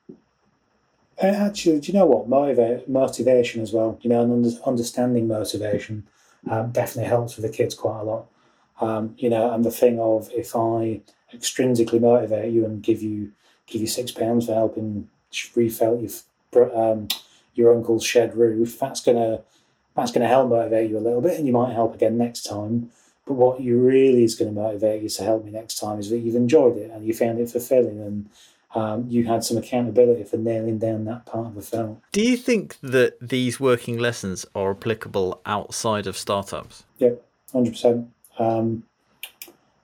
actually, 1.22 1.82
do 1.82 1.92
you 1.92 2.00
know 2.00 2.06
what 2.06 2.30
Motiva- 2.30 2.88
motivation 2.88 3.62
as 3.62 3.74
well? 3.74 4.00
You 4.02 4.10
know, 4.10 4.22
and 4.22 4.60
understanding 4.66 5.28
motivation 5.28 6.08
um, 6.50 6.72
definitely 6.72 7.10
helps 7.10 7.36
with 7.36 7.46
the 7.46 7.56
kids 7.56 7.76
quite 7.76 8.00
a 8.00 8.04
lot. 8.04 8.26
Um, 8.80 9.16
you 9.18 9.30
know, 9.30 9.54
and 9.54 9.64
the 9.64 9.72
thing 9.72 10.00
of 10.00 10.30
if 10.32 10.56
I 10.56 11.02
extrinsically 11.34 12.00
motivate 12.00 12.54
you 12.54 12.66
and 12.66 12.82
give 12.82 13.02
you 13.02 13.32
give 13.68 13.82
you 13.82 13.88
six 13.88 14.12
pounds 14.12 14.46
for 14.46 14.54
helping 14.54 15.10
refelt 15.56 16.02
your 16.02 16.78
um, 16.78 17.08
your 17.54 17.76
uncle's 17.76 18.06
shed 18.06 18.36
roof, 18.36 18.80
that's 18.80 19.02
gonna 19.02 19.42
that's 19.96 20.12
gonna 20.12 20.28
help 20.28 20.50
motivate 20.50 20.90
you 20.90 20.98
a 20.98 21.06
little 21.08 21.22
bit, 21.22 21.38
and 21.38 21.48
you 21.48 21.54
might 21.54 21.74
help 21.74 21.94
again 21.94 22.18
next 22.18 22.44
time. 22.44 22.92
But 23.26 23.34
what 23.34 23.60
you 23.60 23.80
really 23.80 24.24
is 24.24 24.36
going 24.36 24.54
to 24.54 24.62
motivate 24.62 25.02
you 25.02 25.10
to 25.10 25.24
help 25.24 25.46
me 25.46 25.52
next 25.52 25.80
time 25.80 26.00
is 26.00 26.10
that 26.10 26.20
you've 26.20 26.36
enjoyed 26.36 26.78
it 26.78 26.92
and 26.92 27.06
you 27.06 27.14
found 27.14 27.40
it 27.40 27.50
fulfilling 27.50 28.00
and 28.00 28.30
um, 28.76 29.06
you 29.08 29.26
had 29.26 29.44
some 29.44 29.58
accountability 29.58 30.24
for 30.24 30.38
nailing 30.38 30.78
down 30.78 31.06
that 31.06 31.26
part 31.26 31.48
of 31.48 31.56
the 31.56 31.62
film. 31.62 32.02
Do 32.12 32.22
you 32.22 32.38
think 32.38 32.78
that 32.82 33.18
these 33.22 33.60
working 33.60 33.98
lessons 33.98 34.46
are 34.54 34.72
applicable 34.72 35.42
outside 35.46 36.08
of 36.08 36.18
startups? 36.18 36.84
Yeah, 37.00 37.12
hundred 37.52 37.70
um, 37.70 37.74
percent 37.74 38.84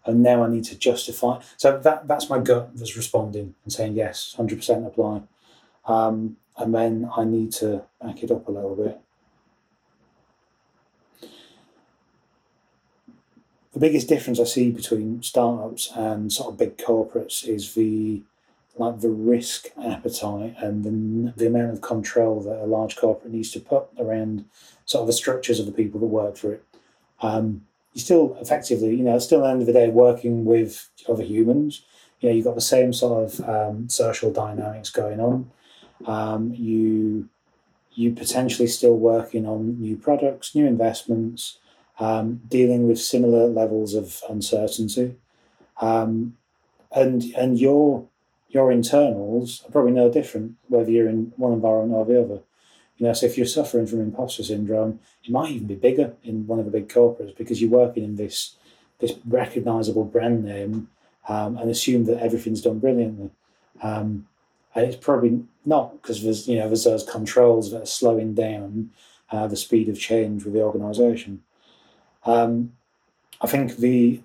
and 0.06 0.23
now 0.23 0.43
I 0.43 0.49
need 0.49 0.65
to 0.65 0.77
justify. 0.77 1.39
So 1.58 1.77
that 1.80 2.08
that's 2.08 2.30
my 2.30 2.39
gut 2.39 2.75
that's 2.75 2.95
responding 2.95 3.56
and 3.63 3.73
saying 3.73 3.93
yes, 3.93 4.34
hundred 4.36 4.58
percent 4.58 4.86
apply. 4.86 5.21
Um, 5.86 6.38
and 6.58 6.73
then 6.73 7.10
I 7.15 7.23
need 7.23 7.51
to 7.54 7.84
back 8.01 8.23
it 8.23 8.32
up 8.32 8.47
a 8.47 8.51
little 8.51 8.75
bit. 8.75 8.99
The 13.73 13.79
biggest 13.79 14.10
difference 14.10 14.39
I 14.39 14.43
see 14.43 14.69
between 14.69 15.23
startups 15.23 15.91
and 15.95 16.31
sort 16.31 16.49
of 16.49 16.57
big 16.57 16.77
corporates 16.77 17.47
is 17.47 17.73
the 17.73 18.23
like 18.77 19.01
the 19.01 19.10
risk 19.10 19.67
appetite 19.84 20.55
and 20.57 20.84
the, 20.84 21.34
the 21.36 21.47
amount 21.47 21.71
of 21.73 21.81
control 21.81 22.39
that 22.41 22.63
a 22.63 22.65
large 22.65 22.95
corporate 22.95 23.34
needs 23.34 23.51
to 23.51 23.60
put 23.60 23.86
around 23.99 24.45
sort 24.86 25.01
of 25.01 25.07
the 25.07 25.13
structures 25.13 25.60
of 25.60 25.65
the 25.65 25.71
people 25.71 25.99
that 25.99 26.07
work 26.07 26.38
for 26.38 26.53
it. 26.53 26.63
Um, 27.21 27.65
you're 27.93 28.01
still 28.01 28.38
effectively, 28.39 28.95
you 28.95 29.03
know, 29.03 29.19
still 29.19 29.39
at 29.39 29.43
the 29.43 29.49
end 29.51 29.62
of 29.62 29.67
the 29.67 29.73
day 29.73 29.89
working 29.89 30.45
with 30.45 30.89
other 31.07 31.23
humans. 31.23 31.84
You 32.21 32.29
know, 32.29 32.36
you've 32.36 32.45
got 32.45 32.55
the 32.55 32.62
same 32.62 32.93
sort 32.93 33.25
of 33.25 33.49
um, 33.49 33.89
social 33.89 34.31
dynamics 34.31 34.89
going 34.89 35.19
on. 35.19 35.51
Um, 36.05 36.53
you 36.55 37.29
you 37.93 38.13
potentially 38.13 38.67
still 38.67 38.95
working 38.95 39.45
on 39.45 39.79
new 39.81 39.97
products, 39.97 40.55
new 40.55 40.65
investments, 40.65 41.60
um, 42.01 42.41
dealing 42.47 42.87
with 42.87 42.99
similar 42.99 43.47
levels 43.47 43.93
of 43.93 44.21
uncertainty, 44.27 45.15
um, 45.79 46.35
and 46.91 47.23
and 47.37 47.59
your 47.59 48.07
your 48.49 48.71
internals 48.71 49.63
are 49.65 49.71
probably 49.71 49.91
no 49.91 50.11
different 50.11 50.55
whether 50.67 50.89
you're 50.89 51.07
in 51.07 51.31
one 51.37 51.53
environment 51.53 51.93
or 51.93 52.05
the 52.05 52.19
other. 52.19 52.41
You 52.97 53.07
know, 53.07 53.13
so 53.13 53.27
if 53.27 53.37
you're 53.37 53.45
suffering 53.45 53.85
from 53.85 54.01
imposter 54.01 54.43
syndrome, 54.43 54.99
it 55.23 55.31
might 55.31 55.51
even 55.51 55.67
be 55.67 55.75
bigger 55.75 56.13
in 56.23 56.47
one 56.47 56.59
of 56.59 56.65
the 56.65 56.71
big 56.71 56.89
corporates 56.89 57.37
because 57.37 57.61
you're 57.61 57.69
working 57.69 58.03
in 58.03 58.15
this 58.15 58.55
this 58.99 59.13
recognizable 59.25 60.03
brand 60.03 60.43
name 60.43 60.89
um, 61.27 61.55
and 61.57 61.69
assume 61.69 62.05
that 62.05 62.21
everything's 62.21 62.61
done 62.61 62.79
brilliantly. 62.79 63.29
Um, 63.83 64.27
and 64.73 64.85
it's 64.85 64.95
probably 64.95 65.43
not 65.65 66.01
because 66.01 66.23
there's 66.23 66.47
you 66.47 66.57
know 66.57 66.67
there's 66.67 66.83
those 66.83 67.03
controls 67.03 67.69
that 67.71 67.83
are 67.83 67.85
slowing 67.85 68.33
down 68.33 68.89
uh, 69.31 69.45
the 69.45 69.55
speed 69.55 69.87
of 69.87 69.99
change 69.99 70.43
with 70.43 70.55
the 70.55 70.63
organisation. 70.63 71.43
Um, 72.25 72.73
I 73.41 73.47
think 73.47 73.77
the 73.77 74.21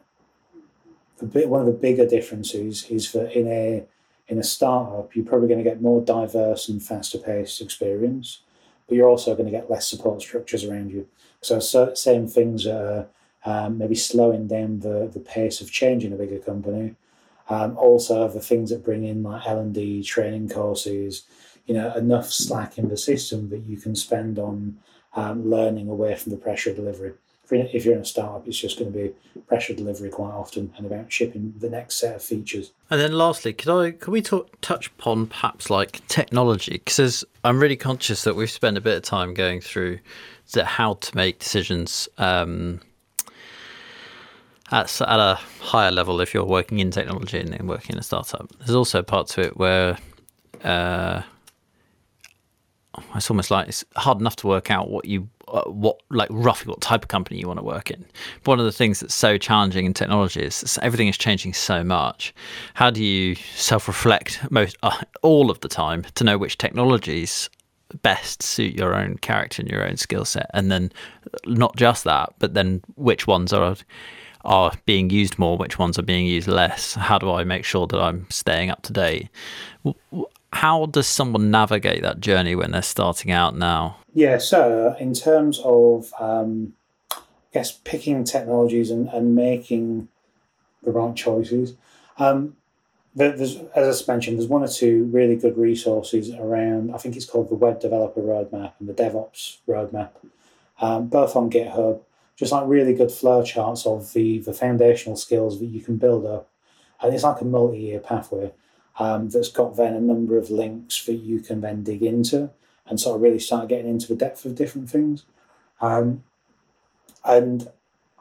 the 1.19 1.27
bit, 1.27 1.49
one 1.49 1.61
of 1.61 1.67
the 1.67 1.73
bigger 1.73 2.07
differences 2.07 2.85
is 2.91 3.13
that 3.13 3.33
in 3.33 3.47
a 3.49 3.85
in 4.29 4.39
a 4.39 4.43
startup 4.43 5.15
you're 5.15 5.25
probably 5.25 5.49
going 5.49 5.63
to 5.63 5.71
get 5.71 5.81
more 5.81 6.03
diverse 6.03 6.69
and 6.69 6.83
faster 6.83 7.17
paced 7.17 7.61
experience 7.63 8.41
but 8.87 8.97
you're 8.97 9.09
also 9.09 9.35
going 9.35 9.47
to 9.47 9.51
get 9.51 9.71
less 9.71 9.89
support 9.89 10.23
structures 10.23 10.65
around 10.65 10.91
you. 10.91 11.09
So, 11.41 11.59
same 11.95 12.27
things 12.27 12.67
are 12.67 13.09
um, 13.45 13.79
maybe 13.79 13.95
slowing 13.95 14.47
down 14.47 14.81
the, 14.81 15.11
the 15.13 15.21
pace 15.21 15.61
of 15.61 15.71
change 15.71 16.05
in 16.05 16.13
a 16.13 16.17
bigger 16.17 16.39
company. 16.39 16.95
Um, 17.49 17.77
also, 17.77 18.29
the 18.29 18.41
things 18.41 18.71
that 18.71 18.85
bring 18.85 19.05
in 19.05 19.23
like 19.23 19.47
L 19.47 19.61
and 19.61 19.75
D 19.75 20.03
training 20.03 20.49
courses, 20.49 21.25
you 21.67 21.75
know, 21.75 21.93
enough 21.95 22.31
slack 22.33 22.79
in 22.79 22.89
the 22.89 22.97
system 22.97 23.51
that 23.51 23.65
you 23.67 23.77
can 23.77 23.95
spend 23.95 24.39
on 24.39 24.79
um, 25.15 25.49
learning 25.49 25.89
away 25.89 26.15
from 26.17 26.33
the 26.33 26.39
pressure 26.39 26.71
of 26.71 26.77
delivery 26.77 27.13
if 27.51 27.85
you're 27.85 27.95
in 27.95 28.01
a 28.01 28.05
startup, 28.05 28.47
it's 28.47 28.59
just 28.59 28.79
going 28.79 28.93
to 28.93 28.99
be 28.99 29.15
pressure 29.47 29.75
delivery 29.75 30.11
quite 30.11 30.33
often 30.33 30.73
and 30.77 30.87
about 30.87 31.13
shipping 31.13 31.55
the 31.59 31.71
next 31.71 31.97
set 31.97 32.17
of 32.17 32.23
features. 32.23 32.73
And 32.91 33.01
then 33.01 33.13
lastly, 33.13 33.53
could 33.53 33.69
I 33.69 33.91
could 33.93 34.13
we 34.13 34.23
talk, 34.23 34.61
touch 34.61 34.89
upon 34.89 35.27
perhaps 35.29 35.71
like 35.71 36.07
technology? 36.09 36.83
Because 36.85 37.25
I'm 37.45 37.61
really 37.61 37.77
conscious 37.77 38.25
that 38.25 38.35
we've 38.35 38.51
spent 38.51 38.77
a 38.77 38.81
bit 38.81 38.97
of 38.97 39.03
time 39.03 39.35
going 39.35 39.61
through 39.61 40.01
the 40.53 40.65
how 40.65 40.95
to 40.95 41.17
make 41.17 41.39
decisions 41.39 42.09
um, 42.19 42.81
at, 44.71 45.01
at 45.01 45.21
a 45.21 45.39
higher 45.61 45.91
level 45.91 46.21
if 46.21 46.35
you're 46.35 46.45
working 46.45 46.79
in 46.79 46.91
technology 46.91 47.39
and 47.39 47.53
then 47.53 47.67
working 47.67 47.95
in 47.95 47.99
a 47.99 48.03
startup. 48.03 48.51
There's 48.59 48.75
also 48.75 49.03
parts 49.03 49.35
to 49.35 49.43
it 49.43 49.57
where 49.57 49.99
uh, 50.65 51.23
it's 53.15 53.31
almost 53.31 53.51
like 53.51 53.69
it's 53.69 53.85
hard 53.97 54.21
enough 54.21 54.37
to 54.37 54.47
work 54.47 54.71
out 54.71 54.91
what 54.91 55.05
you 55.05 55.29
what 55.67 56.01
like 56.11 56.29
roughly 56.31 56.71
what 56.71 56.81
type 56.81 57.03
of 57.03 57.09
company 57.09 57.39
you 57.39 57.47
want 57.47 57.59
to 57.59 57.65
work 57.65 57.91
in. 57.91 58.05
But 58.43 58.53
one 58.53 58.59
of 58.61 58.65
the 58.65 58.73
things 58.73 59.01
that's 59.01 59.15
so 59.15 59.39
challenging 59.39 59.87
in 59.87 59.95
technology 59.95 60.43
is 60.43 60.79
everything 60.83 61.09
is 61.09 61.17
changing 61.17 61.55
so 61.55 61.85
much. 61.85 62.35
How 62.75 62.91
do 62.91 63.03
you 63.03 63.35
self-reflect 63.35 64.51
most 64.51 64.77
uh, 64.83 65.03
all 65.23 65.51
of 65.51 65.61
the 65.61 65.69
time 65.69 66.05
to 66.15 66.25
know 66.25 66.39
which 66.39 66.59
technologies 66.59 67.49
best 68.03 68.43
suit 68.43 68.75
your 68.75 68.95
own 68.95 69.17
character 69.19 69.63
and 69.63 69.71
your 69.71 69.87
own 69.87 69.97
skill 69.97 70.25
set, 70.25 70.51
and 70.53 70.71
then 70.71 70.93
not 71.47 71.77
just 71.77 72.05
that, 72.05 72.35
but 72.39 72.55
then 72.55 72.83
which 72.97 73.27
ones 73.27 73.53
are 73.53 73.77
are 74.45 74.73
being 74.87 75.11
used 75.11 75.39
more, 75.39 75.57
which 75.57 75.79
ones 75.79 75.99
are 75.99 76.03
being 76.03 76.27
used 76.27 76.47
less. 76.47 76.95
How 76.95 77.19
do 77.19 77.33
I 77.33 77.45
make 77.45 77.65
sure 77.65 77.87
that 77.89 78.01
I'm 78.01 78.27
staying 78.31 78.71
up 78.71 78.83
to 78.83 78.93
date? 78.93 79.29
How 80.57 80.87
does 80.87 81.07
someone 81.07 81.51
navigate 81.51 82.01
that 82.03 82.19
journey 82.21 82.55
when 82.55 82.71
they're 82.71 82.81
starting 82.81 83.31
out 83.31 83.55
now? 83.55 83.99
Yeah, 84.15 84.39
so 84.39 84.97
in 84.99 85.13
terms 85.13 85.61
of, 85.63 86.13
um, 86.19 86.73
I 87.13 87.21
guess, 87.53 87.73
picking 87.73 88.25
technologies 88.25 88.91
and, 88.91 89.07
and 89.11 89.35
making 89.35 90.09
the 90.83 90.93
right 90.93 91.15
choices, 91.15 91.75
um, 92.19 92.57
there's, 93.15 93.57
as 93.75 94.03
I 94.03 94.13
mentioned, 94.13 94.39
there's 94.39 94.49
one 94.49 94.63
or 94.63 94.69
two 94.69 95.05
really 95.13 95.37
good 95.37 95.59
resources 95.59 96.31
around. 96.35 96.95
I 96.95 96.97
think 96.97 97.17
it's 97.17 97.27
called 97.27 97.51
the 97.51 97.55
Web 97.55 97.79
Developer 97.79 98.23
Roadmap 98.23 98.73
and 98.81 98.89
the 98.89 98.95
DevOps 98.95 99.59
Roadmap, 99.69 100.13
um, 100.81 101.09
both 101.09 101.37
on 101.37 101.51
GitHub. 101.51 102.01
Just 102.37 102.53
like 102.53 102.65
really 102.67 102.95
good 102.95 103.09
flowcharts 103.09 103.87
of 103.87 104.13
the 104.13 104.39
the 104.41 104.53
foundational 104.53 105.17
skills 105.17 105.59
that 105.61 105.67
you 105.67 105.81
can 105.81 105.97
build 105.97 106.27
up, 106.27 106.51
and 107.01 107.15
it's 107.15 107.25
like 107.25 107.41
a 107.41 107.47
multi-year 107.47 108.01
pathway 108.01 108.53
um, 108.99 109.29
that's 109.29 109.49
got 109.49 109.77
then 109.77 109.95
a 109.95 110.01
number 110.01 110.39
of 110.39 110.51
links 110.51 111.05
that 111.05 111.15
you 111.15 111.41
can 111.41 111.61
then 111.61 111.83
dig 111.83 112.03
into 112.03 112.51
and 112.87 113.01
sort 113.01 113.17
of 113.17 113.23
really 113.23 113.39
start 113.39 113.69
getting 113.69 113.91
into 113.91 114.09
the 114.09 114.17
depth 114.17 114.45
of 114.45 114.55
different 114.55 114.89
things. 114.89 115.25
Um, 115.81 116.23
and 117.25 117.69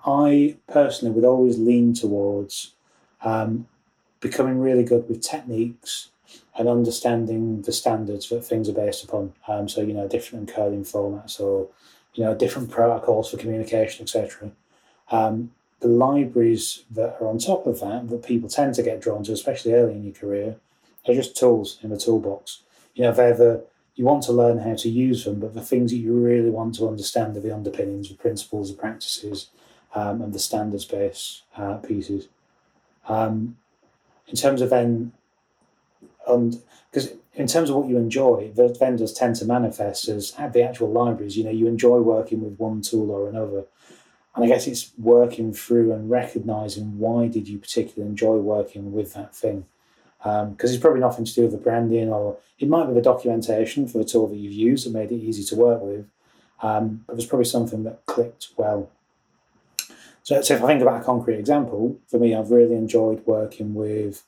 I 0.06 0.58
personally 0.68 1.14
would 1.14 1.26
always 1.26 1.58
lean 1.58 1.94
towards 1.94 2.74
um, 3.22 3.68
becoming 4.20 4.60
really 4.60 4.84
good 4.84 5.08
with 5.08 5.22
techniques 5.22 6.10
and 6.58 6.68
understanding 6.68 7.62
the 7.62 7.72
standards 7.72 8.30
that 8.30 8.44
things 8.44 8.68
are 8.70 8.74
based 8.74 9.04
upon. 9.04 9.34
Um, 9.48 9.70
so, 9.70 9.82
you 9.82 9.94
know, 9.94 10.08
different 10.08 10.50
encoding 10.50 10.90
formats 10.90 11.40
or, 11.40 11.68
you 12.14 12.24
know, 12.24 12.36
different 12.36 12.72
protocols 12.72 13.32
for 13.32 13.38
communication, 13.38 14.04
etc. 14.04 14.52
Um, 15.12 15.52
the 15.82 15.88
libraries 15.88 16.84
that 16.90 17.18
are 17.20 17.28
on 17.28 17.38
top 17.38 17.68
of 17.68 17.80
that, 17.82 18.10
that 18.10 18.26
people 18.26 18.50
tend 18.50 18.74
to 18.76 18.84
get 18.84 19.02
drawn 19.02 19.24
to, 19.26 19.34
especially 19.34 19.74
early 19.74 19.94
in 19.94 20.04
your 20.04 20.14
career, 20.14 20.56
are 21.08 21.14
just 21.14 21.38
tools 21.38 21.80
in 21.82 21.90
the 21.90 21.98
toolbox. 21.98 22.62
You 22.94 23.04
know, 23.04 23.12
they're 23.12 23.36
the, 23.36 23.66
you 23.96 24.06
want 24.06 24.24
to 24.24 24.32
learn 24.32 24.60
how 24.60 24.76
to 24.76 24.90
use 24.90 25.24
them, 25.26 25.40
but 25.40 25.54
the 25.54 25.62
things 25.62 25.92
that 25.92 25.98
you 25.98 26.14
really 26.14 26.50
want 26.50 26.76
to 26.76 26.88
understand 26.88 27.38
are 27.38 27.42
the 27.42 27.54
underpinnings, 27.54 28.10
the 28.10 28.16
principles, 28.16 28.72
the 28.72 28.78
practices, 28.78 29.50
um, 29.94 30.22
and 30.22 30.34
the 30.34 30.40
standards 30.40 30.86
based 30.86 31.44
uh, 31.58 31.76
pieces. 31.76 32.28
Um, 33.08 33.58
in 34.28 34.36
terms 34.36 34.62
of 34.62 34.70
then, 34.70 35.14
and 36.28 36.62
because 36.92 37.14
in 37.36 37.48
terms 37.48 37.70
of 37.70 37.76
what 37.76 37.88
you 37.88 37.98
enjoy, 37.98 38.52
the 38.56 38.70
vendors 38.70 39.14
tend 39.14 39.36
to 39.38 39.46
manifest 39.46 40.08
as 40.08 40.34
at 40.38 40.54
the 40.54 40.64
actual 40.64 40.92
libraries. 40.92 41.38
You 41.38 41.44
know, 41.44 41.52
you 41.52 41.68
enjoy 41.68 42.00
working 42.00 42.42
with 42.42 42.58
one 42.58 42.82
tool 42.82 43.12
or 43.12 43.30
another, 43.30 43.66
and 44.36 44.44
I 44.44 44.48
guess 44.48 44.68
it's 44.68 44.92
working 44.98 45.54
through 45.54 45.94
and 45.94 46.10
recognizing 46.10 46.98
why 46.98 47.28
did 47.28 47.48
you 47.48 47.58
particularly 47.60 48.10
enjoy 48.10 48.38
working 48.38 48.92
with 48.92 49.14
that 49.14 49.36
thing. 49.36 49.66
Because 50.26 50.72
um, 50.72 50.74
it's 50.74 50.78
probably 50.78 51.02
nothing 51.02 51.24
to 51.24 51.34
do 51.34 51.44
with 51.44 51.52
the 51.52 51.58
branding, 51.58 52.10
or 52.10 52.38
it 52.58 52.68
might 52.68 52.88
be 52.88 52.94
the 52.94 53.02
documentation 53.02 53.88
for 53.88 54.00
the 54.00 54.06
tool 54.06 54.28
that 54.28 54.38
you've 54.38 54.54
used 54.54 54.86
that 54.86 54.94
made 54.94 55.12
it 55.12 55.16
easy 55.16 55.44
to 55.44 55.56
work 55.56 55.82
with. 55.82 56.08
Um, 56.64 57.04
but 57.06 57.16
there's 57.16 57.28
probably 57.28 57.46
something 57.46 57.84
that 57.84 58.06
clicked 58.08 58.50
well 58.58 58.90
so, 60.26 60.42
so 60.42 60.56
if 60.56 60.64
I 60.64 60.68
think 60.68 60.82
about 60.82 61.02
a 61.02 61.04
concrete 61.04 61.38
example, 61.38 62.00
for 62.08 62.18
me, 62.18 62.34
I've 62.34 62.50
really 62.50 62.74
enjoyed 62.74 63.24
working 63.28 63.76
with 63.76 64.24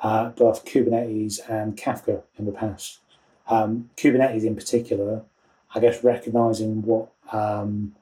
uh, 0.00 0.30
both 0.30 0.64
Kubernetes 0.64 1.38
and 1.50 1.76
Kafka 1.76 2.22
in 2.38 2.46
the 2.46 2.52
past. 2.52 3.00
Um, 3.46 3.90
Kubernetes 3.94 4.44
in 4.44 4.56
particular, 4.56 5.20
I 5.74 5.80
guess 5.80 6.02
recognizing 6.02 6.80
what 6.80 7.10
um, 7.30 7.94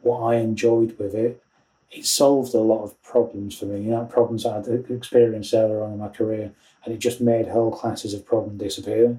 what 0.00 0.20
I 0.20 0.36
enjoyed 0.36 0.98
with 0.98 1.14
it, 1.14 1.42
it 1.90 2.04
solved 2.04 2.54
a 2.54 2.60
lot 2.60 2.84
of 2.84 3.00
problems 3.02 3.58
for 3.58 3.66
me. 3.66 3.82
You 3.82 3.90
know, 3.90 4.04
problems 4.04 4.44
I 4.44 4.58
would 4.58 4.90
experienced 4.90 5.54
earlier 5.54 5.82
on 5.82 5.92
in 5.92 5.98
my 5.98 6.08
career, 6.08 6.52
and 6.84 6.94
it 6.94 6.98
just 6.98 7.20
made 7.20 7.48
whole 7.48 7.70
classes 7.70 8.14
of 8.14 8.26
problem 8.26 8.58
disappear. 8.58 9.18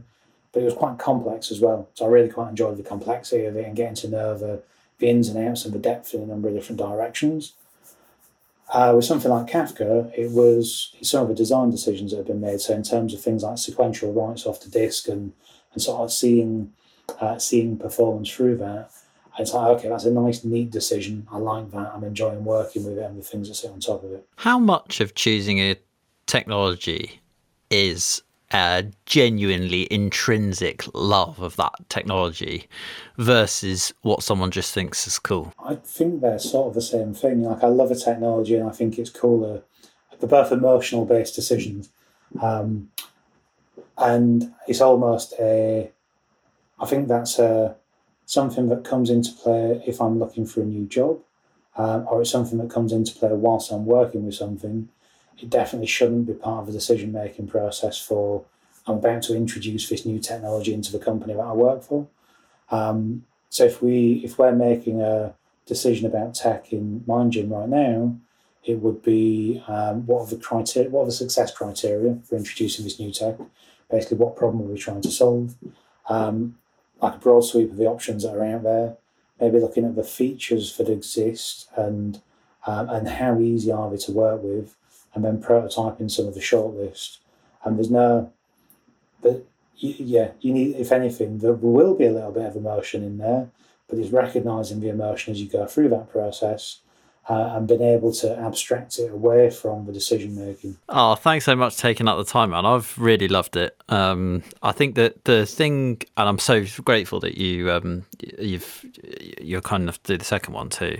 But 0.52 0.62
it 0.62 0.66
was 0.66 0.74
quite 0.74 0.98
complex 0.98 1.52
as 1.52 1.60
well, 1.60 1.90
so 1.94 2.06
I 2.06 2.10
really 2.10 2.30
quite 2.30 2.50
enjoyed 2.50 2.78
the 2.78 2.84
complexity 2.84 3.46
of 3.46 3.56
it 3.56 3.66
and 3.66 3.76
getting 3.76 3.96
to 3.96 4.10
know 4.10 4.38
the 4.38 4.64
the 5.00 5.08
ins 5.08 5.30
and 5.30 5.48
outs 5.48 5.64
and 5.64 5.74
the 5.74 5.80
depth 5.80 6.14
in 6.14 6.22
a 6.22 6.26
number 6.26 6.50
of 6.50 6.56
different 6.56 6.80
directions. 6.80 7.54
Uh, 8.72 8.94
with 8.96 9.06
something 9.06 9.32
like 9.32 9.48
Kafka, 9.48 10.12
it 10.16 10.30
was 10.32 10.94
some 11.02 11.24
of 11.24 11.30
the 11.30 11.34
design 11.34 11.72
decisions 11.72 12.12
that 12.12 12.18
have 12.18 12.28
been 12.28 12.42
made. 12.42 12.62
So 12.62 12.76
in 12.76 12.84
terms 12.84 13.14
of 13.14 13.22
things 13.22 13.42
like 13.42 13.58
sequential 13.58 14.14
writes 14.14 14.46
off 14.46 14.62
the 14.62 14.70
disk 14.70 15.08
and 15.08 15.34
and 15.74 15.82
sort 15.82 16.02
of 16.02 16.12
seeing 16.12 16.74
uh, 17.20 17.40
seeing 17.40 17.78
performance 17.78 18.30
through 18.30 18.58
that, 18.58 18.92
it's 19.40 19.54
like 19.54 19.78
okay, 19.78 19.90
that's 19.90 20.06
a 20.06 20.12
nice, 20.12 20.44
neat 20.44 20.70
decision. 20.70 21.28
I 21.32 21.38
like 21.38 21.72
that. 21.72 21.92
I'm 21.94 22.04
enjoying 22.04 22.44
working 22.44 22.84
with 22.84 22.98
it 22.98 23.04
and 23.04 23.18
the 23.18 23.24
things 23.24 23.48
that 23.48 23.56
sit 23.56 23.72
on 23.72 23.80
top 23.80 24.04
of 24.04 24.12
it. 24.12 24.28
How 24.36 24.60
much 24.60 25.00
of 25.00 25.16
choosing 25.16 25.60
a 25.60 25.76
technology 26.28 27.22
is 27.70 28.22
a 28.52 28.86
genuinely 29.06 29.88
intrinsic 29.92 30.84
love 30.94 31.40
of 31.40 31.56
that 31.56 31.74
technology 31.90 32.68
versus 33.18 33.94
what 34.02 34.24
someone 34.24 34.52
just 34.52 34.74
thinks 34.74 35.08
is 35.08 35.20
cool? 35.20 35.54
I 35.64 35.76
think 35.76 36.22
they're 36.22 36.40
sort 36.40 36.70
of 36.70 36.74
the 36.74 36.82
same 36.82 37.14
thing. 37.14 37.44
Like 37.44 37.64
I 37.64 37.68
love 37.68 37.92
a 37.92 37.96
technology 37.96 38.56
and 38.56 38.68
I 38.68 38.72
think 38.72 38.98
it's 38.98 39.10
cooler. 39.10 39.62
They're 40.20 40.28
both 40.28 40.52
emotional 40.52 41.06
based 41.06 41.36
decisions. 41.36 41.90
Um, 42.42 42.92
and 43.98 44.54
it's 44.68 44.82
almost 44.82 45.34
a, 45.40 45.92
I 46.80 46.86
think 46.86 47.08
that's 47.08 47.40
a, 47.40 47.76
something 48.30 48.70
that 48.70 48.84
comes 48.84 49.10
into 49.10 49.32
play 49.32 49.84
if 49.88 50.00
I'm 50.00 50.20
looking 50.20 50.46
for 50.46 50.62
a 50.62 50.66
new 50.66 50.86
job, 50.86 51.20
um, 51.76 52.06
or 52.10 52.22
it's 52.22 52.32
something 52.32 52.58
that 52.60 52.70
comes 52.70 52.92
into 52.92 53.14
play 53.16 53.30
whilst 53.32 53.72
I'm 53.72 53.86
working 53.86 54.26
with 54.26 54.36
something 54.36 54.90
it 55.42 55.50
definitely 55.50 55.88
shouldn't 55.88 56.28
be 56.28 56.34
part 56.34 56.62
of 56.62 56.66
the 56.68 56.72
decision 56.72 57.12
making 57.12 57.48
process 57.48 57.98
for 57.98 58.46
I'm 58.86 58.98
about 58.98 59.24
to 59.24 59.36
introduce 59.36 59.90
this 59.90 60.06
new 60.06 60.20
technology 60.20 60.74
into 60.74 60.92
the 60.92 61.00
company 61.00 61.34
that 61.34 61.42
I 61.42 61.54
work 61.54 61.84
for. 61.84 62.08
Um, 62.72 63.26
so 63.50 63.66
if 63.66 63.82
we 63.82 64.22
if 64.24 64.38
we're 64.38 64.52
making 64.52 65.02
a 65.02 65.34
decision 65.66 66.06
about 66.06 66.36
tech 66.36 66.74
in 66.74 67.02
MindGym 67.08 67.52
right 67.52 67.70
now, 67.70 68.18
it 68.64 68.80
would 68.80 69.02
be 69.02 69.64
um, 69.68 70.06
what 70.06 70.22
are 70.22 70.28
the 70.28 70.38
criteria, 70.38 70.90
what 70.90 71.04
are 71.04 71.08
the 71.08 71.12
success 71.12 71.52
criteria 71.52 72.18
for 72.24 72.36
introducing 72.36 72.86
this 72.86 73.00
new 73.00 73.12
tech? 73.12 73.38
Basically, 73.90 74.18
what 74.18 74.36
problem 74.36 74.64
are 74.64 74.72
we 74.72 74.78
trying 74.78 75.02
to 75.02 75.12
solve? 75.12 75.56
Um, 76.08 76.58
like 77.02 77.16
a 77.16 77.20
broad 77.20 77.41
sweep 77.41 77.72
of 77.72 77.78
the 77.78 77.86
options 77.86 78.24
that 78.24 78.36
are 78.36 78.43
out 78.43 78.64
there. 78.64 78.97
Maybe 79.39 79.60
looking 79.60 79.86
at 79.86 79.95
the 79.95 80.04
features 80.04 80.76
that 80.78 80.89
exist 80.89 81.70
and 81.76 82.22
um, 82.68 82.89
and 82.89 83.08
how 83.08 83.39
easy 83.39 83.72
are 83.72 83.89
they 83.89 83.97
to 83.97 84.12
work 84.12 84.43
with, 84.43 84.76
and 85.14 85.24
then 85.24 85.41
prototyping 85.41 86.12
some 86.12 86.28
of 86.28 86.34
the 86.34 86.41
shortlist. 86.41 87.20
And 87.64 87.78
there's 87.78 87.89
no, 87.89 88.34
but 89.22 89.45
yeah, 89.78 90.32
you 90.41 90.54
need, 90.54 90.76
if 90.76 90.91
anything, 90.91 91.39
there 91.39 91.54
will 91.54 91.95
be 91.95 92.06
a 92.06 92.12
little 92.12 92.32
bit 92.32 92.45
of 92.45 92.56
emotion 92.56 93.04
in 93.04 93.18
there, 93.18 93.50
but 93.88 93.97
it's 93.97 94.12
recognizing 94.12 94.82
the 94.82 94.89
emotion 94.89 95.32
as 95.32 95.41
you 95.41 95.50
go 95.50 95.66
through 95.66 95.89
that 95.89 96.12
process. 96.12 96.80
Uh, 97.30 97.54
and 97.56 97.68
been 97.68 97.84
able 97.84 98.12
to 98.12 98.36
abstract 98.40 98.98
it 98.98 99.12
away 99.12 99.52
from 99.52 99.86
the 99.86 99.92
decision 99.92 100.36
making. 100.36 100.76
Oh, 100.90 101.14
thanks 101.14 101.46
so 101.46 101.56
much 101.56 101.76
for 101.76 101.82
taking 101.84 102.08
up 102.08 102.18
the 102.18 102.24
time, 102.24 102.50
man. 102.50 102.66
I've 102.66 102.98
really 102.98 103.28
loved 103.28 103.56
it. 103.56 103.78
Um, 103.88 104.42
I 104.64 104.72
think 104.72 104.96
that 104.96 105.26
the 105.26 105.46
thing, 105.46 106.02
and 106.18 106.28
I'm 106.28 106.40
so 106.40 106.66
grateful 106.84 107.20
that 107.20 107.38
you 107.38 107.70
um, 107.70 108.04
you've 108.40 108.84
you're 109.40 109.62
kind 109.62 109.84
enough 109.84 110.02
to 110.02 110.14
do 110.14 110.18
the 110.18 110.26
second 110.26 110.56
one 110.56 110.70
too, 110.70 110.98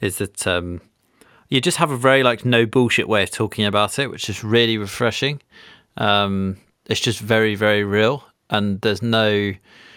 is 0.00 0.18
that 0.18 0.44
um, 0.44 0.80
you 1.50 1.60
just 1.60 1.76
have 1.76 1.92
a 1.92 1.96
very 1.96 2.24
like 2.24 2.44
no 2.44 2.66
bullshit 2.66 3.08
way 3.08 3.22
of 3.22 3.30
talking 3.30 3.64
about 3.64 4.00
it, 4.00 4.10
which 4.10 4.28
is 4.28 4.42
really 4.42 4.76
refreshing. 4.76 5.40
Um, 5.98 6.56
it's 6.86 6.98
just 6.98 7.20
very 7.20 7.54
very 7.54 7.84
real, 7.84 8.24
and 8.50 8.80
there's 8.80 9.02
no. 9.02 9.52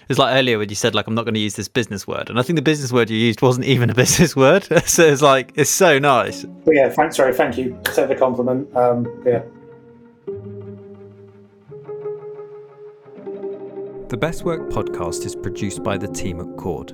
It's 0.09 0.19
like 0.19 0.35
earlier 0.35 0.57
when 0.57 0.69
you 0.69 0.75
said 0.75 0.93
like 0.95 1.07
I'm 1.07 1.15
not 1.15 1.25
going 1.25 1.33
to 1.33 1.39
use 1.39 1.55
this 1.55 1.67
business 1.67 2.07
word, 2.07 2.29
and 2.29 2.39
I 2.39 2.41
think 2.41 2.57
the 2.57 2.63
business 2.63 2.91
word 2.91 3.09
you 3.09 3.17
used 3.17 3.41
wasn't 3.41 3.65
even 3.65 3.89
a 3.89 3.93
business 4.03 4.35
word. 4.35 4.63
so 4.85 5.03
it's 5.03 5.21
like 5.21 5.51
it's 5.55 5.69
so 5.69 5.99
nice. 5.99 6.43
But 6.43 6.75
yeah, 6.75 6.89
thanks. 6.89 7.17
Sorry, 7.17 7.33
thank 7.33 7.57
you. 7.57 7.79
Take 7.83 8.09
the 8.09 8.15
compliment. 8.15 8.75
Um, 8.75 9.23
yeah. 9.25 9.43
The 14.09 14.17
Best 14.17 14.43
Work 14.43 14.69
podcast 14.69 15.25
is 15.25 15.35
produced 15.35 15.81
by 15.81 15.97
the 15.97 16.07
team 16.07 16.39
at 16.39 16.57
Cord. 16.57 16.91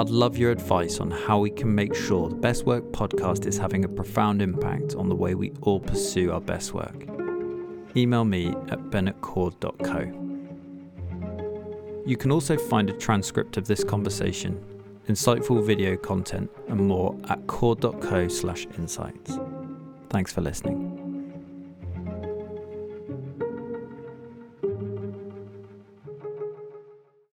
I'd 0.00 0.08
love 0.08 0.38
your 0.38 0.50
advice 0.50 0.98
on 0.98 1.10
how 1.10 1.38
we 1.38 1.50
can 1.50 1.74
make 1.74 1.94
sure 1.94 2.30
the 2.30 2.34
Best 2.34 2.64
Work 2.64 2.84
podcast 2.92 3.44
is 3.44 3.58
having 3.58 3.84
a 3.84 3.88
profound 3.88 4.40
impact 4.40 4.94
on 4.94 5.10
the 5.10 5.14
way 5.14 5.34
we 5.34 5.52
all 5.60 5.78
pursue 5.78 6.32
our 6.32 6.40
best 6.40 6.72
work. 6.72 7.04
Email 7.94 8.24
me 8.24 8.54
at 8.70 8.90
ben@cord.co. 8.90 10.21
You 12.04 12.16
can 12.16 12.32
also 12.32 12.56
find 12.56 12.90
a 12.90 12.92
transcript 12.92 13.56
of 13.56 13.66
this 13.66 13.84
conversation, 13.84 14.62
insightful 15.08 15.64
video 15.64 15.96
content, 15.96 16.50
and 16.68 16.86
more 16.86 17.16
at 17.28 17.46
cord.co/insights. 17.46 19.38
Thanks 20.10 20.32
for 20.32 20.40
listening. 20.40 21.01